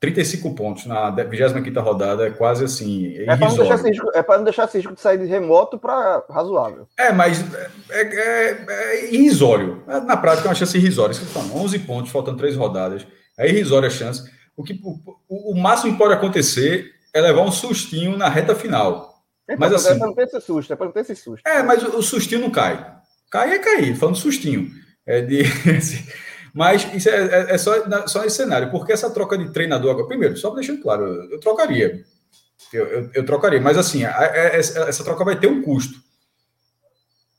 [0.00, 3.14] 35 pontos na 25 rodada é quase assim.
[3.16, 5.24] É, é para não, deixar esse risco, é não deixar esse risco de sair de
[5.24, 6.86] remoto para razoável.
[6.98, 7.42] É, mas
[7.90, 9.82] é, é, é, irrisório.
[9.86, 11.12] Na prática, é uma chance irrisória.
[11.12, 13.06] Isso falo, 11 pontos, faltando três rodadas.
[13.38, 14.30] É irrisória a chance.
[14.56, 19.14] O, que, o, o máximo que pode acontecer é levar um sustinho na reta final.
[19.44, 19.94] Então, mas assim.
[19.94, 21.48] É para não ter esse susto, é para não ter esse susto.
[21.48, 22.94] É, mas o, o sustinho não cai.
[23.30, 24.70] Cai é cair, falando sustinho.
[25.06, 25.42] É de.
[26.56, 27.74] Mas isso é, é, é só,
[28.06, 31.38] só esse cenário, porque essa troca de treinador agora, primeiro, só deixar claro, eu, eu
[31.38, 32.02] trocaria.
[32.72, 34.26] Eu, eu, eu, trocaria, mas assim, a, a,
[34.56, 35.98] essa, troca vai ter um custo.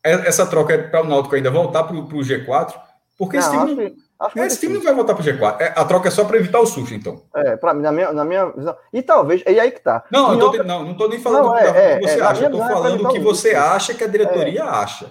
[0.04, 2.76] É, essa troca é para o Náutico ainda voltar para o G4,
[3.18, 3.86] porque não, esse time,
[4.20, 5.62] acho, acho esse time não vai voltar para o G4.
[5.62, 7.24] É, a troca é só para evitar o susto, então.
[7.38, 8.78] É, para mim, na minha, na minha visão.
[8.94, 10.04] E talvez, e aí que tá.
[10.12, 12.52] Não, eu tô, não, não estou nem falando não, é, do que você acha, eu
[12.52, 15.10] estou falando o que você acha que a diretoria acha.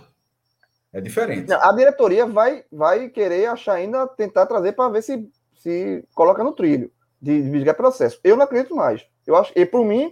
[0.97, 1.47] É diferente.
[1.47, 6.43] Não, a diretoria vai, vai querer achar ainda, tentar trazer para ver se, se coloca
[6.43, 6.91] no trilho
[7.21, 8.19] de desligar processo.
[8.25, 9.07] Eu não acredito mais.
[9.27, 10.11] Eu acho, e por mim,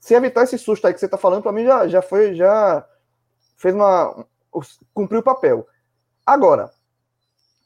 [0.00, 2.82] se evitar esse susto aí que você está falando, para mim já, já foi, já
[3.58, 4.24] fez uma.
[4.94, 5.68] cumpriu o papel.
[6.24, 6.70] Agora,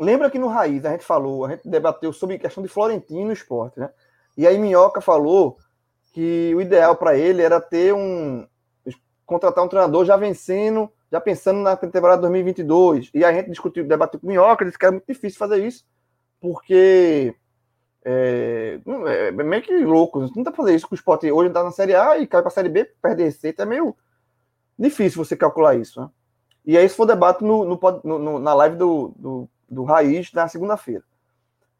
[0.00, 3.32] lembra que no Raiz a gente falou, a gente debateu sobre questão de Florentino no
[3.32, 3.90] esporte, né?
[4.36, 5.56] E aí Minhoca falou
[6.12, 8.44] que o ideal para ele era ter um.
[9.24, 13.10] contratar um treinador já vencendo já pensando na temporada 2022.
[13.14, 15.84] E a gente discutiu, debateu com o Minhoca, disse que era muito difícil fazer isso,
[16.40, 17.34] porque
[18.04, 20.20] é, é, é meio que louco.
[20.34, 22.42] Não dá pra fazer isso com o Sport hoje está na Série A e cai
[22.42, 23.62] para a Série B, perde receita.
[23.62, 23.96] É meio
[24.78, 26.00] difícil você calcular isso.
[26.00, 26.10] Né?
[26.64, 30.48] E aí, isso foi debate no, no, no, na live do, do, do Raiz na
[30.48, 31.04] segunda-feira.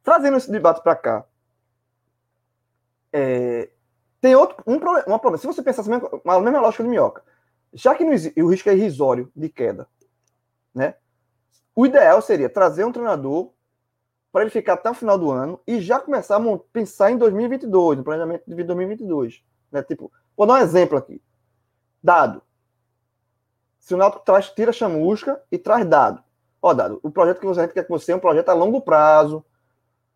[0.03, 1.25] Trazendo esse debate para cá,
[3.13, 3.71] é,
[4.21, 5.39] tem outro um problema, uma problema.
[5.39, 7.23] Se você pensar assim, a mesma lógica do Minhoca,
[7.77, 9.87] já que o risco é irrisório de queda,
[10.75, 10.95] né?
[11.75, 13.51] O ideal seria trazer um treinador
[14.33, 17.99] para ele ficar até o final do ano e já começar a pensar em 2022,
[17.99, 19.83] no planejamento de 2022, né?
[19.83, 21.21] Tipo, vou dar um exemplo aqui.
[22.03, 22.41] Dado.
[23.79, 26.25] Se o Náutico traz, tira chamusca e traz dado.
[26.63, 29.45] Ó, dado, o projeto que você quer que você é um projeto a longo prazo.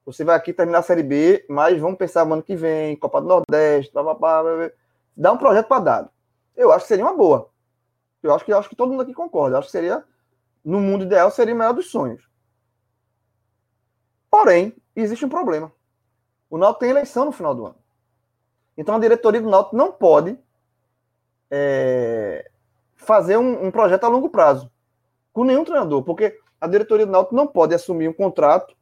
[0.07, 3.21] Você vai aqui terminar a Série B, mas vamos pensar no ano que vem, Copa
[3.21, 4.71] do Nordeste, blá, blá, blá, blá.
[5.15, 6.11] dá um projeto para dado.
[6.57, 7.50] Eu acho que seria uma boa.
[8.23, 9.57] Eu acho que, eu acho que todo mundo aqui concorda.
[9.57, 10.05] Eu acho que seria,
[10.65, 12.29] no mundo ideal, seria o maior dos sonhos.
[14.31, 15.73] Porém, existe um problema.
[16.49, 17.77] O Náutico tem eleição no final do ano.
[18.77, 20.39] Então a diretoria do Náutico não pode
[21.51, 22.51] é,
[22.97, 24.71] fazer um, um, projeto a longo prazo
[25.33, 28.77] com nenhum treinador, porque a diretoria do Náutico não pode assumir um contrato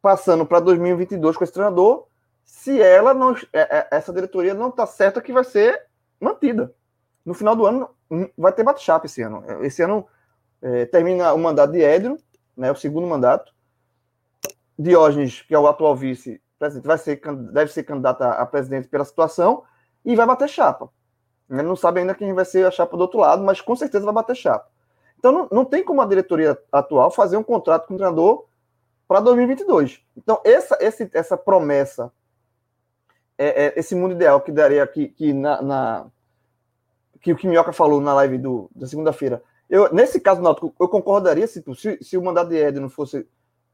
[0.00, 2.06] passando para 2022 com esse treinador
[2.44, 5.86] se ela não é, é, essa diretoria não está certa que vai ser
[6.20, 6.74] mantida.
[7.24, 7.90] No final do ano
[8.36, 9.44] vai ter bate-chapa esse ano.
[9.64, 10.06] Esse ano
[10.62, 12.18] é, termina o mandato de Édrio,
[12.56, 13.52] né, o segundo mandato.
[14.78, 17.20] Diógenes, que é o atual vice-presidente, vai ser,
[17.52, 19.64] deve ser candidato a, presidente pela situação
[20.04, 20.88] e vai bater chapa.
[21.50, 24.04] Ele não sabe ainda quem vai ser a chapa do outro lado, mas com certeza
[24.04, 24.68] vai bater chapa.
[25.18, 28.46] Então não, não tem como a diretoria atual fazer um contrato com o treinador
[29.08, 30.00] para 2022.
[30.16, 32.12] Então essa, esse, essa promessa
[33.36, 36.06] é, é, esse mundo ideal que daria que, que na, na
[37.20, 39.42] que o Kimioca falou na live do, da segunda-feira.
[39.68, 43.26] Eu, nesse caso, Náutico, eu concordaria se, se, se o mandato de Ed não fosse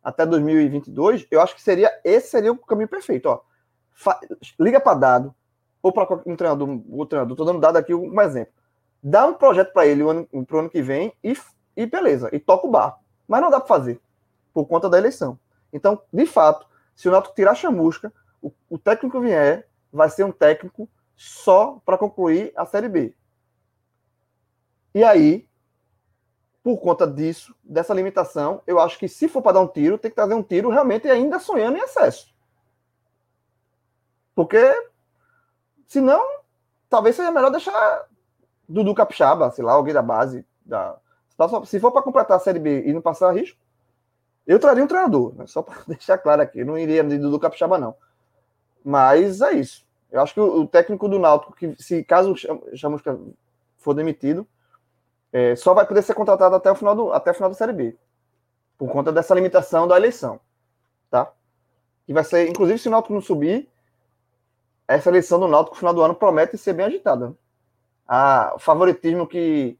[0.03, 3.27] até 2022, eu acho que seria esse seria o caminho perfeito.
[3.27, 3.41] Ó.
[3.93, 4.19] Fa,
[4.59, 5.35] liga para dado,
[5.83, 8.53] ou para um treinador, o treinador, estou dando dado aqui um exemplo.
[9.03, 10.03] Dá um projeto para ele
[10.47, 11.37] para o ano que vem e,
[11.77, 12.99] e beleza, e toca o bar.
[13.29, 14.01] Mas não dá para fazer,
[14.53, 15.39] por conta da eleição.
[15.73, 20.25] Então, de fato, se o Náutico tirar a chamusca, o, o técnico vier, vai ser
[20.25, 23.15] um técnico só para concluir a Série B.
[24.95, 25.49] E aí,
[26.63, 30.11] por conta disso, dessa limitação, eu acho que se for para dar um tiro, tem
[30.11, 32.33] que trazer um tiro realmente ainda sonhando em excesso.
[34.35, 34.59] Porque,
[35.87, 36.25] senão,
[36.89, 38.07] talvez seja melhor deixar
[38.69, 40.47] Dudu Capixaba, sei lá, alguém da base.
[40.65, 40.97] Da...
[41.67, 43.59] Se for para completar a Série B e não passar risco,
[44.47, 45.47] eu traria um treinador, né?
[45.47, 46.61] só para deixar claro aqui.
[46.61, 47.95] Eu não iria de Dudu Capixaba, não.
[48.85, 49.85] Mas é isso.
[50.11, 52.35] Eu acho que o, o técnico do Náutico, que se caso
[52.75, 53.19] Chamusca
[53.77, 54.47] for demitido,
[55.35, 57.73] é, só vai poder ser contratado até o final do até o final da Série
[57.73, 57.97] B,
[58.79, 60.41] por conta dessa limitação da eleição,
[61.11, 61.31] tá?
[62.09, 63.69] E vai ser, inclusive, se o Náutico não subir,
[64.89, 67.35] essa eleição do Náutico no final do ano promete ser bem agitada.
[68.55, 69.79] O favoritismo que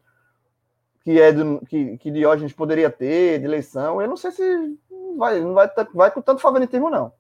[1.05, 4.79] que é do, que, que Diógenes poderia ter de eleição, eu não sei se
[5.19, 7.13] vai, não vai, vai com tanto favoritismo, não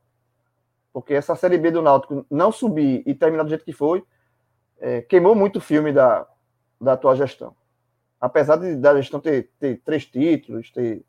[0.95, 4.05] porque essa Série B do Náutico não subir e terminar do jeito que foi,
[4.78, 6.24] é, queimou muito o filme da,
[6.80, 7.55] da atual gestão.
[8.20, 11.04] Apesar de, da gestão ter, ter três títulos, ter,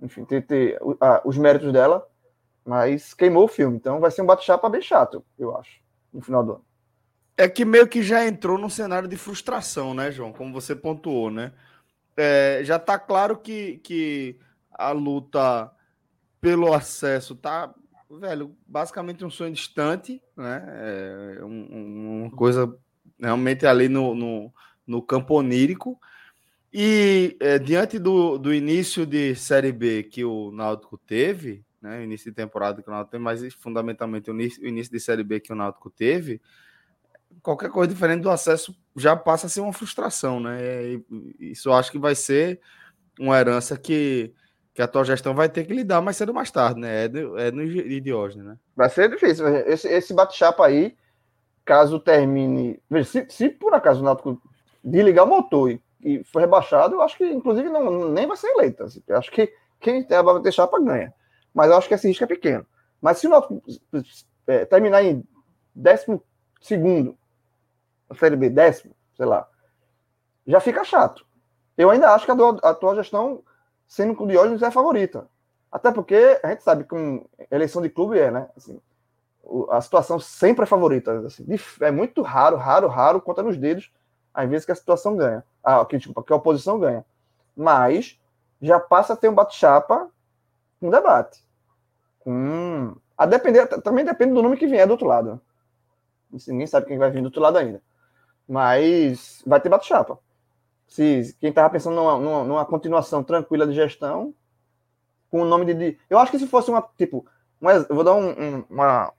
[0.00, 2.06] enfim, ter, ter a, os méritos dela,
[2.64, 5.80] Mas queimou o filme, então vai ser um bate-chapa bem chato, eu acho,
[6.12, 6.64] no final do ano.
[7.36, 10.32] É que meio que já entrou num cenário de frustração, né, João?
[10.32, 11.52] Como você pontuou, né?
[12.16, 14.38] É, já tá claro que, que
[14.72, 15.70] a luta
[16.40, 17.74] pelo acesso tá,
[18.08, 20.64] velho, basicamente um sonho distante, né?
[21.38, 22.72] É um, uma coisa
[23.20, 24.52] realmente ali no, no,
[24.86, 26.00] no campo onírico.
[26.76, 32.32] E é, diante do, do início de Série B que o Náutico teve, né, início
[32.32, 35.38] de temporada que o Náutico teve, mas fundamentalmente o início, o início de Série B
[35.38, 36.42] que o Náutico teve,
[37.40, 40.58] qualquer coisa diferente do acesso já passa a ser uma frustração, né?
[40.60, 41.04] E,
[41.38, 42.60] isso eu acho que vai ser
[43.20, 44.34] uma herança que,
[44.74, 47.04] que a tua gestão vai ter que lidar mais cedo ou mais tarde, né?
[47.04, 48.58] É, no, é no Diógenes, né?
[48.74, 49.46] Vai ser difícil.
[49.46, 50.96] Esse, esse bate-chapa aí,
[51.64, 52.82] caso termine.
[53.04, 54.42] Se, se por acaso o Náutico
[54.82, 58.48] desligar o motor e e foi rebaixado, eu acho que, inclusive, não, nem vai ser
[58.48, 58.84] eleita.
[58.84, 59.02] Assim.
[59.08, 59.50] Acho que
[59.80, 61.14] quem vai ter chapa ganha.
[61.52, 62.66] Mas eu acho que esse risco é pequeno.
[63.00, 63.62] Mas se o Náutico
[64.46, 65.26] é, terminar em
[65.74, 66.22] décimo
[66.60, 67.16] segundo,
[68.08, 69.48] a Série B, décimo, sei lá,
[70.46, 71.26] já fica chato.
[71.76, 73.42] Eu ainda acho que a, a atual gestão,
[73.86, 75.26] sendo com o Diógenes, é a favorita.
[75.72, 76.94] Até porque a gente sabe que
[77.50, 78.48] eleição de clube é, né?
[78.54, 78.78] Assim,
[79.70, 81.18] a situação sempre é favorita.
[81.20, 81.46] Assim,
[81.80, 83.90] é muito raro, raro, raro, conta nos dedos
[84.34, 85.44] às vezes que a situação ganha.
[85.62, 87.04] Ah, que, tipo, que a oposição ganha.
[87.56, 88.18] Mas
[88.60, 90.10] já passa a ter um bate-chapa
[90.82, 91.42] um debate.
[93.16, 95.40] A depender, também depende do nome que vier do outro lado.
[96.48, 97.80] Ninguém sabe quem vai vir do outro lado ainda.
[98.46, 100.18] Mas vai ter bate-chapa.
[100.86, 104.34] Se quem estava pensando numa, numa, numa, continuação tranquila de gestão,
[105.30, 105.98] com o nome de, de.
[106.10, 106.82] Eu acho que se fosse uma.
[106.98, 107.26] Tipo,
[107.88, 109.12] eu vou dar um, um, uma.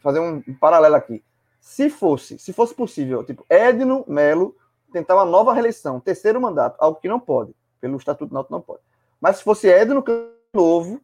[0.00, 1.24] Fazer um paralelo aqui.
[1.60, 4.56] Se fosse, se fosse possível, tipo, Edno Melo
[4.92, 8.80] tentar uma nova reeleição, terceiro mandato, algo que não pode, pelo Estatuto Náutico não pode.
[9.20, 10.04] Mas se fosse Edno
[10.52, 11.00] novo,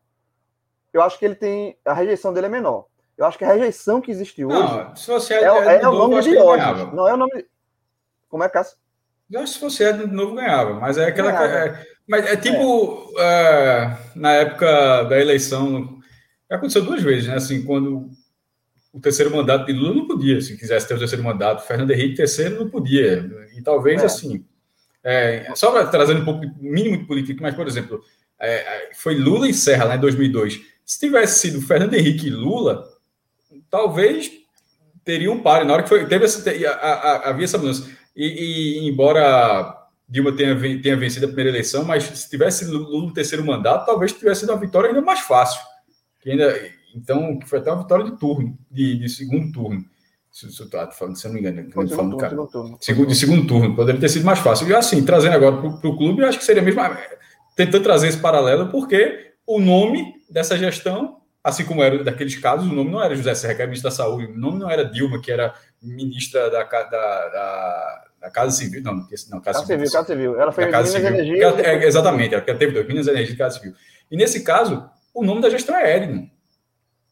[0.92, 2.86] eu acho que ele tem a rejeição dele é menor.
[3.16, 5.92] Eu acho que a rejeição que existe hoje não, se fosse Edno é, é, o
[5.92, 7.46] nome de Diógenes, não é o nome.
[8.28, 8.76] Como é, Cássio?
[9.30, 11.32] Que se fosse Edno de novo ganhava, mas é aquela.
[11.44, 13.22] É, mas é tipo é.
[13.22, 15.98] É, na época da eleição,
[16.50, 17.36] aconteceu duas vezes, né?
[17.36, 18.10] Assim, quando
[18.94, 22.14] o terceiro mandato de Lula não podia, se quisesse ter o terceiro mandato, Fernando Henrique
[22.14, 23.28] terceiro não podia.
[23.56, 24.06] E talvez é.
[24.06, 24.44] assim,
[25.02, 28.00] é, só para trazer um pouco mínimo de política, mas por exemplo,
[28.38, 30.60] é, foi Lula e Serra lá em 2002.
[30.86, 32.88] Se tivesse sido Fernando Henrique e Lula,
[33.68, 34.30] talvez
[35.04, 35.64] teria um pare.
[35.64, 36.48] Na hora que foi, teve essa,
[37.24, 37.90] havia essa mudança.
[38.14, 43.12] E, e, embora Dilma tenha, tenha vencido a primeira eleição, mas se tivesse Lula no
[43.12, 45.60] terceiro mandato, talvez tivesse sido uma vitória ainda mais fácil.
[46.20, 46.56] Que ainda,
[46.94, 49.84] então, foi até uma vitória de turno, de, de segundo turno.
[50.30, 52.78] Se, se eu estou falando, se eu não me engano, segundo, turno, segundo turno.
[52.80, 54.68] Segundo, de segundo turno, poderia ter sido mais fácil.
[54.68, 56.80] E assim, trazendo agora para o clube, eu acho que seria mesmo
[57.56, 62.74] tentando trazer esse paralelo, porque o nome dessa gestão, assim como era daqueles casos, o
[62.74, 65.20] nome não era José Serra, que era ministro da Saúde, o nome não era Dilma,
[65.20, 70.06] que era ministra da, da, da, da Casa Civil, não, não, Casa, Casa Civil, Casa
[70.06, 70.40] Civil.
[70.40, 71.08] Ela foi Casa Civil.
[71.08, 71.44] Energia.
[71.44, 73.74] Ela, é, exatamente, ela teve dois, Minas Energia e Casa Civil.
[74.10, 76.33] E nesse caso, o nome da gestão é Edno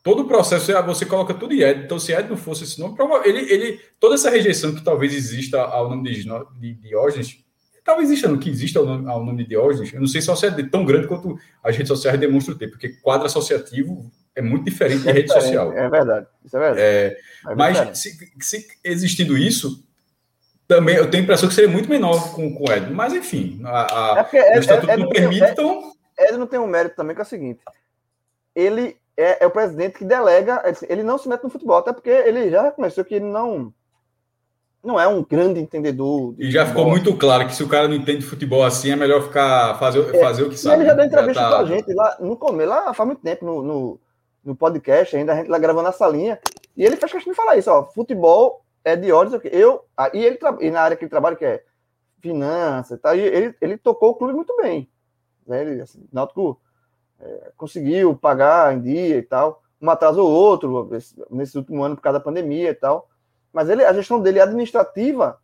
[0.03, 1.85] todo o processo você coloca tudo em Ed.
[1.85, 5.61] Então, se Ed não fosse esse nome, ele, ele, toda essa rejeição que talvez exista
[5.61, 6.25] ao nome de,
[6.59, 7.39] de Diógenes,
[7.85, 10.31] talvez exista no que exista ao nome, ao nome de Diógenes, eu não sei se
[10.47, 15.03] é tão grande quanto as redes sociais demonstram ter, porque quadro associativo é muito diferente
[15.03, 15.73] é da rede social.
[15.73, 16.81] É verdade, isso é verdade.
[16.81, 19.85] É, é mas se, se, existindo isso,
[20.67, 22.91] também eu tenho a impressão que seria muito menor com, com o Ed.
[22.91, 25.93] Mas enfim, a, a, é o estatuto não permite, então.
[26.19, 27.61] Ed não tem um mérito também que é o seguinte:
[28.55, 32.11] ele é, é, o presidente que delega, ele não se mete no futebol, até porque
[32.11, 33.73] ele já reconheceu que ele não
[34.83, 36.35] não é um grande entendedor.
[36.37, 39.23] E já ficou muito claro que se o cara não entende futebol assim, é melhor
[39.23, 40.83] ficar fazer, é, fazer o que sabe.
[40.83, 41.59] Ele já deu entrevista já tá...
[41.61, 44.01] a gente lá no começo, lá faz muito tempo no, no,
[44.45, 46.37] no, podcast, ainda a gente lá gravando essa linha,
[46.77, 50.25] e ele fez questão de falar isso, ó, futebol é de horas, eu, ah, e
[50.25, 51.63] ele e na área que ele trabalha, que é
[52.21, 54.89] finanças, tá, e ele, ele tocou o clube muito bem.
[55.47, 55.63] Né?
[55.63, 56.61] Ele, assim, Náutico
[57.23, 60.91] é, conseguiu pagar em dia e tal, um atrás ou outro,
[61.31, 63.09] nesse último ano por causa da pandemia e tal.
[63.53, 65.39] Mas ele, a gestão dele administrativa,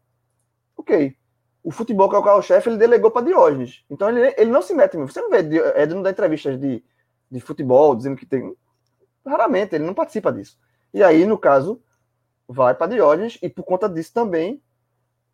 [0.76, 1.16] ok.
[1.62, 3.84] O futebol, que é o carro-chefe, ele delegou para Diógenes.
[3.90, 4.96] Então ele, ele não se mete.
[4.96, 6.82] Você não vê Ed não dá entrevistas de,
[7.30, 8.56] de futebol dizendo que tem.
[9.26, 10.58] Raramente, ele não participa disso.
[10.94, 11.82] E aí, no caso,
[12.48, 14.62] vai para Diógenes, e por conta disso também,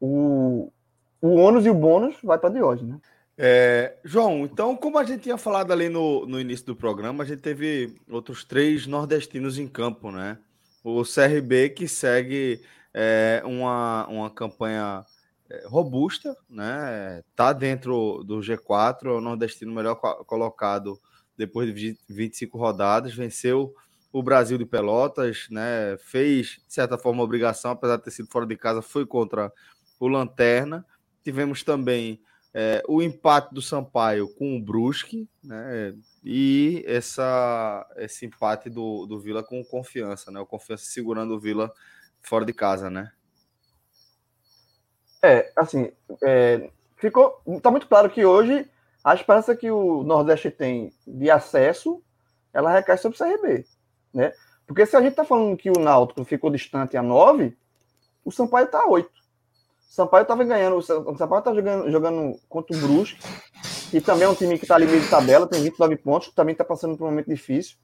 [0.01, 0.73] o,
[1.21, 2.95] o ônus e o bônus vai para Diógenes.
[2.95, 3.01] Né?
[3.37, 7.27] É, João, então, como a gente tinha falado ali no, no início do programa, a
[7.27, 10.39] gente teve outros três nordestinos em campo, né?
[10.85, 12.63] O CRB que segue
[12.93, 15.05] é, uma, uma campanha
[15.51, 17.23] é, robusta, né?
[17.35, 21.01] Tá dentro do G4, é o nordestino melhor colocado
[21.37, 23.75] depois de 25 rodadas, venceu
[24.13, 25.97] o Brasil de Pelotas, né?
[25.99, 29.53] Fez, de certa forma, obrigação, apesar de ter sido fora de casa, foi contra
[29.99, 30.87] o Lanterna.
[31.25, 32.21] Tivemos também
[32.55, 35.93] é, o empate do Sampaio com o Brusque, né?
[36.25, 40.39] E essa, esse empate do, do Vila com confiança, né?
[40.41, 41.73] O confiança segurando o Vila
[42.23, 43.11] fora de casa, né?
[45.21, 45.91] É, assim,
[46.23, 47.43] é, ficou.
[47.61, 48.71] Tá muito claro que hoje
[49.03, 52.03] a esperança que o Nordeste tem de acesso,
[52.53, 53.67] ela recai sobre o CRB
[54.15, 54.33] né?
[54.67, 57.55] Porque se a gente está falando que o Náutico ficou distante a 9,
[58.25, 59.11] o Sampaio está a 8.
[59.91, 63.19] O Sampaio estava ganhando, o Sampaio está jogando, jogando contra o Brusque,
[63.91, 66.53] que também é um time que está ali meio de tabela, tem 29 pontos, também
[66.53, 67.77] está passando por um momento difícil.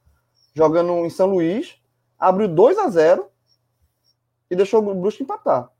[0.55, 1.77] Jogando em São Luís,
[2.19, 3.27] abriu 2 a 0
[4.51, 5.71] e deixou o Brusque empatar.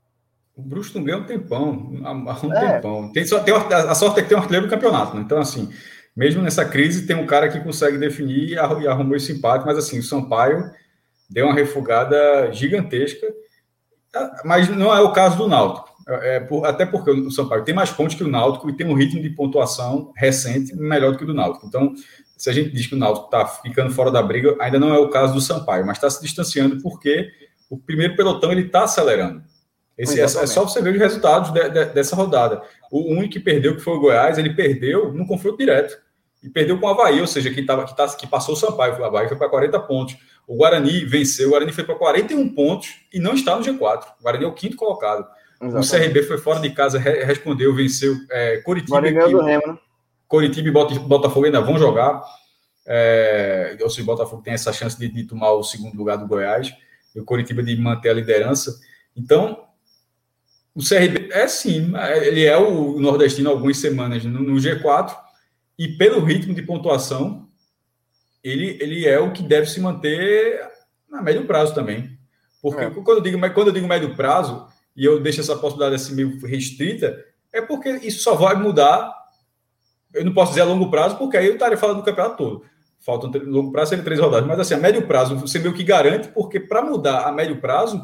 [0.55, 2.73] O Brusque não ganha um tempão, há um é.
[2.73, 3.11] tempão.
[3.11, 5.21] Tem, só, tem, a sorte é que tem um artilheiro do campeonato, né?
[5.21, 5.69] Então, assim,
[6.15, 9.99] mesmo nessa crise, tem um cara que consegue definir e arrumou esse empate, mas assim,
[9.99, 10.69] o Sampaio
[11.29, 13.27] deu uma refugada gigantesca,
[14.43, 15.90] mas não é o caso do Náutico.
[16.07, 18.87] É, é por, até porque o Sampaio tem mais pontos que o Náutico e tem
[18.87, 21.67] um ritmo de pontuação recente melhor do que o do Náutico.
[21.67, 21.93] Então,
[22.37, 24.97] se a gente diz que o Náutico está ficando fora da briga, ainda não é
[24.97, 27.29] o caso do Sampaio, mas está se distanciando porque
[27.69, 29.43] o primeiro pelotão ele está acelerando.
[29.97, 32.63] Esse, é, é, só você ver os resultados de, de, dessa rodada.
[32.91, 35.95] O único que perdeu, que foi o Goiás, ele perdeu no confronto direto.
[36.41, 38.99] E perdeu com o Havaí, ou seja, que, tava, que, tá, que passou o Sampaio.
[38.99, 40.17] O Havaí foi para 40 pontos.
[40.47, 44.05] O Guarani venceu, o Guarani foi para 41 pontos e não está no G4.
[44.19, 45.27] O Guarani é o quinto colocado.
[45.61, 45.87] Exatamente.
[45.87, 48.15] O CRB foi fora de casa, re, respondeu, venceu.
[48.31, 49.59] É, Coritiba, que, Remo, né?
[50.27, 52.21] Coritiba e Botafogo ainda vão jogar.
[52.85, 56.27] É, ou seja, o Botafogo tem essa chance de, de tomar o segundo lugar do
[56.27, 56.73] Goiás.
[57.15, 58.79] E o Coritiba de manter a liderança.
[59.15, 59.67] Então,
[60.73, 61.91] o CRB é sim,
[62.23, 65.13] ele é o nordestino algumas semanas no, no, G4
[65.77, 67.49] e pelo ritmo de pontuação
[68.41, 70.61] ele, ele é o que deve se manter
[71.11, 72.17] a médio prazo também.
[72.61, 72.89] Porque é.
[72.89, 76.39] quando, eu digo, quando eu digo médio prazo e eu deixo essa possibilidade assim meio
[76.45, 77.17] restrita,
[77.53, 79.13] é porque isso só vai mudar.
[80.13, 82.65] Eu não posso dizer a longo prazo, porque aí eu estaria falando do campeonato todo.
[82.99, 86.27] Faltam longo prazo seria três rodadas, mas assim, a médio prazo você meio que garante,
[86.27, 88.01] porque para mudar a médio prazo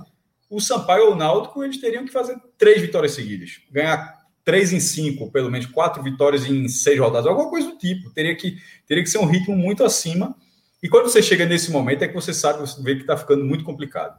[0.50, 4.18] o Sampaio ou o Náutico eles teriam que fazer três vitórias seguidas, ganhar
[4.48, 8.10] três em cinco, pelo menos quatro vitórias em seis rodadas, alguma coisa do tipo.
[8.12, 8.58] Teria que,
[8.88, 10.34] teria que ser um ritmo muito acima.
[10.82, 13.44] E quando você chega nesse momento, é que você sabe, você vê que está ficando
[13.44, 14.18] muito complicado.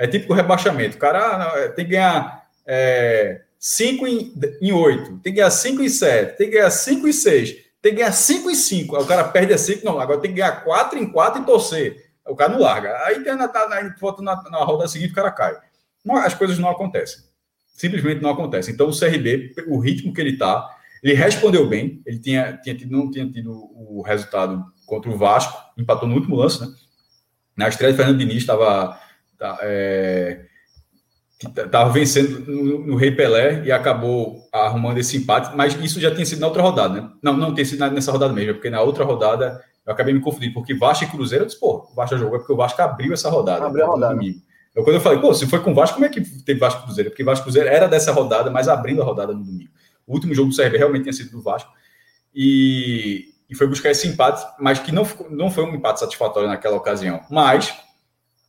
[0.00, 0.96] É típico rebaixamento.
[0.96, 4.32] O cara ah, é, tem que ganhar é, cinco em,
[4.62, 7.92] em oito, tem que ganhar cinco em sete, tem que ganhar cinco em seis, tem
[7.92, 8.96] que ganhar cinco em cinco.
[8.96, 11.44] Aí o cara perde a cinco, não, agora tem que ganhar quatro em quatro e
[11.44, 12.10] torcer.
[12.26, 12.96] O cara não larga.
[13.04, 15.54] Aí na, na, na roda seguinte, o cara cai.
[16.02, 17.22] Não, as coisas não acontecem.
[17.74, 18.72] Simplesmente não acontecem.
[18.72, 20.66] Então, o CRB, o ritmo que ele está,
[21.02, 22.00] ele respondeu bem.
[22.06, 26.36] Ele tinha, tinha tido, não tinha tido o resultado contra o Vasco, empatou no último
[26.36, 26.72] lance, né?
[27.56, 28.98] Na estreia, Fernando Diniz estava
[29.40, 30.42] tá, é,
[31.42, 36.26] estava vencendo no, no, Rei Pelé e acabou arrumando esse empate, mas isso já tinha
[36.26, 37.10] sido na outra rodada, né?
[37.22, 40.52] Não, não tinha sido nessa rodada mesmo, porque na outra rodada eu acabei me confundindo,
[40.52, 43.14] porque Vasco e Cruzeiro, eu disse, pô, o Vasco jogou, é porque o Vasco abriu
[43.14, 43.64] essa rodada.
[43.64, 44.14] Abriu a rodada.
[44.14, 44.40] Domingo.
[44.74, 46.84] Eu, quando eu falei, pô, se foi com o Vasco, como é que teve Vasco
[46.84, 47.10] Cruzeiro?
[47.10, 49.70] Porque Vasco Cruzeiro era dessa rodada, mas abrindo a rodada no domingo.
[50.06, 51.72] O último jogo do CRB realmente tinha sido do Vasco.
[52.34, 56.76] E, e foi buscar esse empate, mas que não, não foi um empate satisfatório naquela
[56.76, 57.20] ocasião.
[57.28, 57.74] Mas,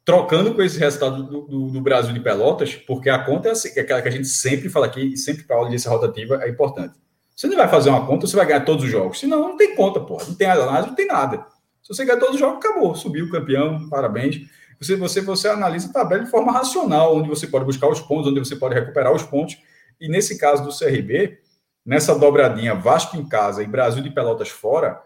[0.04, 3.70] trocando com esse resultado do, do, do Brasil de Pelotas, porque a conta é, assim,
[3.76, 6.99] é aquela que a gente sempre fala aqui, sempre para a audiência rotativa, é importante.
[7.36, 9.20] Você não vai fazer uma conta, você vai ganhar todos os jogos.
[9.20, 10.18] Senão, não tem conta, pô.
[10.28, 11.45] Não tem análise, não tem nada.
[11.82, 12.93] Se você ganhar todos os jogos, acabou.
[12.95, 14.41] Subiu o campeão, parabéns.
[14.80, 18.32] Você, você, você analisa a tabela de forma racional, onde você pode buscar os pontos,
[18.32, 19.58] onde você pode recuperar os pontos.
[19.99, 21.39] E nesse caso do CRB,
[21.86, 25.02] nessa dobradinha Vasco em casa e Brasil de Pelotas fora,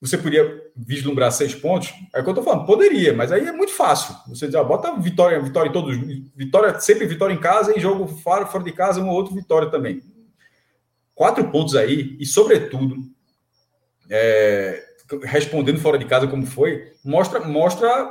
[0.00, 1.92] você podia vislumbrar seis pontos?
[2.14, 4.14] É o que eu estou falando, poderia, mas aí é muito fácil.
[4.28, 5.94] Você diz, ó, bota vitória, vitória em todos,
[6.34, 9.70] vitória, sempre vitória em casa e jogo fora, fora de casa, um ou outro vitória
[9.70, 10.02] também.
[11.14, 12.96] Quatro pontos aí, e sobretudo,
[14.08, 14.82] é,
[15.24, 18.10] respondendo fora de casa como foi, mostra, mostra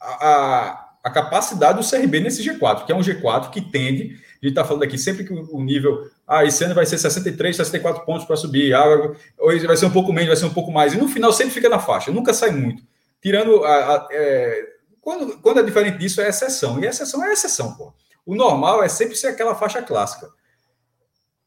[0.00, 4.58] a, a capacidade do CRB nesse G4, que é um G4 que tende, a gente
[4.58, 8.26] está falando aqui sempre que o nível, ah, esse ano vai ser 63, 64 pontos
[8.26, 10.98] para subir, ah, hoje vai ser um pouco menos, vai ser um pouco mais, e
[10.98, 12.82] no final sempre fica na faixa, nunca sai muito.
[13.22, 14.66] Tirando a, a é,
[15.00, 17.94] quando, quando é diferente disso, é exceção, e exceção é exceção, pô.
[18.26, 20.28] O normal é sempre ser aquela faixa clássica.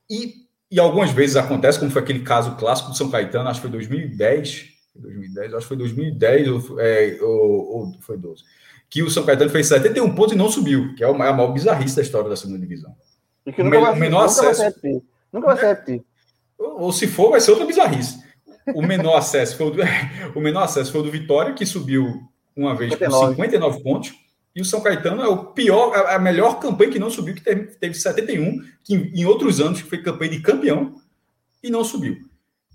[0.10, 3.68] E, e algumas vezes acontece, como foi aquele caso clássico do São Caetano, acho que
[3.68, 8.44] foi 2010, 2010, acho que foi 2010 ou, é, ou, ou foi 12,
[8.90, 11.96] que o São Caetano fez 71 pontos e não subiu, que é, a maior bizarrice
[11.96, 12.96] da história da segunda divisão.
[13.46, 15.04] E que nunca, o vai, menor nunca acesso, vai repetir.
[15.32, 16.04] Nunca vai se repetir.
[16.58, 18.22] Ou, ou, se for, vai ser outra bizarrice.
[18.74, 19.82] o menor acesso foi o, do,
[20.36, 22.22] o menor acesso foi do Vitória, que subiu
[22.56, 23.36] uma vez 59.
[23.36, 24.14] com 59 pontos.
[24.56, 27.66] E o São Caetano é o pior, a melhor campanha que não subiu, que teve,
[27.76, 30.96] teve 71, que em, em outros anos foi campanha de campeão
[31.62, 32.18] e não subiu.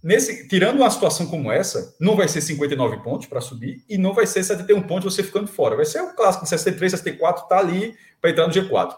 [0.03, 4.13] Nesse, tirando uma situação como essa, não vai ser 59 pontos para subir e não
[4.13, 5.77] vai ser 71 pontos você ficando fora.
[5.77, 8.97] Vai ser o clássico 63, 64, tá ali para entrar no G4.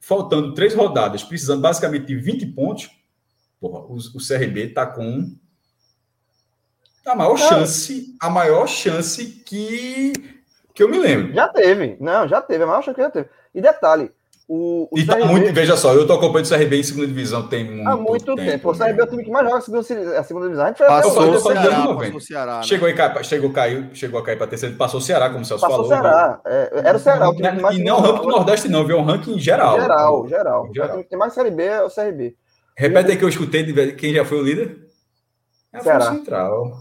[0.00, 2.90] Faltando três rodadas, precisando basicamente de 20 pontos,
[3.60, 5.30] porra, o, o CRB está com
[7.04, 10.12] a maior chance, a maior chance que,
[10.72, 11.34] que eu me lembro.
[11.34, 13.28] Já teve, não, já teve, a maior chance que já teve.
[13.54, 14.10] E detalhe,
[14.52, 17.46] o, o e tá muito, veja só, eu tô acompanhando o CRB em segunda divisão
[17.46, 18.50] tem muito Há muito tempo.
[18.50, 18.70] tempo.
[18.72, 20.64] O CRB é o time que mais joga a segunda, a segunda divisão.
[20.64, 22.56] A gente passou, o Ceará, passou o Ceará.
[22.56, 22.62] Né?
[22.64, 25.60] Chegou, a, chegou, caiu, chegou a cair para terceiro, passou o Ceará, como o Celso
[25.60, 25.88] passou falou.
[25.88, 26.40] Passou o Ceará.
[26.44, 27.30] É, era o Ceará.
[27.30, 28.98] O time mais e não o ranking do Nordeste, não, viu?
[28.98, 29.80] É um ranking geral.
[29.80, 30.68] Geral, geral.
[30.74, 30.98] geral.
[30.98, 32.34] O tem mais Série B é o CRB.
[32.76, 34.78] Repete aí que eu escutei de quem já foi o líder.
[35.72, 36.10] É Ceará.
[36.10, 36.72] o Central.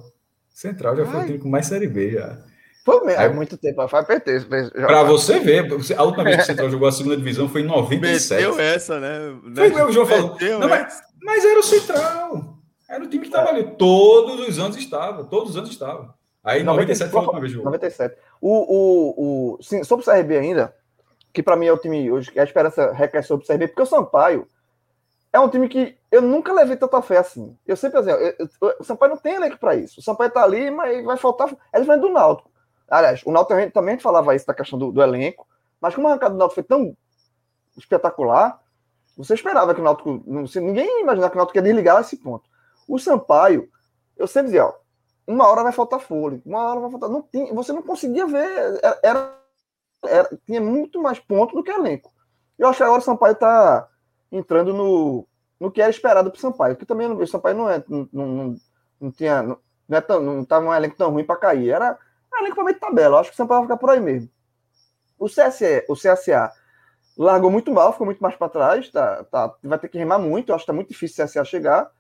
[0.50, 1.12] Central já Ai.
[1.12, 2.49] foi o time com mais Série B já.
[2.90, 4.42] Foi mesmo, há muito tempo, foi PT.
[4.72, 7.66] Para você ver, a última vez que o Central jogou a segunda divisão foi em
[7.66, 8.42] 97.
[8.42, 9.38] Meteu essa, né?
[9.56, 10.38] Foi o João falou.
[10.60, 12.58] Não, mas, mas, era o Central.
[12.90, 13.52] Era o time que estava é.
[13.52, 13.76] ali.
[13.78, 15.24] Todos os anos estava.
[15.24, 16.16] Todos os anos estava.
[16.44, 17.54] Aí 97 foi a última vez.
[17.54, 18.16] 97.
[18.42, 20.74] O, o, o, sim, sobre o CRB ainda,
[21.32, 23.84] que para mim é o time hoje, que a esperança recai sobre o CRB, porque
[23.84, 24.48] o Sampaio
[25.32, 27.56] é um time que eu nunca levei tanta fé assim.
[27.68, 30.00] Eu sempre assim, eu, eu, o Sampaio não tem elenco para isso.
[30.00, 31.56] O Sampaio tá ali, mas vai faltar.
[31.74, 32.50] Eles vêm do Náutico.
[32.90, 35.48] Aliás, o Náutico também falava isso da questão do, do elenco,
[35.80, 36.96] mas como a arrancada do Náutico foi tão
[37.78, 38.60] espetacular,
[39.16, 40.24] você esperava que o.
[40.26, 42.50] Não, ninguém ia imaginar que o Náutico ia desligar esse ponto.
[42.88, 43.70] O Sampaio,
[44.18, 44.74] eu sempre dizia, ó,
[45.28, 47.10] uma hora vai faltar fôlego, uma hora vai faltar.
[47.10, 48.80] Não tinha, você não conseguia ver.
[49.04, 49.38] Era,
[50.06, 52.12] era, tinha muito mais pontos do que elenco.
[52.58, 53.88] Eu acho que agora o Sampaio está
[54.32, 55.28] entrando no,
[55.60, 58.56] no que era esperado para o Sampaio, porque também o Sampaio não, é, não, não,
[59.00, 59.44] não tinha.
[59.44, 59.60] Não,
[59.92, 61.70] é tão, não tava um elenco tão ruim para cair.
[61.70, 61.98] Era
[62.40, 63.20] é elenco de tabela.
[63.20, 64.30] Acho que o Sampaio vai ficar por aí mesmo.
[65.18, 66.52] O CSE, o CSA
[67.18, 68.90] largou muito mal, ficou muito mais para trás.
[68.90, 70.54] Tá, tá, vai ter que remar muito.
[70.54, 71.92] Acho que está muito difícil o CSA chegar.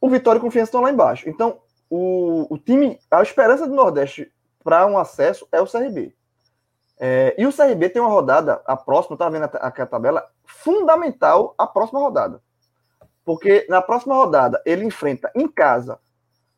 [0.00, 1.28] O Vitória e Confiança estão lá embaixo.
[1.28, 4.32] Então, o, o time, a esperança do Nordeste
[4.62, 6.14] para um acesso é o CRB.
[6.98, 11.54] É, e o CRB tem uma rodada, a próxima, estava vendo aqui a tabela, fundamental
[11.56, 12.42] a próxima rodada.
[13.24, 15.98] Porque na próxima rodada ele enfrenta em casa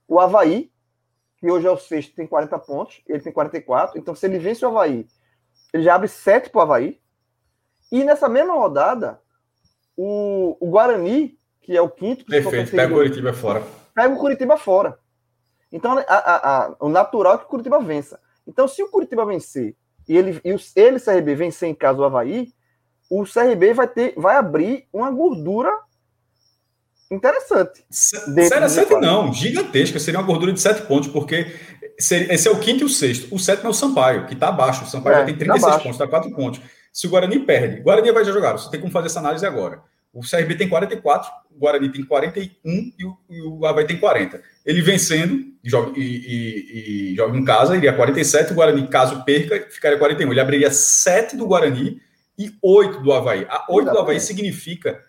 [0.06, 0.70] o Havaí,
[1.38, 3.98] que hoje é o sexto, tem 40 pontos, ele tem 44.
[3.98, 5.06] Então, se ele vence o Havaí,
[5.72, 7.00] ele já abre 7 para o Havaí.
[7.90, 9.20] E nessa mesma rodada,
[9.96, 12.24] o, o Guarani, que é o quinto.
[12.24, 13.62] Perfeito, pega o Curitiba fora.
[13.94, 14.98] Pega o Curitiba fora.
[15.70, 18.20] Então, a, a, a, o natural é que o Curitiba vença.
[18.46, 19.76] Então, se o Curitiba vencer
[20.08, 22.52] e ele, e o, ele CRB, vencer em casa o Havaí,
[23.10, 25.78] o CRB vai, ter, vai abrir uma gordura
[27.10, 27.84] interessante.
[28.28, 29.98] Interessante não, gigantesca.
[29.98, 31.46] Seria uma gordura de 7 pontos, porque
[31.98, 33.34] seria, esse é o quinto e o sexto.
[33.34, 34.84] O sétimo é o Sampaio, que está abaixo.
[34.84, 36.60] O Sampaio é, já tem 36 tá pontos, está 4 pontos.
[36.92, 38.52] Se o Guarani perde, o Guarani vai já jogar.
[38.52, 39.82] Você tem como fazer essa análise agora.
[40.12, 44.42] O CRB tem 44, o Guarani tem 41 e o, e o Havaí tem 40.
[44.64, 48.52] Ele vencendo joga, e, e, e, joga em casa, iria 47.
[48.52, 50.30] O Guarani, caso perca, ficaria 41.
[50.30, 52.00] Ele abriria 7 do Guarani
[52.38, 53.46] e 8 do Havaí.
[53.48, 55.00] A 8 do Havaí significa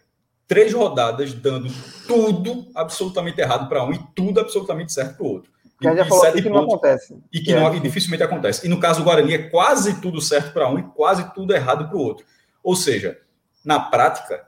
[0.49, 1.71] três rodadas dando
[2.07, 5.51] tudo absolutamente errado para um e tudo absolutamente certo para o outro.
[5.79, 7.17] E, já falou, que não acontece.
[7.31, 7.59] E que, é.
[7.59, 8.65] não, e dificilmente acontece.
[8.65, 11.87] E no caso do Guarani é quase tudo certo para um e quase tudo errado
[11.87, 12.25] para o outro.
[12.63, 13.17] Ou seja,
[13.63, 14.43] na prática,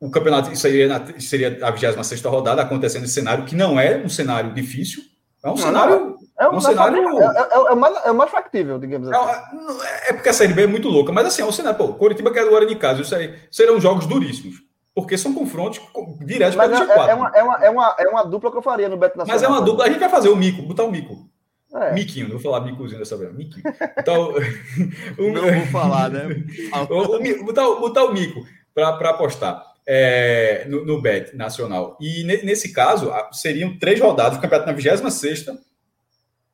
[0.00, 4.52] o campeonato seria, seria a 26 rodada acontecendo em cenário que não é um cenário
[4.54, 5.02] difícil,
[5.44, 6.16] é um não, cenário.
[6.40, 7.20] É, um, cenário.
[7.20, 9.58] É, é, é, mais, é mais factível, digamos assim.
[9.84, 11.78] É, é, porque a Série B é muito louca, mas assim, é um cenário.
[11.78, 14.71] Pô, Coritiba quer Guarani em casa, isso aí serão jogos duríssimos.
[14.94, 15.80] Porque são confrontos
[16.20, 17.06] diretos para o G4.
[17.06, 19.16] É, é, uma, é, uma, é, uma, é uma dupla que eu faria no Beto
[19.16, 19.40] Nacional.
[19.40, 19.84] Mas é uma dupla.
[19.84, 21.30] A gente vai fazer o mico, botar o mico.
[21.74, 21.92] É.
[21.94, 23.64] Miquinho, não vou falar micozinho dessa vez, miquinho.
[23.98, 24.34] Então,
[25.18, 26.26] o, não vou falar, né?
[26.90, 31.96] o, o, botar, botar o mico para apostar é, no, no Bet nacional.
[32.00, 35.44] E ne, nesse caso, seriam três rodadas, o campeonato na 26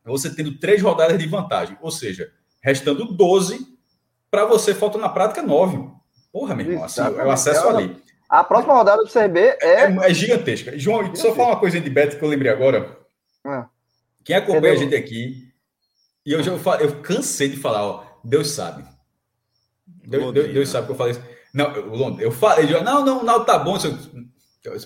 [0.05, 1.77] você tendo três rodadas de vantagem.
[1.82, 2.31] Ou seja,
[2.62, 3.59] restando 12,
[4.31, 5.90] para você falta na prática 9.
[6.32, 8.02] Porra, meu irmão, assim, é o acesso é ali.
[8.28, 9.84] A próxima rodada do CRB é.
[9.84, 10.78] É, é gigantesca.
[10.78, 11.28] João, gigantesca.
[11.28, 12.98] só falar uma coisa de beta que eu lembrei agora.
[13.44, 13.68] Ah.
[14.22, 14.74] Quem acompanha Entendeu?
[14.74, 15.48] a gente aqui,
[16.26, 18.84] e eu já eu cansei de falar, ó, Deus sabe.
[19.86, 21.22] Deus, Deus, Deus sabe que eu falei isso.
[21.55, 23.78] Não, eu, eu falei, não, não, o Naldo tá bom.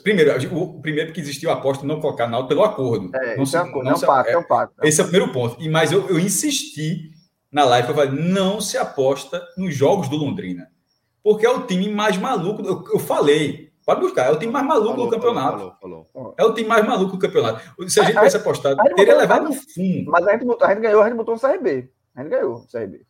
[0.04, 3.10] Primeiro, o primeiro que existiu a aposta não colocar Naldo pelo acordo.
[3.16, 4.76] É, não, se, é, não, não é um pacto, é, é um pacto.
[4.84, 5.60] Esse é o primeiro ponto.
[5.60, 7.10] E, mas eu, eu insisti
[7.50, 10.71] na live, eu falei, não se aposta nos jogos do Londrina
[11.22, 12.62] porque é o time mais maluco.
[12.62, 15.76] Eu, eu falei, Pode buscar, é o time mais maluco falou, do campeonato.
[15.80, 17.60] Falou, falou, é o time mais maluco do campeonato.
[17.90, 20.10] Se a gente tivesse apostado, teria levado no fundo.
[20.10, 21.90] Mas a gente, botou, a gente ganhou, a gente botou no CRB.
[22.14, 23.04] A gente ganhou no CRB.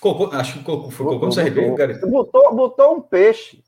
[0.00, 2.00] Colocou, acho que colocou, foi colocou no CRB, cara.
[2.04, 3.62] Botou, botou um peixe.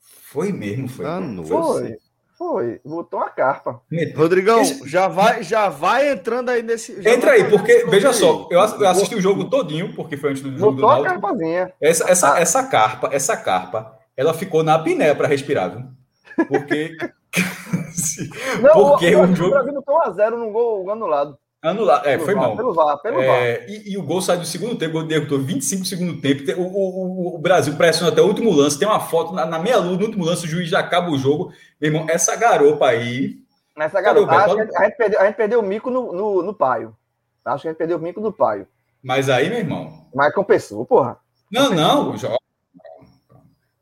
[0.00, 1.06] Foi mesmo, foi.
[1.06, 1.98] Ah, foi.
[2.40, 3.82] Foi, botou a carpa.
[4.16, 6.98] Rodrigão, já vai, já vai entrando aí nesse.
[7.06, 10.72] Entra aí, porque, veja só, eu, assisti o jogo todinho, porque foi antes do jogo
[10.72, 11.70] botou do a carpazinha.
[11.78, 12.40] Essa, essa, ah.
[12.40, 16.46] essa carpa, essa carpa, ela ficou na apneia para respirar, viu?
[16.48, 16.96] Porque.
[18.62, 19.50] Não, porque o, o, o jogo.
[19.50, 21.38] O Brasil botou 1x0 no gol anulado.
[21.62, 22.56] Anulado, é, foi VAR, mal.
[22.56, 23.68] Pelo VAR, pelo é, VAR.
[23.68, 26.42] E, e, o gol sai do segundo tempo, o gol derrotou 25 segundo tempo.
[26.58, 28.78] O, o, o, Brasil pressiona até o último lance.
[28.78, 31.18] Tem uma foto na, na meia luz, no último lance, o juiz já acaba o
[31.18, 31.52] jogo.
[31.78, 33.40] Meu irmão, essa garopa aí.
[33.76, 36.54] Essa garopa, acho que a gente, perdeu, a gente perdeu o mico no, no, no
[36.54, 36.96] paio.
[37.44, 38.66] Acho que a gente perdeu o mico no paio.
[39.02, 40.06] Mas aí, meu irmão.
[40.14, 41.18] Mas compensou, porra.
[41.50, 42.14] Não, não.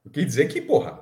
[0.05, 0.99] Eu quis dizer que, porra.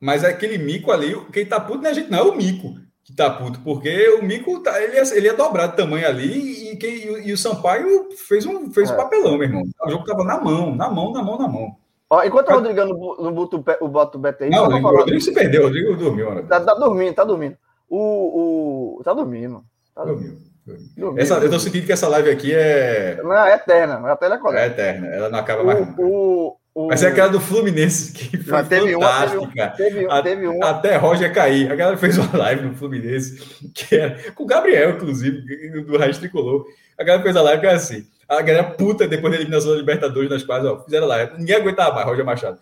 [0.00, 2.87] Mas aquele mico ali, quem tá puto não é a gente, não, é o mico
[3.08, 6.72] que tá puto, porque o Mico tá, ele, ia, ele ia dobrar de tamanho ali
[6.72, 8.92] e, quem, e, e o Sampaio fez um, fez é.
[8.92, 9.62] um papelão, meu irmão.
[9.82, 11.74] O jogo tava na mão, na mão, na mão, na mão.
[12.10, 14.50] Ó, enquanto o Rodrigo não, bota o, bota o bet aí.
[14.50, 16.46] Não, o Rodrigo se perdeu, o Rodrigo dormiu.
[16.46, 17.56] Tá, tá, dormindo, tá dormindo.
[17.88, 19.64] O, o, tá dormindo.
[19.94, 20.36] Tá dormindo.
[20.66, 20.88] Dormiu.
[20.94, 21.22] dormiu.
[21.22, 23.22] Essa, eu tô sentindo que essa live aqui é.
[23.22, 24.02] Não, é eterna.
[24.06, 25.94] É, é eterna, ela não acaba mais.
[25.98, 29.40] O, mas é aquela do Fluminense que foi teve fantástica.
[29.40, 31.72] Uma, teve, um, teve, um, Até Roger cair.
[31.72, 33.38] A galera fez uma live no Fluminense,
[33.74, 36.66] que era com o Gabriel, inclusive, do Raiz Tricolor.
[36.98, 38.06] A galera fez a live que era assim.
[38.28, 41.38] A galera puta depois da eliminação da Libertadores nas quais, ó, fizeram live.
[41.38, 42.58] Ninguém aguentava mais, Roger Machado.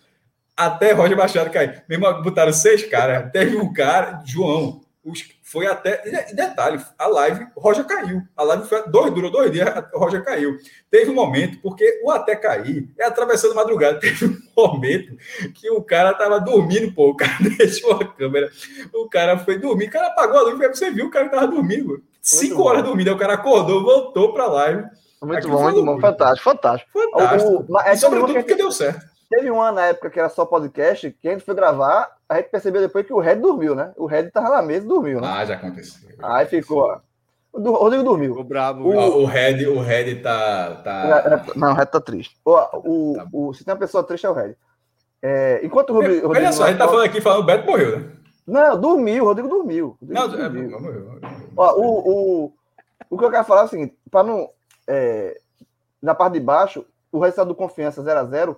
[0.55, 1.83] Até Roger Machado cair.
[1.87, 3.31] Mesmo botaram seis caras.
[3.31, 4.81] Teve um cara, João,
[5.47, 6.03] foi até.
[6.29, 8.21] E detalhe, a live, o Roger caiu.
[8.35, 10.57] A live foi dois, durou dois dias, Roger caiu.
[10.91, 13.97] Teve um momento, porque o até cair é atravessando madrugada.
[14.01, 15.15] Teve um momento
[15.53, 17.11] que o cara tava dormindo, pô.
[17.11, 18.51] O cara deixou a câmera,
[18.93, 22.03] o cara foi dormir, o cara apagou a luz, você viu, o cara tava dormindo.
[22.21, 24.83] Cinco horas dormindo, aí o cara acordou, voltou pra live.
[25.21, 26.91] Muito bom, muito bom, fantástico, fantástico.
[26.91, 27.65] Fantástico.
[27.69, 29.06] O, o, é Sobretudo porque deu certo.
[29.29, 32.37] Teve um ano na época que era só podcast, que a gente foi gravar, a
[32.37, 33.93] gente percebeu depois que o Red dormiu, né?
[33.97, 35.27] O Red tava na mesa e dormiu, né?
[35.27, 36.09] Ah, já aconteceu.
[36.23, 36.99] Aí ficou, ó.
[37.51, 38.33] O Rodrigo dormiu.
[38.33, 38.87] O brabo.
[38.87, 40.75] O, o, Red, o Red tá.
[40.83, 41.43] tá...
[41.55, 42.37] Não, o Red tá triste.
[42.45, 44.55] O, o, tá o, se tem uma pessoa triste, é o Red.
[45.21, 46.29] É, enquanto o Rodrigo.
[46.29, 48.11] Olha só, a gente tá falando aqui falando o Beto morreu, né?
[48.45, 49.97] Não, dormiu, o Rodrigo dormiu.
[49.99, 50.77] Rodrigo não, dormiu.
[50.77, 51.19] É, morreu.
[51.57, 52.53] Ó, o, o,
[53.09, 54.49] o que eu quero falar é o seguinte: para não.
[54.87, 55.37] É,
[56.01, 58.55] na parte de baixo, o resultado do confiança 0x0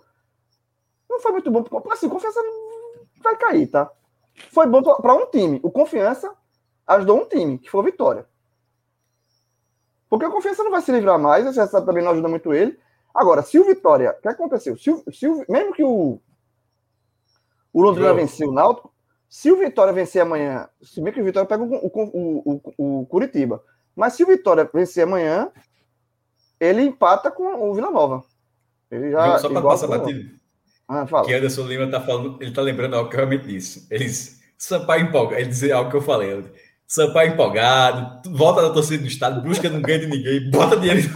[1.10, 1.66] não foi muito bom.
[1.92, 2.40] Assim, confiança
[3.22, 3.90] vai cair, tá?
[4.52, 5.60] Foi bom para um time.
[5.64, 6.34] O confiança
[6.88, 8.26] ajudou um time, que foi a vitória.
[10.10, 12.80] Porque a confiança não vai se livrar mais, esse resultado também não ajuda muito ele.
[13.14, 14.16] Agora, se o Vitória.
[14.18, 14.78] O que aconteceu?
[14.78, 16.20] Se o, se o, mesmo que o.
[17.72, 18.92] O Londrina venceu o Náutico,
[19.28, 23.06] se o Vitória vencer amanhã, se bem que o Vitória pega o, o, o, o
[23.06, 23.64] Curitiba,
[23.96, 25.52] mas se o Vitória vencer amanhã,
[26.60, 28.24] ele empata com o Vila Nova.
[28.90, 30.39] Ele já, só para passar batido.
[30.90, 31.28] Ah, fala.
[31.28, 33.86] Que Anderson Lima tá falando, ele tá lembrando algo que eu realmente disse.
[33.92, 36.44] Eles, Sampaio empolgado, ele dizia algo que eu falei.
[36.88, 41.08] Sampaio empolgado, volta da torcida do estado, busca não ganha de ninguém, bota dinheiro.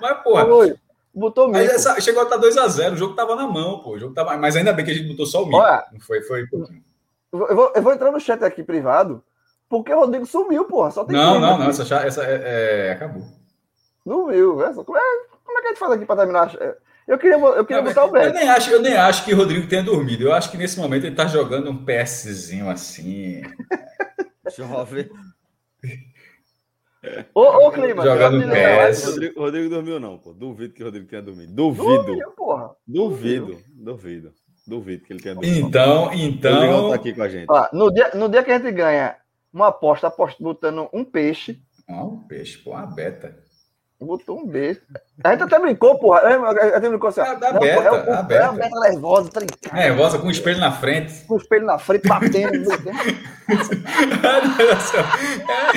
[0.00, 0.44] Mas, porra.
[0.44, 0.74] Oi,
[1.14, 1.72] botou mesmo.
[1.72, 3.92] Essa, chegou a estar 2x0, o jogo tava na mão, pô.
[3.92, 5.58] O jogo tava, mas ainda bem que a gente botou só o mil.
[5.58, 6.46] Não foi, foi.
[7.32, 9.24] Eu vou, eu vou entrar no chat aqui privado,
[9.70, 10.90] porque o Rodrigo sumiu, porra.
[10.90, 13.24] Só tem não, não, não, essa, essa é, é, acabou.
[14.04, 14.62] Sumiu.
[14.62, 15.02] Essa, como, é,
[15.44, 16.52] como é que a gente faz aqui para terminar?
[17.06, 18.28] Eu queria, eu queria botar o Beto.
[18.28, 20.24] Eu nem, acho, eu nem acho que o Rodrigo tenha dormido.
[20.24, 23.42] Eu acho que nesse momento ele tá jogando um PSzinho assim.
[24.44, 25.10] Deixa eu ver.
[27.34, 29.06] Ô, ô Clima, jogando PS.
[29.06, 30.32] Rodrigo, Rodrigo dormiu, não, pô.
[30.32, 31.52] Duvido que o Rodrigo tenha dormido.
[31.52, 32.04] Duvido.
[32.04, 32.70] Dormiu, porra.
[32.86, 34.32] Duvido, duvido.
[34.66, 35.66] Duvido que ele tenha dormido.
[35.66, 36.90] Então, então.
[36.90, 37.48] Tá aqui com a gente.
[37.72, 39.16] no, dia, no dia que a gente ganha
[39.52, 41.60] uma aposta, aposta botando um peixe.
[41.88, 43.36] Ah, um peixe, pô, uma beta.
[44.00, 44.80] Botou um beijo.
[45.22, 46.20] A gente até brincou, porra.
[46.20, 47.20] A gente brincou assim.
[47.20, 48.42] É, da não, beta, porra, é, a beta.
[48.42, 49.76] É uma beta nervosa, trincada.
[49.76, 51.24] Nervosa, com o espelho na frente.
[51.26, 52.72] Com o espelho na frente, batendo.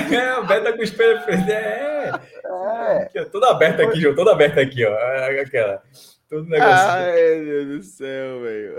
[0.10, 1.52] é, é, a beta com o espelho na frente.
[1.52, 2.12] É.
[3.14, 3.26] é.
[3.26, 4.16] Toda aberta aqui, João.
[4.16, 4.95] Toda aberta aqui, ó.
[5.41, 5.84] Aquela.
[6.30, 6.74] Todo negócio.
[6.74, 8.78] Ai, meu Deus do céu, velho.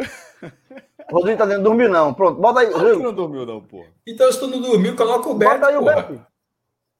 [1.11, 2.15] Rodrigo tá dentro, dormiu não.
[2.15, 2.73] Pronto, bota aí.
[2.73, 3.89] Rodrigo não dormiu, não, porra.
[4.07, 5.53] Então, se tu não dormiu, coloca o Beto.
[5.53, 5.93] Bota aí porra.
[5.93, 6.34] o Beto.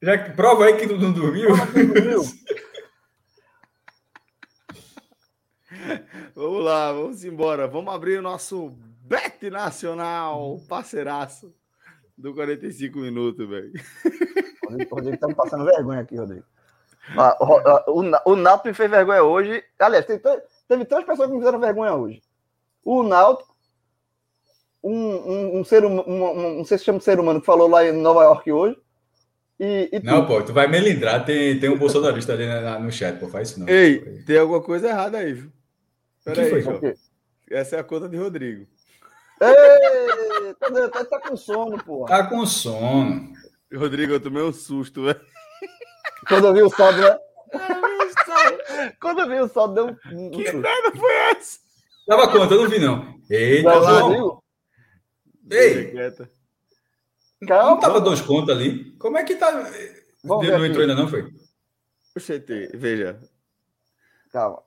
[0.01, 1.49] Já que prova aí que tu não dormiu.
[6.35, 7.67] vamos lá, vamos embora.
[7.67, 8.69] Vamos abrir o nosso
[9.01, 11.53] Bet Nacional, parceiraço
[12.17, 13.71] do 45 minutos, velho.
[14.67, 16.45] O Rodrigo tá me passando vergonha aqui, Rodrigo.
[17.17, 19.63] Ah, o, o, o Náutico fez vergonha hoje.
[19.77, 20.21] Aliás, teve,
[20.67, 22.21] teve três pessoas que me fizeram vergonha hoje.
[22.83, 23.55] O Náutico,
[24.83, 27.91] um, um, um ser humano, um, um, chama de ser humano que falou lá em
[27.91, 28.77] Nova York hoje.
[29.59, 33.17] E, e não, pô, tu vai melindrar, tem, tem um bolsonarista ali na, no chat,
[33.19, 33.69] pô, faz isso não.
[33.69, 35.51] Ei, tem alguma coisa errada aí, viu?
[36.25, 36.81] Pera aí, João.
[37.49, 38.67] Essa é a conta de Rodrigo.
[39.41, 42.05] Ei, tá, tá, tá com sono, pô.
[42.05, 43.33] Tá com sono.
[43.73, 45.21] Rodrigo, eu tomei um susto, velho.
[46.27, 47.17] Quando eu vi o saldo, né?
[48.99, 50.31] Quando eu vi o saldo, deu um.
[50.31, 51.59] Que merda foi essa?
[52.07, 53.19] Tava conta, eu não vi, não.
[53.29, 54.41] Eita, não,
[55.49, 55.93] Ei!
[57.47, 57.71] Calma.
[57.71, 58.95] Não tava dois contos ali.
[58.97, 59.51] Como é que tá?
[60.23, 61.31] Vamos não entrou ainda, não, foi?
[62.15, 63.19] Oxente, veja.
[64.31, 64.63] Calma.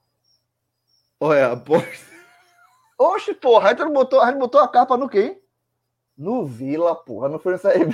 [1.20, 2.07] Olha, aposta.
[2.99, 5.40] Oxe, porra, a gente botou, a gente botou a capa no quê?
[6.16, 7.89] No Vila, porra, não foi nessa aí.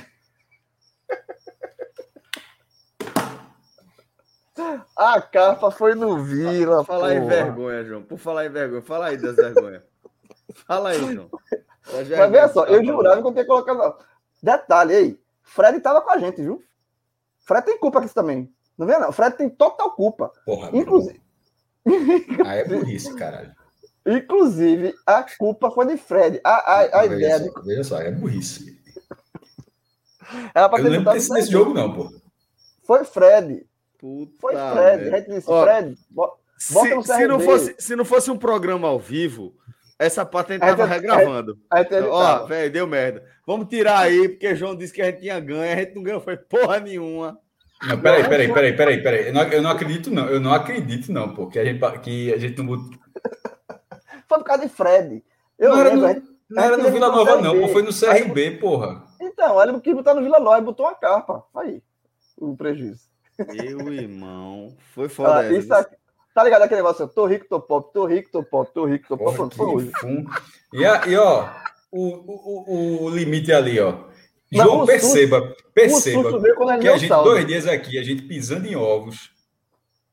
[4.97, 6.85] A capa foi no Vila.
[6.85, 8.03] Fala aí vergonha, João.
[8.03, 9.83] Por falar em vergonha, fala aí das vergonhas.
[10.67, 11.31] Fala aí, João.
[11.93, 13.99] Mas veja só, eu jurava que eu tinha colocado.
[14.45, 16.63] Detalhe aí, Fred estava com a gente, viu?
[17.39, 18.53] Fred tem culpa aqui também.
[18.77, 19.11] Não vê, não?
[19.11, 20.31] Fred tem total culpa.
[20.45, 21.19] Porra, Inclusive.
[22.45, 23.55] Aí é burrice, caralho.
[24.07, 26.41] Inclusive, a culpa foi de Fred.
[26.45, 27.67] A, a, a ideia só, de...
[27.67, 28.79] Veja só, é burrice.
[30.55, 32.13] Era pra eu não lembro desse, nesse jogo, não, pô.
[32.83, 33.67] Foi Fred.
[33.99, 35.09] Puta foi Fred.
[35.09, 38.89] A gente disse, Ó, Fred, bota se, se, não fosse, se não fosse um programa
[38.89, 39.55] ao vivo,
[39.99, 41.59] essa parte a gente tava regravando.
[42.11, 43.25] Ó, velho, deu merda.
[43.47, 46.21] Vamos tirar aí, porque João disse que a gente tinha ganho, a gente não ganhou,
[46.21, 47.39] foi porra nenhuma.
[47.87, 49.27] Não, peraí, peraí, peraí, peraí, peraí.
[49.29, 50.29] Eu não, eu não acredito, não.
[50.29, 52.77] Eu não acredito, não, porque a gente, que a gente não.
[54.27, 55.23] Foi por causa de Fred.
[55.59, 58.41] Eu não lembro, era no, não era no Vila Nova, não, pô, foi no CRB,
[58.41, 59.05] aí, porra.
[59.21, 61.45] Então, ele quis botar no Vila Nova e botou uma capa.
[61.55, 61.83] Aí,
[62.39, 63.09] o prejuízo.
[63.39, 65.41] Meu irmão, foi foda.
[65.41, 65.97] Ah, isso aqui,
[66.35, 67.07] Tá ligado aquele negócio?
[67.07, 69.37] Tô rico, tô pop, tô rico, tô pop, tô rico, tô pop.
[69.37, 69.93] Pronto, foi hoje.
[70.73, 71.49] E, a, e ó,
[71.93, 73.95] o, o, o limite ali, ó.
[74.51, 78.77] Não, João, perceba, susto, perceba que a gente, dois dias aqui, a gente pisando em
[78.77, 79.31] ovos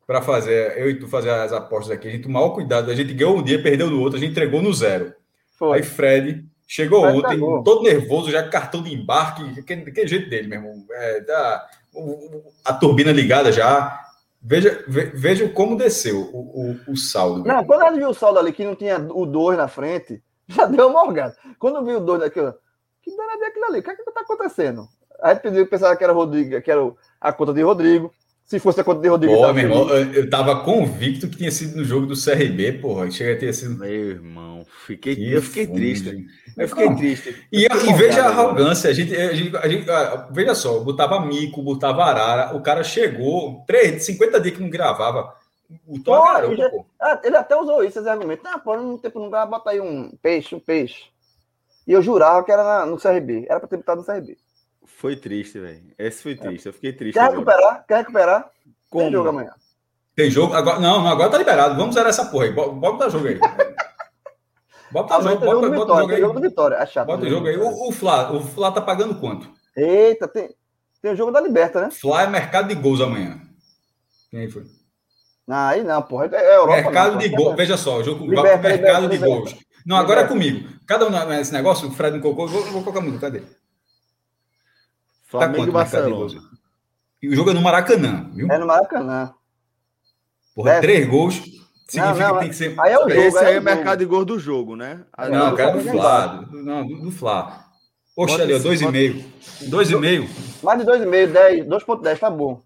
[0.05, 3.13] para fazer, eu e tu fazer as apostas aqui, a gente tomar cuidado, a gente
[3.13, 5.13] ganhou um dia, perdeu no outro, a gente entregou no zero.
[5.57, 5.77] Foi.
[5.77, 10.47] Aí Fred chegou Fred ontem, todo nervoso, já cartão de embarque, aquele, aquele jeito dele,
[10.47, 10.85] meu irmão.
[10.91, 11.67] É, tá,
[12.65, 13.99] a turbina ligada já,
[14.41, 17.47] Veja, veja como desceu o, o, o saldo.
[17.47, 20.65] Não, quando ele viu o saldo ali que não tinha o 2 na frente, já
[20.65, 21.37] deu uma orgada.
[21.59, 22.53] Quando viu o 2 daquilo,
[23.03, 23.79] que danada é aquilo ali?
[23.79, 24.87] O que é que tá acontecendo?
[25.21, 26.81] Aí pediu, pensava que era Rodrigo, que era
[27.19, 28.11] a conta de Rodrigo.
[28.51, 29.33] Se fosse a conta de Rodrigo.
[29.33, 33.09] Pô, meu irmão, eu, eu tava convicto que tinha sido no jogo do CRB, porra.
[33.09, 33.79] Chega a ter sido.
[33.79, 36.25] Meu irmão, fiquei, eu fiquei triste.
[36.57, 37.47] Eu fiquei triste.
[37.49, 38.89] E, e veja a arrogância.
[38.89, 39.85] A gente, a gente, a gente,
[40.31, 42.53] veja só, botava mico, botava arara.
[42.53, 45.33] O cara chegou, 3, 50 dias que não gravava.
[45.87, 46.85] O pô, garoto, já, pô.
[46.99, 48.43] Ah, ele até usou isso, esse argumento.
[48.43, 51.05] Não, pô, no tempo não grava, bota aí um peixe, um peixe.
[51.87, 53.45] E eu jurava que era na, no CRB.
[53.47, 54.37] Era pra ter botado no CRB.
[55.01, 55.81] Foi triste, velho.
[55.97, 56.67] Esse foi triste.
[56.67, 57.15] Eu fiquei triste.
[57.15, 57.39] Quer agora.
[57.39, 57.85] recuperar?
[57.87, 58.51] Quer recuperar?
[58.87, 59.05] Como?
[59.05, 59.51] Tem jogo amanhã.
[60.15, 60.53] Tem jogo?
[60.53, 61.75] Agora, não, agora tá liberado.
[61.75, 62.51] Vamos zerar essa porra aí.
[62.51, 63.39] Bota, bota jogo aí.
[64.91, 66.21] Bota o jogo, bota, jogo, bota vitória, jogo aí.
[66.21, 66.75] jogo do Vitória.
[66.75, 67.07] É chato.
[67.07, 67.57] Bota o jogo aí.
[67.57, 69.49] O, o Flá, o Flá tá pagando quanto?
[69.75, 70.53] Eita, tem,
[71.01, 71.89] tem o jogo da Liberta, né?
[71.89, 73.41] Flá é mercado de gols amanhã.
[74.29, 74.65] Quem aí foi?
[75.47, 76.29] Não, aí não, porra.
[76.31, 76.79] É Europa.
[76.79, 77.55] Mercado não, de gols.
[77.55, 79.55] Veja só, o jogo Liberta, mercado Liberta, de gols.
[79.83, 80.69] Não, agora é comigo.
[80.85, 83.19] Cada um nesse negócio, o Fred não colocou, vou, vou colocar muito.
[83.19, 83.41] Cadê?
[85.31, 86.41] Flamengo tá e Barcelona.
[87.21, 88.51] E o jogo é no Maracanã, viu?
[88.51, 89.33] É no Maracanã.
[90.53, 90.81] Porra, Deve.
[90.81, 91.35] três gols
[91.87, 92.79] significa não, não, que tem que ser.
[92.79, 95.05] Aí é o jogo, Esse aí é, o mercado de gol do jogo, né?
[95.13, 96.45] Aí não, eu quero do Flá.
[96.51, 97.65] Não, do Flá.
[98.13, 99.23] Poxa, ali, ó, dois e meio.
[99.61, 100.29] Dois e meio.
[100.61, 102.61] Mais de dois e meio, dez, 2.10, tá bom.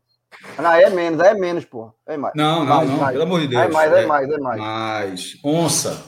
[0.58, 1.94] Não, aí é menos, aí é menos, pô.
[2.08, 2.34] É mais.
[2.36, 3.12] Não, não, mais, não, mais.
[3.12, 3.62] pelo amor de Deus.
[3.62, 4.60] É mais, é, é mais, é mais.
[4.60, 5.40] Mais.
[5.44, 6.04] Onça.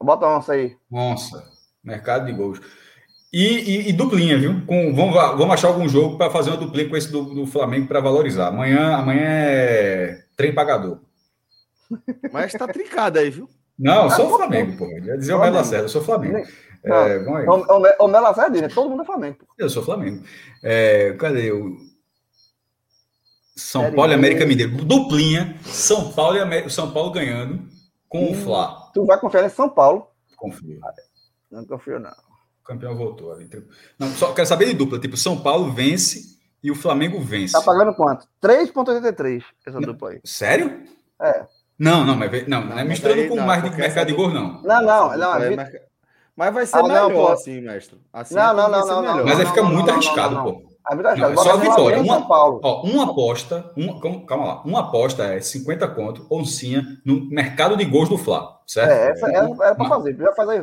[0.00, 0.76] Bota onça aí.
[0.92, 1.42] Onça.
[1.82, 2.60] Mercado de gols.
[3.32, 4.62] E, e, e, duplinha, viu?
[4.66, 7.86] Com, vamos, vamos achar algum jogo para fazer uma duplinha com esse do, do Flamengo
[7.86, 8.48] para valorizar.
[8.48, 11.00] Amanhã, amanhã é trem pagador.
[12.32, 13.48] Mas tá trincado aí, viu?
[13.78, 14.86] Não, eu sou Flamengo, pô.
[14.86, 16.46] Ia dizer o Melo Lacerda, eu sou Flamengo.
[16.82, 17.46] É, vamos aí.
[17.46, 19.36] O, o, Melo Lacerda diz, todo mundo é Flamengo.
[19.38, 19.46] Pô.
[19.58, 20.22] Eu sou Flamengo.
[20.62, 21.76] É, cadê o.
[23.54, 23.96] São Sério?
[23.96, 24.72] Paulo e América Mineiro.
[24.84, 27.66] Duplinha, São Paulo e América, São Paulo ganhando
[28.08, 28.90] com hum, o Fla.
[28.94, 30.06] Tu vai confiar em São Paulo?
[30.36, 30.78] Confio.
[31.50, 32.10] Não confio, não
[32.66, 33.48] campeão voltou ali.
[33.98, 34.98] Não, só quero saber de dupla.
[34.98, 37.52] Tipo, São Paulo vence e o Flamengo vence.
[37.52, 38.26] Tá pagando quanto?
[38.42, 40.20] 3,83 essa não, dupla aí.
[40.24, 40.82] Sério?
[41.20, 41.46] É.
[41.78, 44.30] Não, não, mas não, não é misturando aí, com não, mais de mercado de gol,
[44.30, 44.62] não.
[44.62, 45.34] Não, não, não.
[45.36, 45.56] É vi...
[46.34, 47.98] Mas vai ser ah, melhor não, assim, mestre.
[48.12, 50.62] Assim não, não, não, não, não, Mas aí fica muito arriscado, pô.
[50.90, 51.34] É muito arriscado.
[51.34, 52.00] Não, é só a vitória.
[52.00, 57.76] Uma, ó, uma aposta, uma, calma lá, uma aposta é 50 conto, oncinha, no mercado
[57.76, 58.90] de gols do Fla, certo?
[58.90, 60.16] É, essa era, era pra fazer.
[60.16, 60.62] Já faz aí,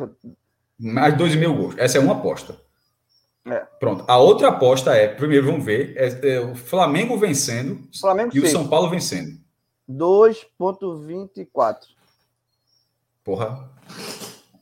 [0.78, 1.74] Mais 2,5 gols.
[1.78, 2.56] Essa é uma aposta.
[3.46, 3.60] É.
[3.78, 4.04] Pronto.
[4.08, 8.46] A outra aposta é, primeiro vamos ver, é, é o Flamengo vencendo Flamengo e o
[8.46, 9.38] São Paulo vencendo.
[9.88, 11.76] 2,24.
[13.22, 13.70] Porra.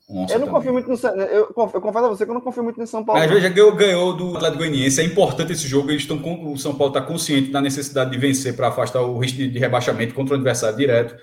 [0.09, 0.61] Nossa, eu não também.
[0.61, 3.05] confio muito no eu, eu confesso a você que eu não confio muito no São
[3.05, 3.21] Paulo.
[3.21, 5.01] Mas já ganhou, ganhou do Atlético Goianiense.
[5.01, 5.91] É importante esse jogo.
[5.91, 9.39] Eles estão o São Paulo está consciente da necessidade de vencer para afastar o risco
[9.39, 11.17] de, de, rebaixamento contra o adversário direto.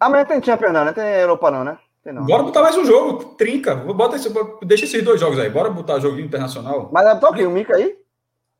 [0.00, 0.92] Amanhã tem Champions não, né?
[0.92, 1.78] Tem Europa não, né?
[2.08, 2.24] Tem não.
[2.24, 3.34] Bora botar mais um jogo.
[3.34, 3.74] Trinca.
[3.74, 4.30] Bota esse,
[4.64, 5.50] deixa esses dois jogos aí.
[5.50, 6.88] Bora botar joguinho internacional.
[6.90, 7.98] Mas é toque o Mica aí?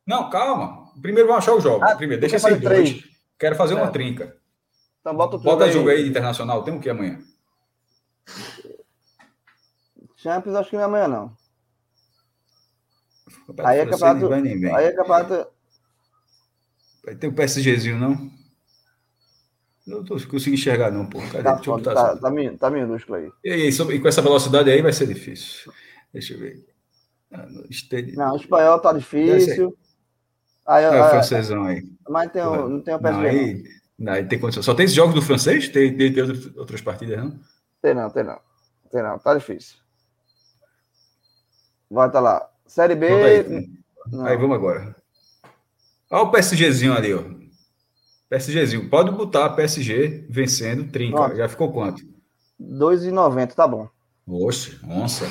[0.05, 0.91] Não, calma.
[1.01, 1.83] Primeiro vamos achar o jogo.
[1.83, 2.63] Ah, Primeiro, deixa esses dois.
[2.63, 3.03] Três.
[3.39, 3.77] Quero fazer é.
[3.77, 4.37] uma trinca.
[5.01, 5.71] Então bota o Bota aí.
[5.71, 6.61] jogo aí internacional.
[6.61, 7.17] Tem o que amanhã?
[10.15, 11.37] Champions acho que não é amanhã, não.
[13.65, 14.31] Aí é campeonato.
[14.75, 15.47] Aí é campeonato.
[17.03, 18.29] Vai ter o PSGzinho, não?
[19.89, 21.19] Não tô conseguindo enxergar, não, pô.
[21.19, 21.43] Cadê?
[21.43, 23.31] Tá, Deixa eu tá, tá, tá, tá minúsculo aí.
[23.43, 25.73] E, aí, e com essa velocidade aí vai ser difícil.
[26.13, 26.63] Deixa eu ver.
[27.31, 27.47] Ah,
[28.15, 29.75] não, o espanhol tá difícil.
[30.65, 31.83] Aí, é o francesão aí.
[32.07, 33.21] Mas tem não tem o PSG.
[33.21, 33.63] Não, aí,
[33.97, 34.61] não, aí tem condição.
[34.61, 35.67] Só tem esses jogos do francês?
[35.69, 36.23] Tem, tem, tem
[36.55, 37.39] outras partidas, não?
[37.81, 38.39] Tem não, tem não.
[38.91, 39.77] Tem não, tá difícil.
[41.89, 42.47] Volta lá.
[42.67, 43.07] Série B.
[43.07, 43.69] Aí.
[44.27, 44.37] aí.
[44.37, 44.95] vamos agora.
[46.11, 47.38] Olha o PSGzinho ali, ó.
[48.29, 48.89] PSGzinho.
[48.89, 51.17] Pode botar PSG vencendo, trinca.
[51.17, 51.35] Pronto.
[51.35, 52.01] Já ficou quanto?
[52.59, 53.87] 2,90, tá bom.
[54.27, 55.25] Oxe, onça.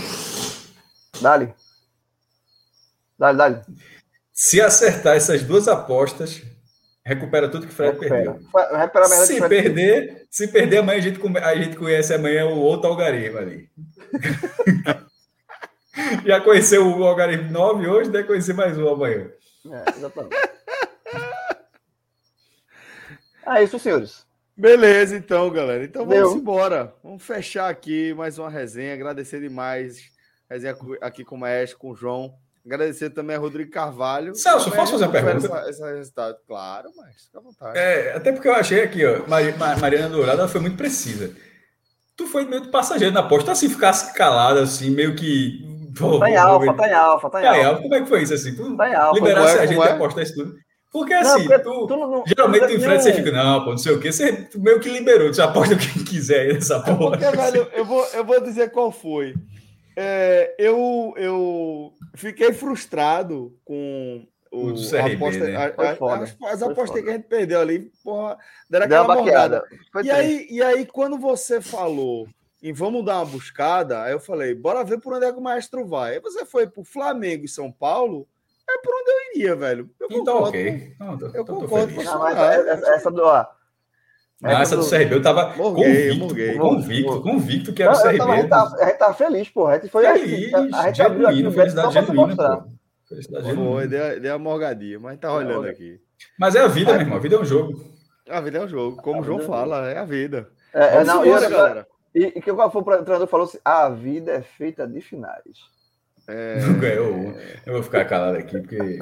[1.20, 1.53] Dali.
[3.19, 3.61] Dali, dali.
[4.33, 6.43] Se acertar essas duas apostas,
[7.05, 8.35] recupera tudo que o Fred recupera.
[8.35, 8.79] perdeu.
[8.79, 13.39] Recupera se perder, se perder amanhã a gente, a gente conhece amanhã o outro algarismo
[13.39, 13.69] ali.
[16.25, 19.31] Já conheceu o algarismo 9 hoje, deve conhecer mais um amanhã.
[19.70, 20.37] É, exatamente.
[23.47, 24.27] É isso, senhores.
[24.56, 25.85] Beleza, então, galera.
[25.85, 26.93] Então vamos embora.
[27.02, 28.94] Vamos fechar aqui mais uma resenha.
[28.94, 30.10] Agradecer demais.
[30.51, 32.35] Resenha aqui com o Maestro, com o João.
[32.66, 34.35] Agradecer também a Rodrigo Carvalho.
[34.35, 35.47] Celso, posso fazer uma pergunta?
[35.47, 36.36] Essa, esse resultado.
[36.47, 37.78] Claro, mas fica à vontade.
[37.78, 41.35] É, até porque eu achei aqui, ó, Mariana Dourada foi muito precisa.
[42.16, 45.65] Tu foi meio de passageiro na aposta, assim, ficasse calado, assim, meio que
[45.97, 47.82] Pô, tá em alfa, tá em alfa, tá em tá alfa.
[47.82, 48.55] Como é que foi isso assim?
[48.55, 49.15] Tu tá em alfa.
[49.15, 49.93] liberasse é, a gente é?
[49.93, 50.55] apostar isso tudo.
[50.90, 53.78] Porque não, assim, porque tu, tu não, geralmente tu enfrenta, você fica, não, pô, não
[53.78, 57.19] sei o quê, você meio que liberou, você aposta quem quiser aí nessa é porra.
[57.19, 59.35] Porque, velho, eu vou, eu vou dizer qual foi.
[59.94, 65.56] É, eu, eu fiquei frustrado com o, o CRB, aposta, né?
[65.56, 68.39] a, a, as, as apostas que a gente perdeu ali, porra,
[68.70, 69.65] deram aquela mordada.
[70.02, 72.27] E aí, e aí, quando você falou
[72.62, 74.02] e vamos dar uma buscada.
[74.02, 76.15] Aí eu falei, bora ver por onde é que o maestro vai.
[76.15, 78.27] Aí você foi pro Flamengo e São Paulo,
[78.69, 79.90] é por onde eu iria, velho.
[80.01, 80.49] Eu então, concordo.
[80.49, 80.97] ok.
[80.99, 83.23] Não, tô, eu tô, concordo com não, essa, essa do.
[83.24, 83.47] Ó,
[84.40, 86.59] não, essa do CRB eu tava morguei, convicto, morguei.
[86.59, 88.23] convicto, convicto que era o CRB.
[88.23, 89.66] a, gente tava, a gente tava feliz, pô.
[89.66, 92.65] A gente foi feliz, a, a gente genuíno, felicidade genuína, pô.
[93.09, 93.73] Felicidade genuína.
[93.73, 96.01] Foi, deu, deu uma morgadinha, mas tá olhando é, aqui.
[96.39, 97.16] Mas é a vida, meu irmão.
[97.16, 97.85] A vida é um jogo.
[98.28, 99.03] A vida é um jogo.
[99.03, 100.49] Como o João é fala, é a vida.
[100.73, 101.89] É, é não, embora, galera.
[102.15, 105.59] E, e que o treinador falou assim: a vida é feita de finais.
[106.29, 106.59] É...
[106.97, 107.35] Eu,
[107.65, 108.99] eu vou ficar calado aqui, porque.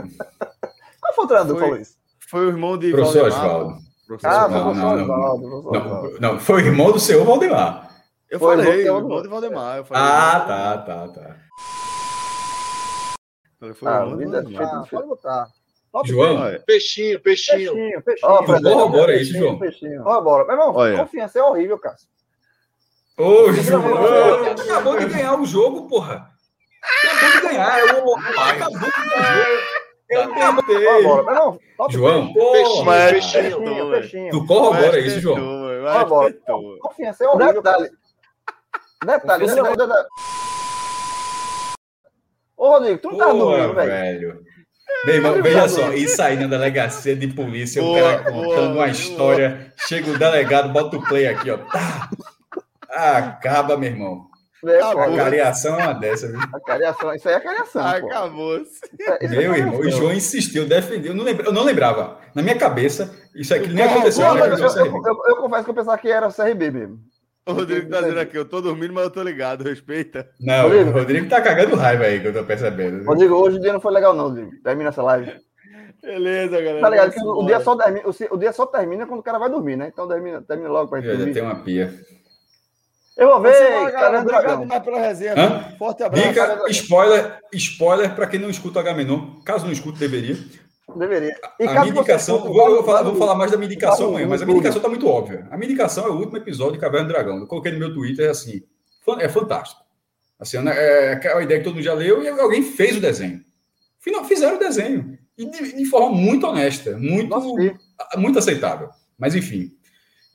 [1.01, 1.97] Qual foi o treinador que falou isso?
[2.29, 3.79] Foi o irmão de Professor Oswaldo.
[4.23, 5.39] Ah, não, não, não,
[5.73, 7.91] não, não, foi o irmão do senhor Valdemar.
[8.31, 9.85] Eu foi falei, o irmão de Valdemar.
[9.85, 11.37] Falei, ah, tá, tá, tá.
[13.75, 15.49] Foi ah, o pode botar.
[16.05, 16.37] João,
[16.67, 17.73] peixinho, peixinho.
[17.73, 18.33] Peixinho, peixinho.
[18.33, 19.59] Oh, corrobora isso, João.
[20.05, 20.45] Corrobora.
[20.45, 22.09] Meu irmão, confiança é horrível, Cássio.
[23.19, 26.36] Ô, João, acabou de ganhar o jogo, porra.
[26.87, 27.79] Acabou de ganhar.
[27.81, 29.49] Eu, acabou de ganhar
[30.09, 30.83] Eu tentei.
[31.91, 33.11] João, porra.
[33.11, 34.31] Peixinho, peixinho, peixinho.
[34.31, 35.37] Tu corre agora isso, João.
[35.83, 36.35] Corrobora.
[36.81, 37.63] Confiança é horrível.
[37.63, 37.91] Detalhe.
[39.05, 39.47] Detalhe.
[42.57, 44.47] Ô, Rodrigo, tu não tá dormindo, velho.
[45.05, 49.73] Meu irmão, veja só, isso aí na delegacia de polícia, o cara contando uma história,
[49.77, 51.59] chega o delegado, bota o play aqui, ó.
[51.59, 52.09] Tá.
[52.89, 54.27] Acaba, meu irmão.
[54.65, 56.41] É, a cariação é uma dessa, viu?
[56.41, 57.87] A cariação, isso aí é cariação.
[57.87, 58.81] Acabou-se.
[59.21, 61.13] É, meu é irmão, o João insistiu, defendeu.
[61.13, 62.19] Eu não, lembra, eu não lembrava.
[62.35, 64.25] Na minha cabeça, isso aqui nem aconteceu.
[64.25, 66.99] Não, eu, eu, eu, eu, confesso que eu pensava que era o CRB mesmo.
[67.47, 70.29] O Rodrigo tá dizendo aqui, eu tô dormindo, mas eu tô ligado, respeita.
[70.41, 70.91] Não, Rodrigo.
[70.91, 73.05] o Rodrigo tá cagando raiva aí, que eu tô percebendo.
[73.05, 74.51] Rodrigo, hoje o dia não foi legal, não, Rodrigo.
[74.65, 75.33] Termina essa live.
[76.03, 76.81] Beleza, galera.
[76.81, 79.49] Tá ligado que o, dia só termina, o, dia só termina quando o cara vai
[79.49, 79.89] dormir, né?
[79.93, 81.35] Então termina, termina logo pra gente eu dormir.
[81.35, 81.95] Já tem uma pia.
[83.17, 83.93] Eu vou ver.
[83.93, 85.35] Cara, obrigado demais pela resenha.
[85.35, 85.77] Hã?
[85.79, 86.29] Forte abraço.
[86.29, 89.41] Dica, spoiler, spoiler para quem não escuta o H-Menon.
[89.43, 90.37] Caso não escute, deveria.
[90.95, 91.35] Deveria.
[91.59, 94.29] E a minha indicação, escuta, vou, vou, falar, vou falar mais da minha indicação amanhã,
[94.29, 95.47] mas a minha indicação está muito óbvia.
[95.51, 97.39] A minha indicação é o último episódio de Caverna do Dragão.
[97.39, 98.63] Eu coloquei no meu Twitter assim:
[99.19, 99.81] é fantástico.
[100.39, 103.41] Assim, é, é a ideia que todo mundo já leu e alguém fez o desenho.
[104.29, 105.19] Fizeram o desenho.
[105.37, 107.35] E de, de forma muito honesta, muito,
[108.17, 108.91] muito aceitável.
[109.19, 109.76] Mas enfim.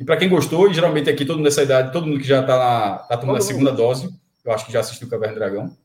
[0.01, 2.41] E para quem gostou, e geralmente aqui todo mundo nessa idade, todo mundo que já
[2.41, 4.09] está tá tomando a segunda dose,
[4.43, 5.77] eu acho que já assistiu Caverna do Dragão.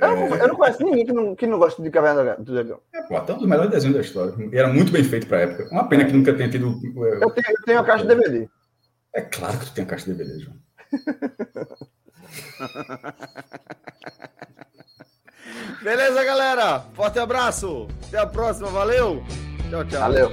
[0.00, 0.16] Eu, é...
[0.16, 2.80] não, eu não conheço ninguém que não, que não gosta de Caverna do Dragão.
[2.94, 4.32] É, pô, até um dos melhores desenhos da história.
[4.50, 5.68] E era muito bem feito para a época.
[5.70, 6.80] Uma pena que nunca tenha tido.
[7.04, 8.48] É, eu tenho, eu tenho a caixa de DVD.
[9.14, 10.56] É claro que tu tem a caixa de DVD, João.
[15.84, 16.80] Beleza, galera?
[16.94, 17.88] Forte abraço.
[18.08, 18.68] Até a próxima.
[18.68, 19.22] Valeu.
[19.68, 20.00] Tchau, tchau.
[20.00, 20.32] Valeu.